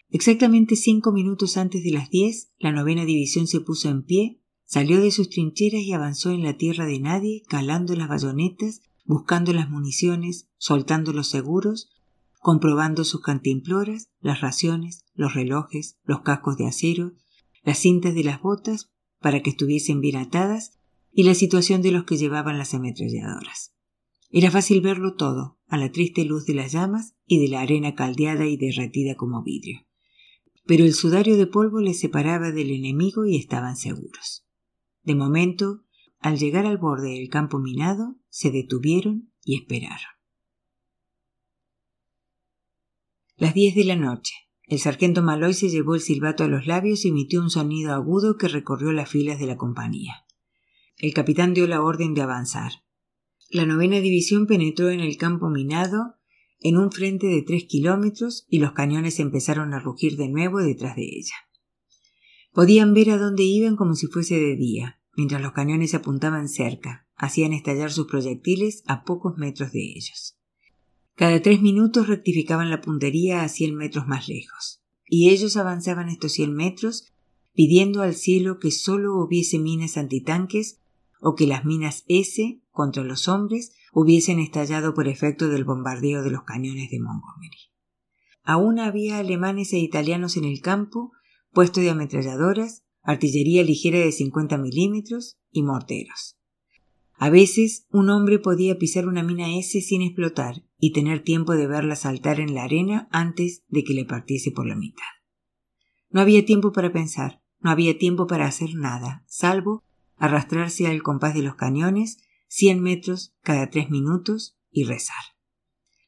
Exactamente 0.10 0.76
cinco 0.76 1.12
minutos 1.12 1.58
antes 1.58 1.84
de 1.84 1.92
las 1.92 2.10
diez, 2.10 2.52
la 2.58 2.72
novena 2.72 3.06
división 3.06 3.46
se 3.46 3.62
puso 3.62 3.88
en 3.88 4.02
pie, 4.02 4.42
salió 4.66 5.00
de 5.00 5.12
sus 5.12 5.30
trincheras 5.30 5.84
y 5.84 5.94
avanzó 5.94 6.32
en 6.32 6.42
la 6.42 6.58
tierra 6.58 6.88
de 6.88 7.00
nadie, 7.00 7.44
calando 7.48 7.96
las 7.96 8.10
bayonetas 8.10 8.82
buscando 9.06 9.54
las 9.54 9.70
municiones, 9.70 10.50
soltando 10.58 11.14
los 11.14 11.28
seguros, 11.28 11.92
comprobando 12.40 13.04
sus 13.04 13.22
cantimploras, 13.22 14.10
las 14.22 14.42
raciones, 14.42 15.06
los 15.14 15.36
relojes, 15.36 16.00
los 16.04 16.22
cascos 16.22 16.58
de 16.58 16.66
acero, 16.66 17.12
las 17.62 17.78
cintas 17.78 18.16
de 18.16 18.24
las 18.24 18.42
botas 18.42 18.92
para 19.20 19.44
que 19.44 19.52
estuviesen 19.52 20.02
bien 20.02 20.16
atadas 20.16 20.80
y 21.12 21.26
la 21.26 21.36
situación 21.36 21.84
de 21.84 21.92
los 21.92 22.06
que 22.06 22.18
llevaban 22.18 22.58
las 22.58 22.74
ametralladoras. 22.74 23.73
Era 24.36 24.50
fácil 24.50 24.82
verlo 24.82 25.14
todo, 25.14 25.60
a 25.68 25.78
la 25.78 25.92
triste 25.92 26.26
luz 26.26 26.48
de 26.48 26.56
las 26.56 26.72
llamas 26.72 27.16
y 27.28 27.40
de 27.40 27.50
la 27.50 27.62
arena 27.62 27.94
caldeada 27.94 28.48
y 28.48 28.58
derretida 28.58 29.14
como 29.14 29.44
vidrio. 29.44 29.86
Pero 30.66 30.86
el 30.86 30.96
sudario 30.96 31.38
de 31.38 31.46
polvo 31.46 31.82
les 31.82 32.00
separaba 32.00 32.52
del 32.52 32.72
enemigo 32.72 33.28
y 33.28 33.38
estaban 33.38 33.78
seguros. 33.78 34.48
De 35.04 35.14
momento, 35.14 35.84
al 36.20 36.40
llegar 36.40 36.66
al 36.66 36.80
borde 36.80 37.12
del 37.12 37.30
campo 37.30 37.60
minado, 37.60 38.16
se 38.30 38.50
detuvieron 38.50 39.32
y 39.46 39.56
esperaron. 39.56 40.10
Las 43.38 43.54
diez 43.54 43.76
de 43.76 43.84
la 43.84 43.98
noche. 43.98 44.34
El 44.64 44.80
sargento 44.80 45.22
Maloy 45.22 45.54
se 45.54 45.70
llevó 45.70 45.94
el 45.94 46.02
silbato 46.02 46.44
a 46.44 46.48
los 46.48 46.66
labios 46.66 47.06
y 47.06 47.10
emitió 47.10 47.40
un 47.40 47.52
sonido 47.52 47.94
agudo 47.94 48.38
que 48.38 48.48
recorrió 48.48 48.94
las 48.94 49.10
filas 49.10 49.38
de 49.38 49.46
la 49.46 49.58
compañía. 49.58 50.26
El 50.98 51.14
capitán 51.14 51.54
dio 51.54 51.68
la 51.68 51.84
orden 51.84 52.16
de 52.16 52.24
avanzar. 52.24 52.83
La 53.54 53.68
novena 53.68 54.00
división 54.00 54.48
penetró 54.48 54.90
en 54.90 55.00
el 55.00 55.16
campo 55.16 55.48
minado 55.48 56.16
en 56.60 56.76
un 56.76 56.92
frente 56.92 57.28
de 57.28 57.44
tres 57.44 57.66
kilómetros 57.66 58.48
y 58.50 58.58
los 58.58 58.72
cañones 58.72 59.20
empezaron 59.20 59.76
a 59.76 59.80
rugir 59.80 60.18
de 60.18 60.28
nuevo 60.28 60.58
detrás 60.58 60.96
de 60.96 61.04
ella. 61.04 61.36
Podían 62.52 62.96
ver 62.96 63.12
a 63.12 63.20
dónde 63.20 63.44
iban 63.44 63.76
como 63.76 63.94
si 63.94 64.08
fuese 64.08 64.40
de 64.40 64.56
día, 64.56 65.00
mientras 65.16 65.40
los 65.40 65.52
cañones 65.52 65.94
apuntaban 65.94 66.50
cerca, 66.50 67.08
hacían 67.16 67.54
estallar 67.54 67.92
sus 67.92 68.08
proyectiles 68.08 68.82
a 68.88 69.04
pocos 69.04 69.38
metros 69.38 69.72
de 69.72 69.82
ellos. 69.82 70.36
Cada 71.14 71.40
tres 71.40 71.62
minutos 71.62 72.08
rectificaban 72.08 72.72
la 72.72 72.82
puntería 72.82 73.44
a 73.44 73.50
cien 73.50 73.76
metros 73.76 74.08
más 74.08 74.28
lejos, 74.30 74.82
y 75.06 75.30
ellos 75.30 75.58
avanzaban 75.58 76.10
estos 76.10 76.32
cien 76.32 76.56
metros 76.56 77.14
pidiendo 77.54 78.02
al 78.02 78.16
cielo 78.16 78.58
que 78.58 78.72
sólo 78.72 79.24
hubiese 79.24 79.60
minas 79.60 79.96
antitanques 79.98 80.80
o 81.24 81.36
que 81.36 81.48
las 81.48 81.64
minas 81.64 82.04
S 82.08 82.62
contra 82.70 83.04
los 83.04 83.28
hombres 83.28 83.74
hubiesen 83.94 84.40
estallado 84.40 84.94
por 84.94 85.08
efecto 85.08 85.48
del 85.48 85.64
bombardeo 85.64 86.22
de 86.22 86.32
los 86.32 86.44
cañones 86.44 86.92
de 86.92 87.00
Montgomery. 87.00 87.72
Aún 88.44 88.78
había 88.78 89.20
alemanes 89.20 89.72
e 89.72 89.80
italianos 89.80 90.36
en 90.36 90.44
el 90.44 90.60
campo, 90.60 91.14
puestos 91.54 91.82
de 91.82 91.92
ametralladoras, 91.92 92.84
artillería 93.02 93.64
ligera 93.64 94.00
de 94.00 94.12
50 94.12 94.58
milímetros 94.58 95.40
y 95.50 95.64
morteros. 95.64 96.38
A 97.14 97.30
veces 97.30 97.88
un 97.90 98.10
hombre 98.10 98.38
podía 98.40 98.78
pisar 98.78 99.08
una 99.08 99.24
mina 99.24 99.58
S 99.58 99.80
sin 99.80 100.02
explotar 100.02 100.66
y 100.78 100.92
tener 100.92 101.24
tiempo 101.24 101.54
de 101.54 101.68
verla 101.68 101.96
saltar 101.96 102.42
en 102.42 102.54
la 102.54 102.64
arena 102.64 103.08
antes 103.12 103.64
de 103.70 103.86
que 103.86 103.94
le 103.94 104.04
partiese 104.04 104.52
por 104.52 104.68
la 104.68 104.76
mitad. 104.76 105.04
No 106.10 106.20
había 106.20 106.46
tiempo 106.46 106.74
para 106.74 106.92
pensar, 106.92 107.42
no 107.62 107.70
había 107.70 107.98
tiempo 107.98 108.28
para 108.28 108.46
hacer 108.46 108.76
nada, 108.76 109.24
salvo 109.26 109.84
arrastrarse 110.24 110.88
al 110.88 111.04
compás 111.04 111.34
de 111.34 111.42
los 111.42 111.56
cañones, 111.56 112.24
cien 112.48 112.80
metros 112.80 113.36
cada 113.42 113.70
tres 113.70 113.90
minutos 113.90 114.58
y 114.72 114.86
rezar. 114.86 115.22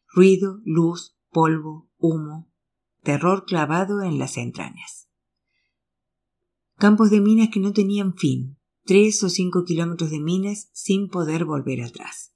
Ruido, 0.07 0.61
luz, 0.63 1.18
polvo, 1.32 1.89
humo, 1.97 2.49
terror 3.03 3.43
clavado 3.45 4.03
en 4.03 4.18
las 4.18 4.38
entrañas. 4.38 5.09
Campos 6.78 7.09
de 7.09 7.20
minas 7.20 7.49
que 7.51 7.59
no 7.59 7.74
tenían 7.74 8.16
fin, 8.16 8.57
tres 8.86 9.22
o 9.22 9.30
cinco 9.30 9.66
kilómetros 9.66 10.11
de 10.11 10.22
minas 10.22 10.70
sin 10.72 11.09
poder 11.09 11.43
volver 11.43 11.82
atrás. 11.82 12.34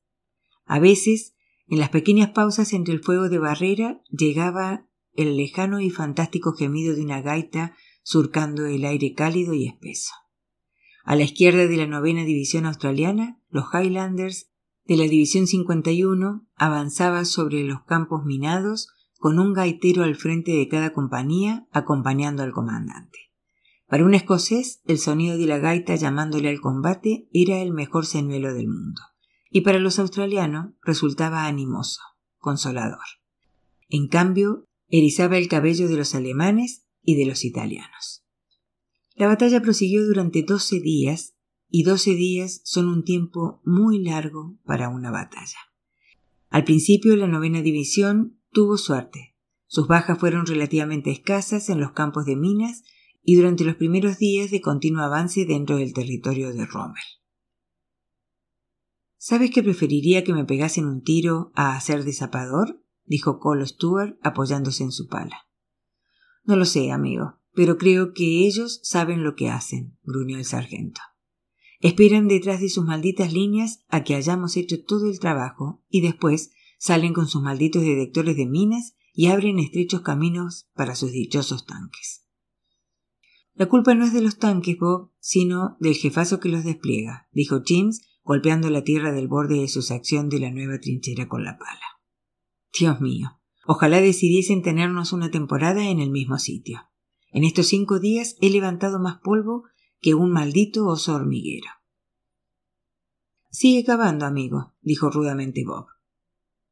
A 0.65 0.79
veces, 0.79 1.33
en 1.69 1.79
las 1.79 1.91
pequeñas 1.91 2.31
pausas 2.31 2.73
entre 2.73 2.93
el 2.93 3.01
fuego 3.01 3.29
de 3.29 3.39
barrera, 3.39 4.01
llegaba 4.09 4.85
el 5.13 5.37
lejano 5.37 5.79
y 5.79 5.91
fantástico 5.91 6.51
gemido 6.51 6.93
de 6.93 7.03
una 7.03 7.21
gaita 7.21 7.73
surcando 8.03 8.65
el 8.65 8.83
aire 8.83 9.13
cálido 9.13 9.53
y 9.53 9.65
espeso. 9.65 10.11
A 11.09 11.15
la 11.15 11.23
izquierda 11.23 11.65
de 11.65 11.75
la 11.75 11.87
novena 11.87 12.23
división 12.23 12.67
australiana, 12.67 13.41
los 13.49 13.65
Highlanders 13.73 14.51
de 14.85 14.95
la 14.95 15.05
División 15.05 15.47
51 15.47 16.47
avanzaban 16.55 17.25
sobre 17.25 17.63
los 17.63 17.81
campos 17.81 18.25
minados 18.25 18.89
con 19.17 19.39
un 19.39 19.53
gaitero 19.53 20.03
al 20.03 20.13
frente 20.13 20.51
de 20.51 20.67
cada 20.67 20.93
compañía 20.93 21.67
acompañando 21.71 22.43
al 22.43 22.51
comandante. 22.51 23.17
Para 23.87 24.05
un 24.05 24.13
escocés, 24.13 24.83
el 24.85 24.99
sonido 24.99 25.39
de 25.39 25.47
la 25.47 25.57
gaita 25.57 25.95
llamándole 25.95 26.47
al 26.47 26.61
combate 26.61 27.27
era 27.33 27.59
el 27.59 27.73
mejor 27.73 28.05
señuelo 28.05 28.53
del 28.53 28.67
mundo, 28.67 29.01
y 29.49 29.61
para 29.61 29.79
los 29.79 29.97
australianos 29.97 30.73
resultaba 30.83 31.47
animoso, 31.47 32.01
consolador. 32.37 32.99
En 33.87 34.09
cambio, 34.09 34.67
erizaba 34.89 35.39
el 35.39 35.47
cabello 35.47 35.87
de 35.87 35.97
los 35.97 36.13
alemanes 36.13 36.85
y 37.01 37.15
de 37.15 37.25
los 37.25 37.45
italianos. 37.45 38.18
La 39.19 39.27
batalla 39.27 39.61
prosiguió 39.61 40.07
durante 40.07 40.43
doce 40.43 40.79
días, 40.79 41.35
y 41.67 41.83
doce 41.83 42.11
días 42.11 42.61
son 42.63 42.87
un 42.87 43.03
tiempo 43.03 43.61
muy 43.65 44.01
largo 44.01 44.57
para 44.63 44.87
una 44.87 45.11
batalla. 45.11 45.57
Al 46.47 46.63
principio 46.63 47.17
la 47.17 47.27
novena 47.27 47.61
división 47.61 48.39
tuvo 48.53 48.77
suerte. 48.77 49.35
Sus 49.67 49.89
bajas 49.89 50.17
fueron 50.17 50.45
relativamente 50.45 51.11
escasas 51.11 51.67
en 51.67 51.81
los 51.81 51.91
campos 51.91 52.23
de 52.23 52.37
minas 52.37 52.83
y 53.21 53.35
durante 53.35 53.65
los 53.65 53.75
primeros 53.75 54.19
días 54.19 54.51
de 54.51 54.61
continuo 54.61 55.03
avance 55.03 55.45
dentro 55.45 55.75
del 55.75 55.93
territorio 55.93 56.53
de 56.53 56.65
Rommel. 56.65 57.03
¿Sabes 59.17 59.51
que 59.51 59.63
preferiría 59.63 60.23
que 60.23 60.33
me 60.33 60.45
pegasen 60.45 60.85
un 60.85 61.03
tiro 61.03 61.51
a 61.55 61.75
hacer 61.75 62.05
de 62.05 62.13
zapador? 62.13 62.81
dijo 63.03 63.37
Cole 63.39 63.67
Stewart 63.67 64.17
apoyándose 64.23 64.85
en 64.85 64.93
su 64.93 65.09
pala. 65.09 65.49
No 66.45 66.55
lo 66.55 66.63
sé, 66.63 66.93
amigo, 66.93 67.38
pero 67.53 67.77
creo 67.77 68.13
que 68.13 68.45
ellos 68.45 68.79
saben 68.83 69.23
lo 69.23 69.35
que 69.35 69.49
hacen, 69.49 69.97
gruñó 70.03 70.37
el 70.37 70.45
sargento. 70.45 71.01
Esperan 71.79 72.27
detrás 72.27 72.59
de 72.59 72.69
sus 72.69 72.85
malditas 72.85 73.31
líneas 73.31 73.85
a 73.87 74.03
que 74.03 74.15
hayamos 74.15 74.57
hecho 74.57 74.83
todo 74.83 75.09
el 75.09 75.19
trabajo 75.19 75.81
y 75.89 76.01
después 76.01 76.51
salen 76.77 77.13
con 77.13 77.27
sus 77.27 77.41
malditos 77.41 77.83
detectores 77.83 78.35
de 78.35 78.45
minas 78.45 78.95
y 79.13 79.27
abren 79.27 79.59
estrechos 79.59 80.01
caminos 80.01 80.69
para 80.75 80.95
sus 80.95 81.11
dichosos 81.11 81.65
tanques. 81.65 82.25
La 83.53 83.67
culpa 83.67 83.93
no 83.93 84.05
es 84.05 84.13
de 84.13 84.21
los 84.21 84.37
tanques, 84.37 84.77
Bob, 84.77 85.11
sino 85.19 85.75
del 85.81 85.95
jefazo 85.95 86.39
que 86.39 86.47
los 86.47 86.63
despliega, 86.63 87.27
dijo 87.33 87.61
James, 87.65 88.01
golpeando 88.23 88.69
la 88.69 88.83
tierra 88.83 89.11
del 89.11 89.27
borde 89.27 89.59
de 89.59 89.67
su 89.67 89.81
sección 89.81 90.29
de 90.29 90.39
la 90.39 90.51
nueva 90.51 90.79
trinchera 90.79 91.27
con 91.27 91.43
la 91.43 91.57
pala. 91.57 91.99
Dios 92.77 93.01
mío, 93.01 93.41
ojalá 93.65 93.99
decidiesen 93.99 94.61
tenernos 94.61 95.11
una 95.11 95.31
temporada 95.31 95.89
en 95.89 95.99
el 95.99 96.11
mismo 96.11 96.37
sitio. 96.37 96.89
En 97.31 97.43
estos 97.43 97.67
cinco 97.67 97.99
días 97.99 98.35
he 98.41 98.49
levantado 98.49 98.99
más 98.99 99.19
polvo 99.19 99.63
que 100.01 100.13
un 100.13 100.31
maldito 100.31 100.87
oso 100.87 101.13
hormiguero. 101.15 101.69
Sigue 103.49 103.83
cavando, 103.83 104.25
amigo, 104.25 104.73
dijo 104.81 105.09
rudamente 105.09 105.63
Bob. 105.65 105.87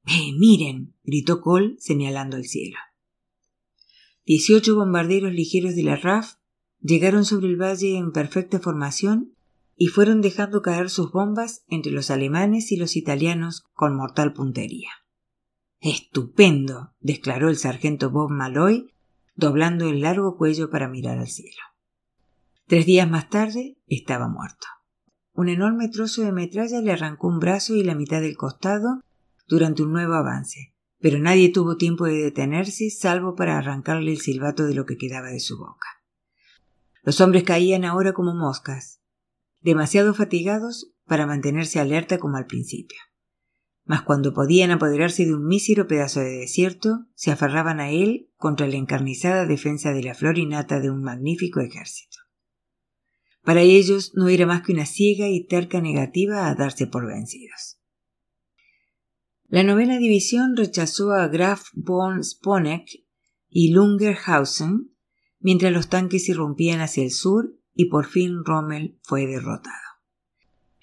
¡Eh, 0.05 0.31
miren! 0.37 0.95
gritó 1.03 1.41
Cole 1.41 1.75
señalando 1.79 2.37
el 2.37 2.45
cielo. 2.45 2.77
Dieciocho 4.25 4.75
bombarderos 4.75 5.33
ligeros 5.33 5.75
de 5.75 5.83
la 5.83 5.95
RAF 5.95 6.35
Llegaron 6.81 7.25
sobre 7.25 7.47
el 7.47 7.61
valle 7.61 7.97
en 7.97 8.11
perfecta 8.11 8.59
formación 8.59 9.33
y 9.75 9.87
fueron 9.87 10.21
dejando 10.21 10.61
caer 10.61 10.89
sus 10.89 11.11
bombas 11.11 11.63
entre 11.67 11.91
los 11.91 12.09
alemanes 12.09 12.71
y 12.71 12.77
los 12.77 12.95
italianos 12.95 13.65
con 13.73 13.95
mortal 13.95 14.33
puntería. 14.33 14.89
Estupendo, 15.79 16.93
declaró 16.99 17.49
el 17.49 17.57
sargento 17.57 18.09
Bob 18.09 18.31
Malloy, 18.31 18.93
doblando 19.37 19.87
el 19.87 20.01
largo 20.01 20.35
cuello 20.35 20.69
para 20.69 20.89
mirar 20.89 21.19
al 21.19 21.27
cielo. 21.27 21.61
Tres 22.65 22.85
días 22.85 23.09
más 23.09 23.29
tarde 23.29 23.77
estaba 23.87 24.27
muerto. 24.27 24.67
Un 25.33 25.47
enorme 25.47 25.87
trozo 25.89 26.23
de 26.23 26.31
metralla 26.31 26.81
le 26.81 26.91
arrancó 26.91 27.27
un 27.27 27.39
brazo 27.39 27.75
y 27.75 27.83
la 27.83 27.93
mitad 27.93 28.19
del 28.19 28.35
costado 28.35 28.99
durante 29.47 29.83
un 29.83 29.93
nuevo 29.93 30.15
avance, 30.15 30.73
pero 30.99 31.19
nadie 31.19 31.49
tuvo 31.49 31.77
tiempo 31.77 32.05
de 32.05 32.17
detenerse 32.17 32.89
salvo 32.89 33.35
para 33.35 33.57
arrancarle 33.59 34.11
el 34.11 34.19
silbato 34.19 34.65
de 34.65 34.73
lo 34.73 34.85
que 34.85 34.97
quedaba 34.97 35.27
de 35.27 35.39
su 35.39 35.57
boca. 35.57 35.87
Los 37.03 37.21
hombres 37.21 37.43
caían 37.43 37.85
ahora 37.85 38.13
como 38.13 38.33
moscas, 38.33 39.01
demasiado 39.61 40.15
fatigados 40.15 40.91
para 41.05 41.27
mantenerse 41.27 41.79
alerta 41.79 42.17
como 42.17 42.37
al 42.37 42.47
principio. 42.47 42.97
Mas 43.87 44.01
cuando 44.01 44.33
podían 44.33 44.71
apoderarse 44.71 45.25
de 45.25 45.33
un 45.33 45.47
mísero 45.47 45.87
pedazo 45.87 46.19
de 46.19 46.39
desierto, 46.39 47.05
se 47.15 47.31
aferraban 47.31 47.79
a 47.79 47.89
él 47.89 48.29
contra 48.35 48.67
la 48.67 48.75
encarnizada 48.75 49.45
defensa 49.45 49.93
de 49.93 50.03
la 50.03 50.13
flor 50.13 50.37
innata 50.37 50.81
de 50.81 50.91
un 50.91 51.01
magnífico 51.01 51.61
ejército. 51.61 52.17
Para 53.43 53.61
ellos 53.61 54.11
no 54.13 54.27
era 54.27 54.45
más 54.45 54.61
que 54.61 54.73
una 54.73 54.85
ciega 54.85 55.29
y 55.29 55.45
terca 55.45 55.79
negativa 55.79 56.49
a 56.49 56.55
darse 56.55 56.85
por 56.85 57.07
vencidos. 57.07 57.79
La 59.47 59.63
novena 59.63 59.97
división 59.97 60.57
rechazó 60.57 61.13
a 61.13 61.29
Graf 61.29 61.69
von 61.73 62.19
Sponeck 62.19 62.89
y 63.49 63.71
Lungerhausen 63.71 64.91
mientras 65.39 65.71
los 65.71 65.87
tanques 65.87 66.27
irrumpían 66.27 66.81
hacia 66.81 67.03
el 67.03 67.11
sur 67.11 67.57
y 67.73 67.85
por 67.85 68.05
fin 68.05 68.43
Rommel 68.43 68.99
fue 69.03 69.25
derrotado. 69.25 69.86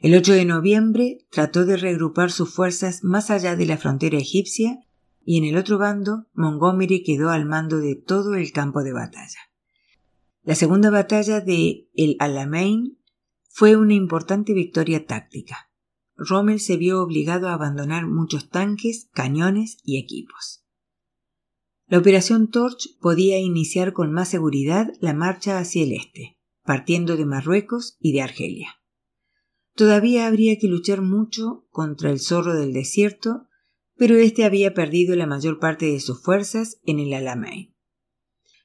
El 0.04 0.14
8 0.14 0.34
de 0.34 0.44
noviembre 0.44 1.26
trató 1.30 1.64
de 1.64 1.78
reagrupar 1.78 2.30
sus 2.30 2.52
fuerzas 2.52 3.04
más 3.04 3.30
allá 3.30 3.56
de 3.56 3.64
la 3.64 3.78
frontera 3.78 4.18
egipcia 4.18 4.84
y 5.24 5.38
en 5.38 5.44
el 5.44 5.56
otro 5.56 5.78
bando 5.78 6.26
Montgomery 6.34 7.02
quedó 7.02 7.30
al 7.30 7.46
mando 7.46 7.78
de 7.78 7.94
todo 7.94 8.34
el 8.34 8.52
campo 8.52 8.82
de 8.82 8.92
batalla. 8.92 9.38
La 10.42 10.56
segunda 10.56 10.90
batalla 10.90 11.40
de 11.40 11.88
El 11.94 12.16
Alamein 12.18 12.98
fue 13.48 13.76
una 13.76 13.94
importante 13.94 14.52
victoria 14.52 15.06
táctica. 15.06 15.70
Rommel 16.16 16.60
se 16.60 16.76
vio 16.76 17.02
obligado 17.02 17.48
a 17.48 17.54
abandonar 17.54 18.06
muchos 18.06 18.50
tanques, 18.50 19.08
cañones 19.14 19.78
y 19.84 19.98
equipos. 19.98 20.66
La 21.86 21.96
operación 21.96 22.50
Torch 22.50 22.98
podía 23.00 23.38
iniciar 23.38 23.94
con 23.94 24.12
más 24.12 24.28
seguridad 24.28 24.92
la 25.00 25.14
marcha 25.14 25.56
hacia 25.56 25.82
el 25.82 25.92
este, 25.92 26.36
partiendo 26.62 27.16
de 27.16 27.24
Marruecos 27.24 27.96
y 28.00 28.12
de 28.12 28.20
Argelia. 28.20 28.83
Todavía 29.74 30.26
habría 30.26 30.56
que 30.58 30.68
luchar 30.68 31.02
mucho 31.02 31.66
contra 31.70 32.10
el 32.10 32.20
zorro 32.20 32.54
del 32.54 32.72
desierto, 32.72 33.48
pero 33.96 34.16
éste 34.16 34.44
había 34.44 34.72
perdido 34.72 35.16
la 35.16 35.26
mayor 35.26 35.58
parte 35.58 35.86
de 35.86 36.00
sus 36.00 36.22
fuerzas 36.22 36.78
en 36.84 37.00
el 37.00 37.12
Alamein. 37.12 37.74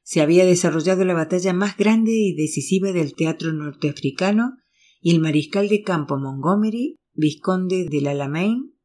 Se 0.04 0.22
había 0.22 0.46
desarrollado 0.46 1.06
la 1.06 1.14
batalla 1.14 1.54
más 1.54 1.78
grande 1.78 2.12
y 2.12 2.36
decisiva 2.36 2.92
del 2.92 3.16
teatro 3.16 3.54
norteafricano 3.54 4.58
y 5.02 5.12
el 5.12 5.20
mariscal 5.20 5.70
de 5.70 5.82
campo 5.82 6.18
Montgomery, 6.18 6.96
vizconde 7.14 7.86
del 7.86 8.08
Alamein, 8.08 8.76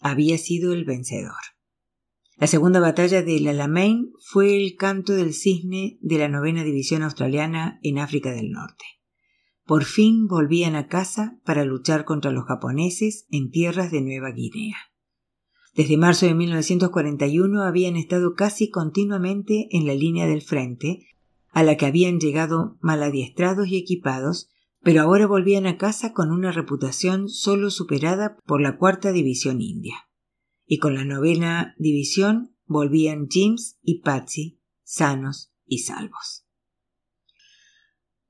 había 0.00 0.38
sido 0.38 0.72
el 0.72 0.84
vencedor. 0.84 1.34
La 2.36 2.46
segunda 2.46 2.80
batalla 2.80 3.22
del 3.22 3.46
Alamein 3.46 4.12
fue 4.20 4.56
el 4.56 4.76
canto 4.76 5.12
del 5.12 5.34
cisne 5.34 5.98
de 6.00 6.18
la 6.18 6.28
novena 6.28 6.64
división 6.64 7.02
australiana 7.02 7.78
en 7.82 7.98
África 7.98 8.32
del 8.32 8.50
Norte. 8.50 8.84
Por 9.66 9.84
fin 9.84 10.26
volvían 10.26 10.76
a 10.76 10.88
casa 10.88 11.38
para 11.44 11.64
luchar 11.64 12.04
contra 12.04 12.30
los 12.30 12.44
japoneses 12.44 13.26
en 13.30 13.50
tierras 13.50 13.90
de 13.90 14.02
Nueva 14.02 14.30
Guinea. 14.30 14.76
Desde 15.74 15.96
marzo 15.96 16.26
de 16.26 16.34
1941 16.34 17.62
habían 17.62 17.96
estado 17.96 18.34
casi 18.34 18.70
continuamente 18.70 19.68
en 19.70 19.86
la 19.86 19.94
línea 19.94 20.26
del 20.26 20.42
frente, 20.42 21.06
a 21.50 21.62
la 21.62 21.76
que 21.76 21.86
habían 21.86 22.20
llegado 22.20 22.76
mal 22.80 23.02
adiestrados 23.02 23.68
y 23.68 23.76
equipados 23.76 24.50
pero 24.84 25.00
ahora 25.00 25.26
volvían 25.26 25.66
a 25.66 25.78
casa 25.78 26.12
con 26.12 26.30
una 26.30 26.52
reputación 26.52 27.30
solo 27.30 27.70
superada 27.70 28.36
por 28.44 28.60
la 28.60 28.76
cuarta 28.76 29.12
división 29.12 29.62
india. 29.62 29.94
Y 30.66 30.78
con 30.78 30.94
la 30.94 31.06
novena 31.06 31.74
división 31.78 32.54
volvían 32.66 33.26
James 33.30 33.78
y 33.82 34.02
Patsy 34.02 34.60
sanos 34.82 35.54
y 35.64 35.78
salvos. 35.78 36.43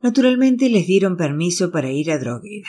Naturalmente 0.04 0.68
les 0.68 0.86
dieron 0.86 1.16
permiso 1.16 1.70
para 1.70 1.90
ir 1.90 2.12
a 2.12 2.18
Drogheda. 2.18 2.68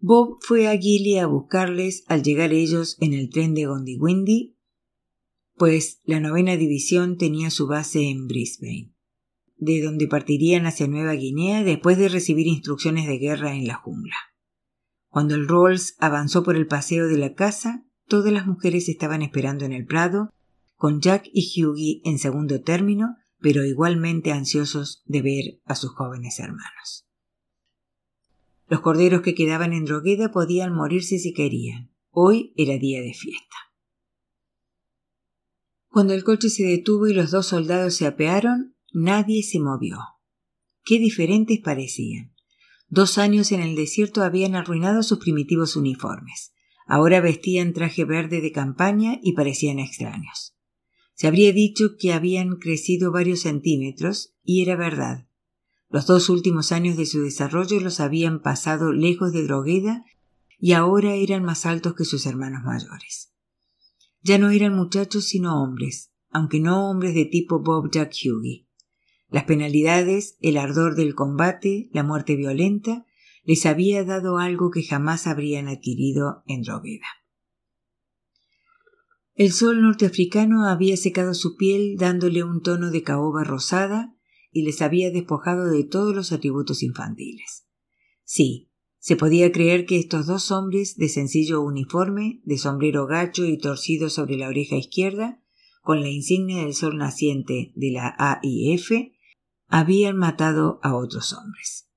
Bob 0.00 0.36
fue 0.42 0.68
a 0.68 0.76
Gilly 0.76 1.16
a 1.16 1.26
buscarles 1.26 2.04
al 2.08 2.22
llegar 2.22 2.52
ellos 2.52 2.98
en 3.00 3.14
el 3.14 3.30
tren 3.30 3.54
de 3.54 3.64
Gondiwindi, 3.64 4.58
pues 5.56 6.02
la 6.04 6.20
novena 6.20 6.58
división 6.58 7.16
tenía 7.16 7.50
su 7.50 7.66
base 7.68 8.10
en 8.10 8.26
Brisbane 8.26 8.92
de 9.56 9.80
donde 9.82 10.06
partirían 10.06 10.66
hacia 10.66 10.86
Nueva 10.86 11.14
Guinea 11.14 11.64
después 11.64 11.96
de 11.96 12.10
recibir 12.10 12.46
instrucciones 12.46 13.06
de 13.06 13.16
guerra 13.16 13.54
en 13.54 13.66
la 13.66 13.76
jungla. 13.76 14.16
Cuando 15.08 15.36
el 15.36 15.48
Rolls 15.48 15.96
avanzó 15.98 16.42
por 16.42 16.54
el 16.54 16.66
paseo 16.66 17.08
de 17.08 17.16
la 17.16 17.32
casa, 17.32 17.82
todas 18.06 18.30
las 18.30 18.46
mujeres 18.46 18.90
estaban 18.90 19.22
esperando 19.22 19.64
en 19.64 19.72
el 19.72 19.86
prado, 19.86 20.34
con 20.76 21.00
Jack 21.00 21.28
y 21.32 21.50
Hughie 21.64 22.02
en 22.04 22.18
segundo 22.18 22.60
término, 22.60 23.16
pero 23.40 23.64
igualmente 23.64 24.32
ansiosos 24.32 25.02
de 25.06 25.22
ver 25.22 25.60
a 25.64 25.74
sus 25.74 25.90
jóvenes 25.90 26.38
hermanos. 26.38 27.06
Los 28.68 28.80
corderos 28.80 29.22
que 29.22 29.34
quedaban 29.34 29.72
en 29.72 29.84
Drogueda 29.84 30.30
podían 30.30 30.74
morirse 30.74 31.18
si 31.18 31.32
querían. 31.32 31.90
Hoy 32.10 32.52
era 32.56 32.78
día 32.78 33.00
de 33.00 33.14
fiesta. 33.14 33.56
Cuando 35.88 36.12
el 36.12 36.24
coche 36.24 36.50
se 36.50 36.64
detuvo 36.64 37.06
y 37.06 37.14
los 37.14 37.30
dos 37.30 37.46
soldados 37.46 37.94
se 37.94 38.06
apearon, 38.06 38.74
Nadie 38.92 39.42
se 39.42 39.60
movió. 39.60 39.98
Qué 40.82 40.98
diferentes 40.98 41.60
parecían. 41.60 42.32
Dos 42.88 43.18
años 43.18 43.52
en 43.52 43.60
el 43.60 43.76
desierto 43.76 44.22
habían 44.22 44.54
arruinado 44.54 45.02
sus 45.02 45.18
primitivos 45.18 45.76
uniformes. 45.76 46.54
Ahora 46.86 47.20
vestían 47.20 47.74
traje 47.74 48.06
verde 48.06 48.40
de 48.40 48.50
campaña 48.50 49.18
y 49.22 49.34
parecían 49.34 49.78
extraños. 49.78 50.56
Se 51.18 51.26
habría 51.26 51.52
dicho 51.52 51.96
que 51.98 52.12
habían 52.12 52.58
crecido 52.58 53.10
varios 53.10 53.40
centímetros, 53.40 54.36
y 54.44 54.62
era 54.62 54.76
verdad. 54.76 55.26
Los 55.90 56.06
dos 56.06 56.28
últimos 56.28 56.70
años 56.70 56.96
de 56.96 57.06
su 57.06 57.20
desarrollo 57.22 57.80
los 57.80 57.98
habían 57.98 58.40
pasado 58.40 58.92
lejos 58.92 59.32
de 59.32 59.42
Drogueda 59.42 60.04
y 60.60 60.74
ahora 60.74 61.14
eran 61.14 61.42
más 61.42 61.66
altos 61.66 61.94
que 61.94 62.04
sus 62.04 62.24
hermanos 62.24 62.62
mayores. 62.64 63.32
Ya 64.22 64.38
no 64.38 64.50
eran 64.50 64.76
muchachos 64.76 65.24
sino 65.24 65.60
hombres, 65.60 66.12
aunque 66.30 66.60
no 66.60 66.88
hombres 66.88 67.16
de 67.16 67.24
tipo 67.24 67.58
Bob 67.64 67.90
Jack 67.90 68.12
Hughie. 68.12 68.68
Las 69.28 69.42
penalidades, 69.42 70.36
el 70.40 70.56
ardor 70.56 70.94
del 70.94 71.16
combate, 71.16 71.90
la 71.92 72.04
muerte 72.04 72.36
violenta, 72.36 73.06
les 73.42 73.66
había 73.66 74.04
dado 74.04 74.38
algo 74.38 74.70
que 74.70 74.84
jamás 74.84 75.26
habrían 75.26 75.66
adquirido 75.66 76.44
en 76.46 76.62
Drogueda. 76.62 77.08
El 79.38 79.52
sol 79.52 79.80
norteafricano 79.80 80.64
había 80.64 80.96
secado 80.96 81.32
su 81.32 81.54
piel 81.54 81.94
dándole 81.96 82.42
un 82.42 82.60
tono 82.60 82.90
de 82.90 83.04
caoba 83.04 83.44
rosada 83.44 84.16
y 84.50 84.62
les 84.62 84.82
había 84.82 85.12
despojado 85.12 85.70
de 85.70 85.84
todos 85.84 86.12
los 86.12 86.32
atributos 86.32 86.82
infantiles. 86.82 87.64
Sí, 88.24 88.72
se 88.98 89.14
podía 89.14 89.52
creer 89.52 89.86
que 89.86 89.96
estos 89.96 90.26
dos 90.26 90.50
hombres 90.50 90.96
de 90.96 91.08
sencillo 91.08 91.60
uniforme, 91.62 92.40
de 92.42 92.58
sombrero 92.58 93.06
gacho 93.06 93.44
y 93.44 93.56
torcido 93.58 94.10
sobre 94.10 94.36
la 94.36 94.48
oreja 94.48 94.74
izquierda, 94.74 95.40
con 95.82 96.00
la 96.00 96.08
insignia 96.08 96.64
del 96.64 96.74
sol 96.74 96.98
naciente 96.98 97.70
de 97.76 97.92
la 97.92 98.16
AIF, 98.18 98.90
habían 99.68 100.16
matado 100.16 100.80
a 100.82 100.96
otros 100.96 101.32
hombres. 101.32 101.88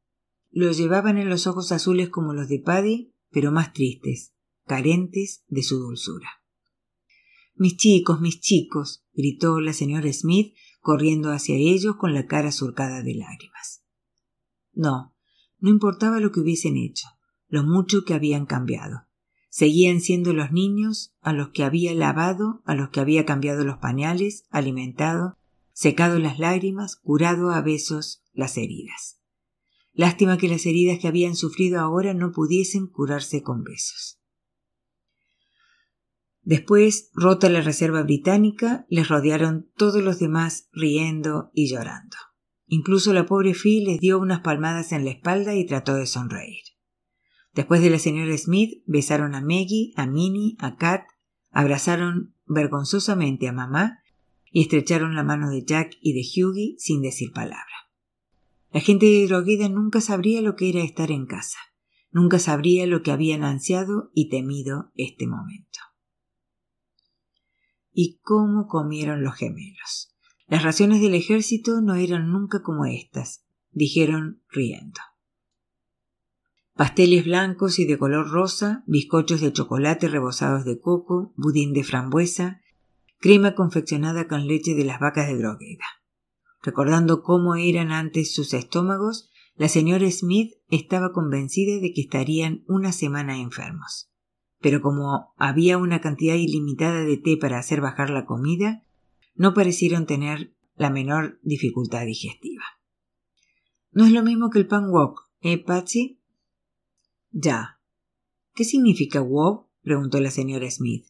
Los 0.51 0.77
llevaban 0.77 1.17
en 1.17 1.27
los 1.27 1.47
ojos 1.47 1.71
azules 1.71 2.09
como 2.09 2.33
los 2.33 2.47
de 2.49 2.59
Paddy, 2.59 3.15
pero 3.31 3.51
más 3.51 3.73
tristes, 3.73 4.31
carentes 4.67 5.43
de 5.47 5.63
su 5.63 5.79
dulzura. 5.79 6.40
Mis 7.55 7.77
chicos, 7.77 8.21
mis 8.21 8.39
chicos, 8.39 9.05
gritó 9.13 9.59
la 9.59 9.73
señora 9.73 10.11
Smith, 10.13 10.55
corriendo 10.79 11.31
hacia 11.31 11.55
ellos 11.55 11.95
con 11.97 12.13
la 12.13 12.25
cara 12.25 12.51
surcada 12.51 13.03
de 13.03 13.15
lágrimas. 13.15 13.83
No, 14.73 15.15
no 15.59 15.69
importaba 15.69 16.19
lo 16.19 16.31
que 16.31 16.39
hubiesen 16.39 16.77
hecho, 16.77 17.07
lo 17.47 17.63
mucho 17.63 18.03
que 18.05 18.13
habían 18.13 18.45
cambiado. 18.45 19.07
Seguían 19.49 19.99
siendo 19.99 20.33
los 20.33 20.51
niños 20.51 21.13
a 21.19 21.33
los 21.33 21.49
que 21.49 21.63
había 21.63 21.93
lavado, 21.93 22.61
a 22.65 22.73
los 22.73 22.89
que 22.89 23.01
había 23.01 23.25
cambiado 23.25 23.65
los 23.65 23.77
pañales, 23.79 24.45
alimentado, 24.49 25.37
secado 25.73 26.19
las 26.19 26.39
lágrimas, 26.39 26.95
curado 26.95 27.51
a 27.51 27.61
besos 27.61 28.23
las 28.33 28.57
heridas. 28.57 29.19
Lástima 29.93 30.37
que 30.37 30.47
las 30.47 30.65
heridas 30.65 30.99
que 30.99 31.09
habían 31.09 31.35
sufrido 31.35 31.81
ahora 31.81 32.13
no 32.13 32.31
pudiesen 32.31 32.87
curarse 32.87 33.43
con 33.43 33.63
besos. 33.63 34.20
Después, 36.43 37.11
rota 37.13 37.49
la 37.49 37.61
reserva 37.61 38.01
británica, 38.01 38.85
les 38.89 39.07
rodearon 39.07 39.69
todos 39.77 40.03
los 40.03 40.17
demás 40.17 40.69
riendo 40.71 41.51
y 41.53 41.69
llorando. 41.69 42.17
Incluso 42.65 43.13
la 43.13 43.25
pobre 43.25 43.53
Phil 43.53 43.83
les 43.85 43.99
dio 43.99 44.19
unas 44.19 44.39
palmadas 44.39 44.91
en 44.91 45.05
la 45.05 45.11
espalda 45.11 45.55
y 45.55 45.65
trató 45.65 45.95
de 45.95 46.07
sonreír. 46.07 46.63
Después 47.53 47.81
de 47.81 47.89
la 47.89 47.99
señora 47.99 48.35
Smith, 48.37 48.81
besaron 48.87 49.35
a 49.35 49.41
Maggie, 49.41 49.91
a 49.97 50.07
Minnie, 50.07 50.55
a 50.59 50.77
Kat, 50.77 51.03
abrazaron 51.51 52.33
vergonzosamente 52.45 53.47
a 53.47 53.53
mamá 53.53 53.99
y 54.49 54.61
estrecharon 54.61 55.15
la 55.15 55.23
mano 55.23 55.49
de 55.49 55.63
Jack 55.63 55.97
y 56.01 56.13
de 56.13 56.21
Hughie 56.21 56.75
sin 56.77 57.01
decir 57.01 57.31
palabra. 57.33 57.65
La 58.71 58.79
gente 58.79 59.05
de 59.05 59.27
Drogueda 59.27 59.67
nunca 59.67 59.99
sabría 59.99 60.41
lo 60.41 60.55
que 60.55 60.69
era 60.69 60.81
estar 60.81 61.11
en 61.11 61.25
casa, 61.25 61.59
nunca 62.09 62.39
sabría 62.39 62.87
lo 62.87 63.03
que 63.03 63.11
habían 63.11 63.43
ansiado 63.43 64.11
y 64.13 64.29
temido 64.29 64.91
este 64.95 65.27
momento. 65.27 65.90
Y 67.93 68.19
cómo 68.21 68.67
comieron 68.67 69.23
los 69.23 69.35
gemelos. 69.35 70.15
Las 70.47 70.63
raciones 70.63 71.01
del 71.01 71.13
ejército 71.13 71.81
no 71.81 71.95
eran 71.95 72.31
nunca 72.31 72.61
como 72.61 72.85
estas, 72.85 73.45
dijeron 73.71 74.41
riendo. 74.49 74.99
Pasteles 76.75 77.25
blancos 77.25 77.79
y 77.79 77.85
de 77.85 77.97
color 77.97 78.29
rosa, 78.29 78.83
bizcochos 78.87 79.41
de 79.41 79.53
chocolate 79.53 80.07
rebozados 80.07 80.65
de 80.65 80.79
coco, 80.79 81.33
budín 81.35 81.73
de 81.73 81.83
frambuesa, 81.83 82.61
crema 83.19 83.55
confeccionada 83.55 84.27
con 84.27 84.47
leche 84.47 84.73
de 84.73 84.83
las 84.83 84.99
vacas 84.99 85.27
de 85.27 85.37
Drogueda. 85.37 85.85
Recordando 86.63 87.23
cómo 87.23 87.55
eran 87.55 87.91
antes 87.91 88.33
sus 88.33 88.53
estómagos, 88.53 89.29
la 89.55 89.67
señora 89.67 90.09
Smith 90.11 90.53
estaba 90.69 91.11
convencida 91.11 91.79
de 91.79 91.93
que 91.93 92.01
estarían 92.01 92.63
una 92.67 92.91
semana 92.91 93.37
enfermos. 93.37 94.10
Pero 94.61 94.81
como 94.81 95.33
había 95.37 95.77
una 95.77 96.01
cantidad 96.01 96.35
ilimitada 96.35 97.03
de 97.03 97.17
té 97.17 97.37
para 97.37 97.57
hacer 97.57 97.81
bajar 97.81 98.09
la 98.09 98.25
comida, 98.25 98.83
no 99.35 99.53
parecieron 99.53 100.05
tener 100.05 100.55
la 100.75 100.89
menor 100.89 101.39
dificultad 101.43 102.05
digestiva. 102.05 102.63
No 103.91 104.05
es 104.05 104.11
lo 104.11 104.23
mismo 104.23 104.49
que 104.49 104.59
el 104.59 104.67
pan 104.67 104.89
wok, 104.89 105.29
¿eh, 105.41 105.57
Patsy? 105.57 106.21
Ya. 107.31 107.79
¿Qué 108.53 108.63
significa 108.63 109.21
wok? 109.21 109.67
preguntó 109.81 110.19
la 110.19 110.31
señora 110.31 110.69
Smith. 110.69 111.05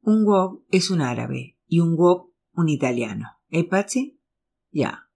Un 0.00 0.24
wob 0.24 0.64
es 0.70 0.90
un 0.90 1.00
árabe 1.00 1.58
y 1.66 1.80
un 1.80 1.96
wob 1.96 2.32
un 2.52 2.68
italiano. 2.68 3.26
¿Eh, 3.48 3.64
Patsy? 3.64 4.20
Ya. 4.70 5.08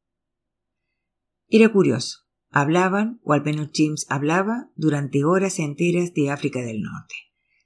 Era 1.48 1.72
curioso. 1.72 2.26
Hablaban, 2.50 3.20
o 3.22 3.32
al 3.32 3.44
menos 3.44 3.70
James 3.74 4.06
hablaba, 4.08 4.70
durante 4.74 5.24
horas 5.24 5.58
enteras 5.58 6.14
de 6.14 6.30
África 6.30 6.60
del 6.60 6.80
Norte. 6.80 7.14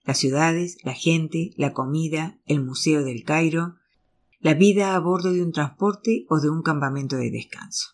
Las 0.04 0.18
ciudades, 0.18 0.76
la 0.82 0.94
gente, 0.94 1.52
la 1.56 1.72
comida, 1.72 2.40
el 2.46 2.62
Museo 2.64 3.04
del 3.04 3.24
Cairo, 3.24 3.76
la 4.40 4.54
vida 4.54 4.94
a 4.94 4.98
bordo 4.98 5.32
de 5.32 5.42
un 5.42 5.52
transporte 5.52 6.26
o 6.28 6.40
de 6.40 6.50
un 6.50 6.62
campamento 6.62 7.16
de 7.16 7.30
descanso. 7.30 7.90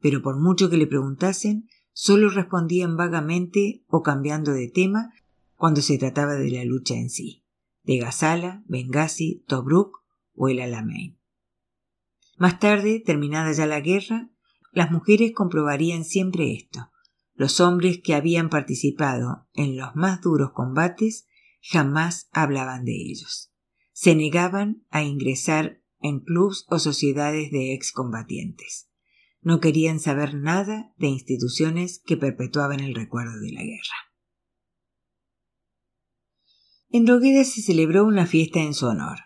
Pero 0.00 0.22
por 0.22 0.38
mucho 0.38 0.70
que 0.70 0.76
le 0.76 0.86
preguntasen, 0.86 1.68
solo 1.92 2.30
respondían 2.30 2.96
vagamente 2.96 3.84
o 3.88 4.02
cambiando 4.02 4.52
de 4.52 4.68
tema 4.68 5.12
cuando 5.56 5.82
se 5.82 5.98
trataba 5.98 6.34
de 6.34 6.50
la 6.50 6.64
lucha 6.64 6.94
en 6.94 7.10
sí 7.10 7.40
de 7.82 7.98
Gazala, 7.98 8.62
Benghazi, 8.66 9.44
Tobruk 9.46 10.04
o 10.34 10.48
el 10.48 10.60
Alamein. 10.60 11.18
Más 12.36 12.58
tarde, 12.58 13.02
terminada 13.04 13.52
ya 13.52 13.66
la 13.66 13.80
guerra, 13.80 14.30
las 14.72 14.90
mujeres 14.90 15.32
comprobarían 15.34 16.04
siempre 16.04 16.52
esto. 16.52 16.90
Los 17.34 17.60
hombres 17.60 18.00
que 18.02 18.14
habían 18.14 18.48
participado 18.48 19.48
en 19.54 19.76
los 19.76 19.94
más 19.96 20.20
duros 20.20 20.52
combates 20.52 21.26
jamás 21.60 22.28
hablaban 22.32 22.84
de 22.84 22.92
ellos. 22.92 23.52
Se 23.92 24.14
negaban 24.14 24.86
a 24.90 25.02
ingresar 25.02 25.82
en 26.00 26.20
clubs 26.20 26.66
o 26.68 26.78
sociedades 26.78 27.50
de 27.50 27.74
excombatientes. 27.74 28.88
No 29.42 29.60
querían 29.60 30.00
saber 30.00 30.34
nada 30.34 30.92
de 30.98 31.08
instituciones 31.08 32.02
que 32.04 32.16
perpetuaban 32.16 32.80
el 32.80 32.94
recuerdo 32.94 33.38
de 33.40 33.52
la 33.52 33.62
guerra. 33.62 34.10
En 36.88 37.04
Drogueda 37.04 37.44
se 37.44 37.62
celebró 37.62 38.04
una 38.04 38.26
fiesta 38.26 38.60
en 38.60 38.74
su 38.74 38.86
honor. 38.86 39.18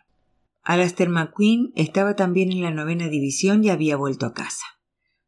Alastair 0.62 1.08
McQueen 1.08 1.72
estaba 1.76 2.14
también 2.14 2.52
en 2.52 2.62
la 2.62 2.70
novena 2.70 3.08
división 3.08 3.64
y 3.64 3.70
había 3.70 3.96
vuelto 3.96 4.26
a 4.26 4.34
casa. 4.34 4.64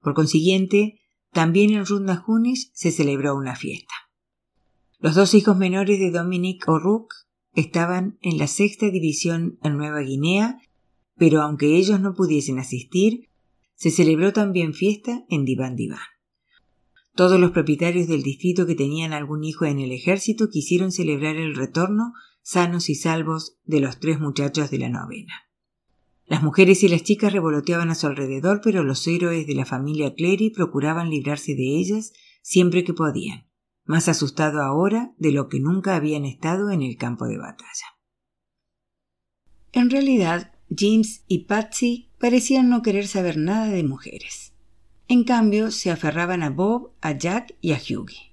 Por 0.00 0.14
consiguiente, 0.14 1.00
también 1.32 1.70
en 1.70 1.84
Rundahunish 1.84 2.70
se 2.74 2.90
celebró 2.90 3.34
una 3.36 3.56
fiesta. 3.56 3.94
Los 4.98 5.14
dos 5.14 5.34
hijos 5.34 5.56
menores 5.56 6.00
de 6.00 6.10
Dominic 6.10 6.66
O'Rourke 6.68 7.14
estaban 7.54 8.18
en 8.22 8.38
la 8.38 8.46
sexta 8.46 8.90
división 8.90 9.58
en 9.62 9.76
Nueva 9.76 10.00
Guinea, 10.00 10.58
pero 11.16 11.42
aunque 11.42 11.76
ellos 11.76 12.00
no 12.00 12.14
pudiesen 12.14 12.58
asistir, 12.58 13.28
se 13.74 13.90
celebró 13.90 14.32
también 14.32 14.72
fiesta 14.72 15.24
en 15.28 15.44
Divan 15.44 15.76
Divan. 15.76 15.98
Todos 17.14 17.38
los 17.38 17.50
propietarios 17.50 18.08
del 18.08 18.22
distrito 18.22 18.66
que 18.66 18.74
tenían 18.74 19.12
algún 19.12 19.44
hijo 19.44 19.64
en 19.66 19.80
el 19.80 19.92
ejército 19.92 20.48
quisieron 20.48 20.92
celebrar 20.92 21.36
el 21.36 21.54
retorno 21.54 22.12
sanos 22.42 22.88
y 22.88 22.94
salvos 22.94 23.58
de 23.64 23.80
los 23.80 23.98
tres 23.98 24.20
muchachos 24.20 24.70
de 24.70 24.78
la 24.78 24.88
novena. 24.88 25.34
Las 26.26 26.42
mujeres 26.42 26.82
y 26.82 26.88
las 26.88 27.02
chicas 27.02 27.32
revoloteaban 27.32 27.90
a 27.90 27.94
su 27.94 28.06
alrededor, 28.06 28.60
pero 28.62 28.82
los 28.82 29.06
héroes 29.06 29.46
de 29.46 29.54
la 29.54 29.64
familia 29.64 30.14
Clery 30.14 30.50
procuraban 30.50 31.10
librarse 31.10 31.54
de 31.54 31.78
ellas 31.78 32.12
siempre 32.42 32.84
que 32.84 32.94
podían, 32.94 33.46
más 33.86 34.08
asustados 34.08 34.60
ahora 34.60 35.12
de 35.18 35.32
lo 35.32 35.48
que 35.48 35.60
nunca 35.60 35.96
habían 35.96 36.24
estado 36.24 36.70
en 36.70 36.82
el 36.82 36.96
campo 36.96 37.26
de 37.26 37.38
batalla. 37.38 37.96
En 39.72 39.90
realidad, 39.90 40.52
James 40.76 41.22
y 41.28 41.44
Patsy 41.44 42.10
parecían 42.18 42.68
no 42.68 42.82
querer 42.82 43.06
saber 43.06 43.36
nada 43.36 43.68
de 43.68 43.84
mujeres. 43.84 44.52
En 45.08 45.24
cambio, 45.24 45.70
se 45.70 45.90
aferraban 45.90 46.42
a 46.42 46.50
Bob, 46.50 46.92
a 47.00 47.12
Jack 47.12 47.54
y 47.60 47.72
a 47.72 47.76
Hughie. 47.76 48.32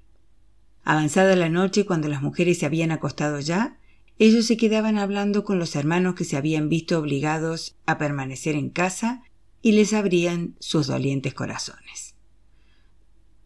Avanzada 0.83 1.35
la 1.35 1.49
noche, 1.49 1.85
cuando 1.85 2.07
las 2.07 2.21
mujeres 2.21 2.59
se 2.59 2.65
habían 2.65 2.91
acostado 2.91 3.39
ya, 3.39 3.77
ellos 4.19 4.45
se 4.45 4.57
quedaban 4.57 4.97
hablando 4.97 5.43
con 5.43 5.59
los 5.59 5.75
hermanos 5.75 6.15
que 6.15 6.23
se 6.23 6.37
habían 6.37 6.69
visto 6.69 6.99
obligados 6.99 7.75
a 7.85 7.97
permanecer 7.97 8.55
en 8.55 8.69
casa 8.69 9.23
y 9.61 9.73
les 9.73 9.93
abrían 9.93 10.55
sus 10.59 10.87
dolientes 10.87 11.33
corazones. 11.33 12.15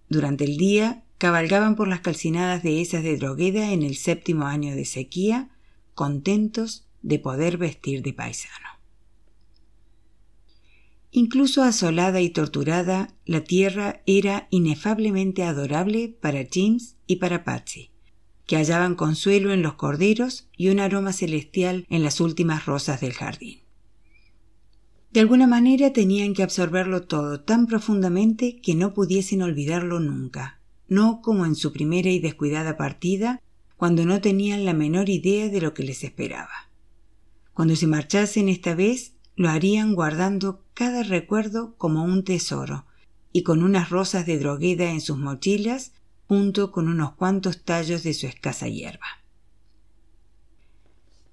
Durante 0.09 0.45
el 0.45 0.57
día 0.57 1.03
cabalgaban 1.17 1.75
por 1.75 1.87
las 1.87 2.01
calcinadas 2.01 2.63
dehesas 2.63 3.03
de 3.03 3.17
Drogueda 3.17 3.71
en 3.71 3.83
el 3.83 3.95
séptimo 3.95 4.45
año 4.45 4.75
de 4.75 4.85
sequía, 4.85 5.49
contentos 5.95 6.85
de 7.01 7.19
poder 7.19 7.57
vestir 7.57 8.03
de 8.03 8.13
paisano. 8.13 8.67
Incluso 11.11 11.63
asolada 11.63 12.21
y 12.21 12.29
torturada, 12.29 13.15
la 13.25 13.43
tierra 13.43 14.01
era 14.05 14.47
inefablemente 14.51 15.43
adorable 15.43 16.09
para 16.09 16.45
James 16.51 16.97
y 17.07 17.15
para 17.15 17.43
Patsy, 17.43 17.89
que 18.45 18.57
hallaban 18.57 18.95
consuelo 18.95 19.51
en 19.51 19.63
los 19.63 19.73
corderos 19.73 20.47
y 20.55 20.69
un 20.69 20.79
aroma 20.79 21.13
celestial 21.13 21.85
en 21.89 22.03
las 22.03 22.21
últimas 22.21 22.65
rosas 22.65 23.01
del 23.01 23.13
jardín. 23.13 23.61
De 25.11 25.21
alguna 25.21 25.47
manera 25.47 25.93
tenían 25.93 26.33
que 26.33 26.43
absorberlo 26.43 27.03
todo 27.03 27.39
tan 27.39 27.65
profundamente 27.65 28.59
que 28.61 28.75
no 28.75 28.93
pudiesen 28.93 29.41
olvidarlo 29.41 29.99
nunca, 29.99 30.56
no 30.87 31.21
como 31.21 31.45
en 31.45 31.55
su 31.55 31.71
primera 31.73 32.09
y 32.09 32.19
descuidada 32.19 32.77
partida, 32.77 33.41
cuando 33.75 34.05
no 34.05 34.21
tenían 34.21 34.65
la 34.65 34.73
menor 34.73 35.09
idea 35.09 35.49
de 35.49 35.61
lo 35.61 35.73
que 35.73 35.83
les 35.83 36.03
esperaba. 36.03 36.69
Cuando 37.53 37.75
se 37.75 37.87
marchasen 37.87 38.49
esta 38.49 38.75
vez, 38.75 39.13
lo 39.35 39.49
harían 39.49 39.93
guardando 39.93 40.63
cada 40.73 41.03
recuerdo 41.03 41.75
como 41.77 42.03
un 42.03 42.23
tesoro 42.23 42.85
y 43.31 43.43
con 43.43 43.63
unas 43.63 43.89
rosas 43.89 44.25
de 44.25 44.39
drogueda 44.39 44.91
en 44.91 45.01
sus 45.01 45.17
mochilas 45.17 45.93
junto 46.27 46.71
con 46.71 46.87
unos 46.87 47.13
cuantos 47.13 47.63
tallos 47.63 48.03
de 48.03 48.13
su 48.13 48.27
escasa 48.27 48.67
hierba. 48.67 49.05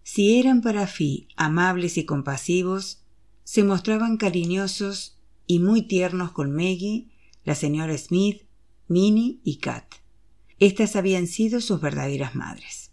Si 0.02 0.38
eran 0.38 0.60
para 0.60 0.86
Fi 0.86 1.28
amables 1.36 1.96
y 1.96 2.04
compasivos, 2.04 3.02
se 3.42 3.64
mostraban 3.64 4.18
cariñosos 4.18 5.18
y 5.46 5.58
muy 5.60 5.82
tiernos 5.82 6.32
con 6.32 6.52
Maggie, 6.52 7.08
la 7.44 7.54
señora 7.54 7.96
Smith, 7.96 8.42
Minnie 8.86 9.40
y 9.42 9.56
Kat. 9.56 9.86
Estas 10.58 10.94
habían 10.94 11.26
sido 11.26 11.60
sus 11.60 11.80
verdaderas 11.80 12.34
madres. 12.34 12.90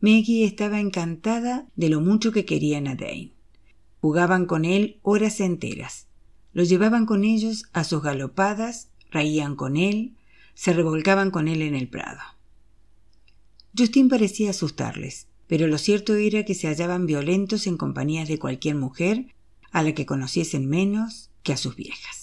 Maggie 0.00 0.44
estaba 0.44 0.78
encantada 0.78 1.66
de 1.74 1.88
lo 1.88 2.00
mucho 2.00 2.32
que 2.32 2.44
querían 2.44 2.86
a 2.86 2.94
Dane. 2.94 3.32
Jugaban 4.00 4.44
con 4.46 4.64
él 4.64 5.00
horas 5.02 5.40
enteras. 5.40 6.06
Lo 6.52 6.64
llevaban 6.64 7.06
con 7.06 7.24
ellos 7.24 7.64
a 7.72 7.82
sus 7.82 8.02
galopadas, 8.02 8.90
reían 9.10 9.56
con 9.56 9.76
él, 9.76 10.16
se 10.54 10.72
revolcaban 10.74 11.30
con 11.30 11.48
él 11.48 11.62
en 11.62 11.74
el 11.74 11.88
prado. 11.88 12.20
Justin 13.76 14.08
parecía 14.08 14.50
asustarles, 14.50 15.28
pero 15.46 15.66
lo 15.66 15.78
cierto 15.78 16.14
era 16.14 16.44
que 16.44 16.54
se 16.54 16.68
hallaban 16.68 17.06
violentos 17.06 17.66
en 17.66 17.78
compañías 17.78 18.28
de 18.28 18.38
cualquier 18.38 18.74
mujer 18.74 19.34
a 19.70 19.82
la 19.82 19.92
que 19.92 20.04
conociesen 20.04 20.68
menos 20.68 21.30
que 21.42 21.54
a 21.54 21.56
sus 21.56 21.74
viejas. 21.74 22.17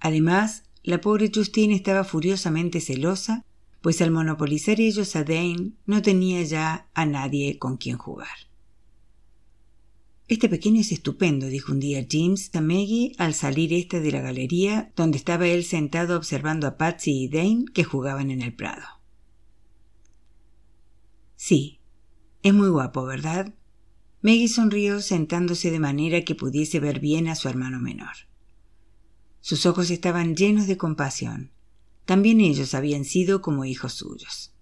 Además, 0.00 0.64
la 0.82 1.00
pobre 1.00 1.30
Justine 1.34 1.74
estaba 1.74 2.04
furiosamente 2.04 2.80
celosa, 2.80 3.44
pues 3.80 4.00
al 4.02 4.10
monopolizar 4.10 4.80
ellos 4.80 5.16
a 5.16 5.24
Dane 5.24 5.72
no 5.86 6.02
tenía 6.02 6.42
ya 6.42 6.88
a 6.94 7.06
nadie 7.06 7.58
con 7.58 7.76
quien 7.76 7.98
jugar. 7.98 8.46
Este 10.28 10.48
pequeño 10.48 10.80
es 10.80 10.90
estupendo, 10.90 11.46
dijo 11.46 11.70
un 11.70 11.78
día 11.78 12.04
James 12.10 12.50
a 12.54 12.60
Maggie 12.60 13.12
al 13.16 13.32
salir 13.32 13.72
ésta 13.72 14.00
de 14.00 14.10
la 14.10 14.20
galería 14.20 14.92
donde 14.96 15.18
estaba 15.18 15.46
él 15.46 15.62
sentado 15.64 16.16
observando 16.16 16.66
a 16.66 16.76
Patsy 16.76 17.24
y 17.24 17.28
Dane 17.28 17.66
que 17.72 17.84
jugaban 17.84 18.32
en 18.32 18.42
el 18.42 18.52
prado. 18.52 18.86
Sí, 21.36 21.78
es 22.42 22.52
muy 22.52 22.68
guapo, 22.68 23.04
¿verdad? 23.04 23.54
Maggie 24.20 24.48
sonrió 24.48 25.00
sentándose 25.00 25.70
de 25.70 25.78
manera 25.78 26.22
que 26.22 26.34
pudiese 26.34 26.80
ver 26.80 26.98
bien 26.98 27.28
a 27.28 27.36
su 27.36 27.48
hermano 27.48 27.78
menor. 27.78 28.16
Sus 29.46 29.64
ojos 29.64 29.92
estaban 29.92 30.34
llenos 30.34 30.66
de 30.66 30.76
compasión. 30.76 31.52
También 32.04 32.40
ellos 32.40 32.74
habían 32.74 33.04
sido 33.04 33.42
como 33.42 33.64
hijos 33.64 33.92
suyos. 33.92 34.52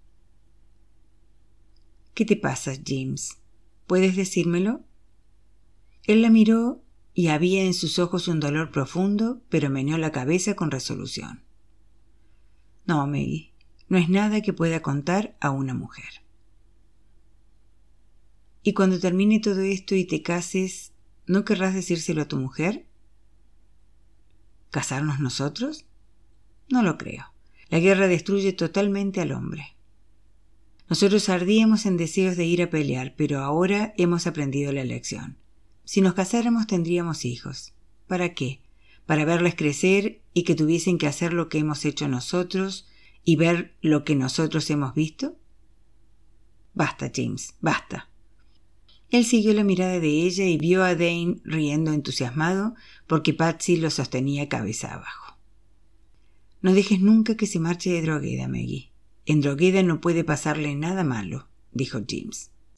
¿Qué 2.13 2.23
te 2.23 2.35
pasa, 2.35 2.73
James? 2.85 3.39
¿Puedes 3.87 4.15
decírmelo? 4.15 4.83
Él 6.03 6.21
la 6.21 6.29
miró 6.29 6.83
y 7.15 7.29
había 7.29 7.63
en 7.63 7.73
sus 7.73 7.97
ojos 7.97 8.27
un 8.27 8.39
dolor 8.39 8.69
profundo, 8.69 9.41
pero 9.49 9.71
meneó 9.71 9.97
la 9.97 10.11
cabeza 10.11 10.55
con 10.55 10.69
resolución. 10.69 11.41
No, 12.85 13.07
Maggie, 13.07 13.53
no 13.89 13.97
es 13.97 14.07
nada 14.07 14.41
que 14.41 14.53
pueda 14.53 14.83
contar 14.83 15.35
a 15.41 15.49
una 15.49 15.73
mujer. 15.73 16.21
¿Y 18.61 18.73
cuando 18.73 18.99
termine 18.99 19.39
todo 19.39 19.61
esto 19.61 19.95
y 19.95 20.05
te 20.05 20.21
cases, 20.21 20.93
no 21.25 21.43
querrás 21.43 21.73
decírselo 21.73 22.21
a 22.21 22.27
tu 22.27 22.37
mujer? 22.37 22.85
¿Casarnos 24.71 25.19
nosotros? 25.19 25.85
No 26.69 26.83
lo 26.83 26.97
creo. 26.97 27.25
La 27.69 27.79
guerra 27.79 28.07
destruye 28.07 28.53
totalmente 28.53 29.21
al 29.21 29.31
hombre. 29.31 29.75
Nosotros 30.87 31.29
ardíamos 31.29 31.85
en 31.85 31.97
deseos 31.97 32.37
de 32.37 32.45
ir 32.45 32.61
a 32.61 32.69
pelear, 32.69 33.15
pero 33.17 33.39
ahora 33.39 33.93
hemos 33.97 34.27
aprendido 34.27 34.71
la 34.71 34.83
lección. 34.83 35.37
Si 35.83 36.01
nos 36.01 36.13
casáramos 36.13 36.67
tendríamos 36.67 37.25
hijos. 37.25 37.73
¿Para 38.07 38.33
qué? 38.33 38.61
¿Para 39.05 39.25
verles 39.25 39.55
crecer 39.55 40.21
y 40.33 40.43
que 40.43 40.55
tuviesen 40.55 40.97
que 40.97 41.07
hacer 41.07 41.33
lo 41.33 41.49
que 41.49 41.59
hemos 41.59 41.85
hecho 41.85 42.07
nosotros 42.07 42.87
y 43.23 43.35
ver 43.35 43.75
lo 43.81 44.03
que 44.03 44.15
nosotros 44.15 44.69
hemos 44.69 44.93
visto? 44.93 45.37
Basta, 46.73 47.11
James, 47.13 47.55
basta. 47.61 48.09
Él 49.15 49.23
siguió 49.23 49.53
la 49.53 49.63
mirada 49.63 50.01
de 50.01 50.09
ella 50.09 50.43
y 50.43 50.57
vio 50.57 50.83
a 50.83 50.93
Dane 50.93 51.37
riendo 51.45 51.93
entusiasmado 51.93 52.75
porque 53.07 53.33
Patsy 53.33 53.77
lo 53.77 53.89
sostenía 53.89 54.49
cabeza 54.49 54.93
abajo. 54.93 55.37
No 56.61 56.73
dejes 56.73 56.99
nunca 56.99 57.37
que 57.37 57.47
se 57.47 57.61
marche 57.61 57.91
de 57.91 58.01
Drogueda, 58.01 58.49
Maggie. 58.49 58.91
En 59.25 59.39
Drogueda 59.39 59.83
no 59.83 60.01
puede 60.01 60.25
pasarle 60.25 60.75
nada 60.75 61.05
malo, 61.05 61.47
dijo 61.71 62.01
James. 62.05 62.51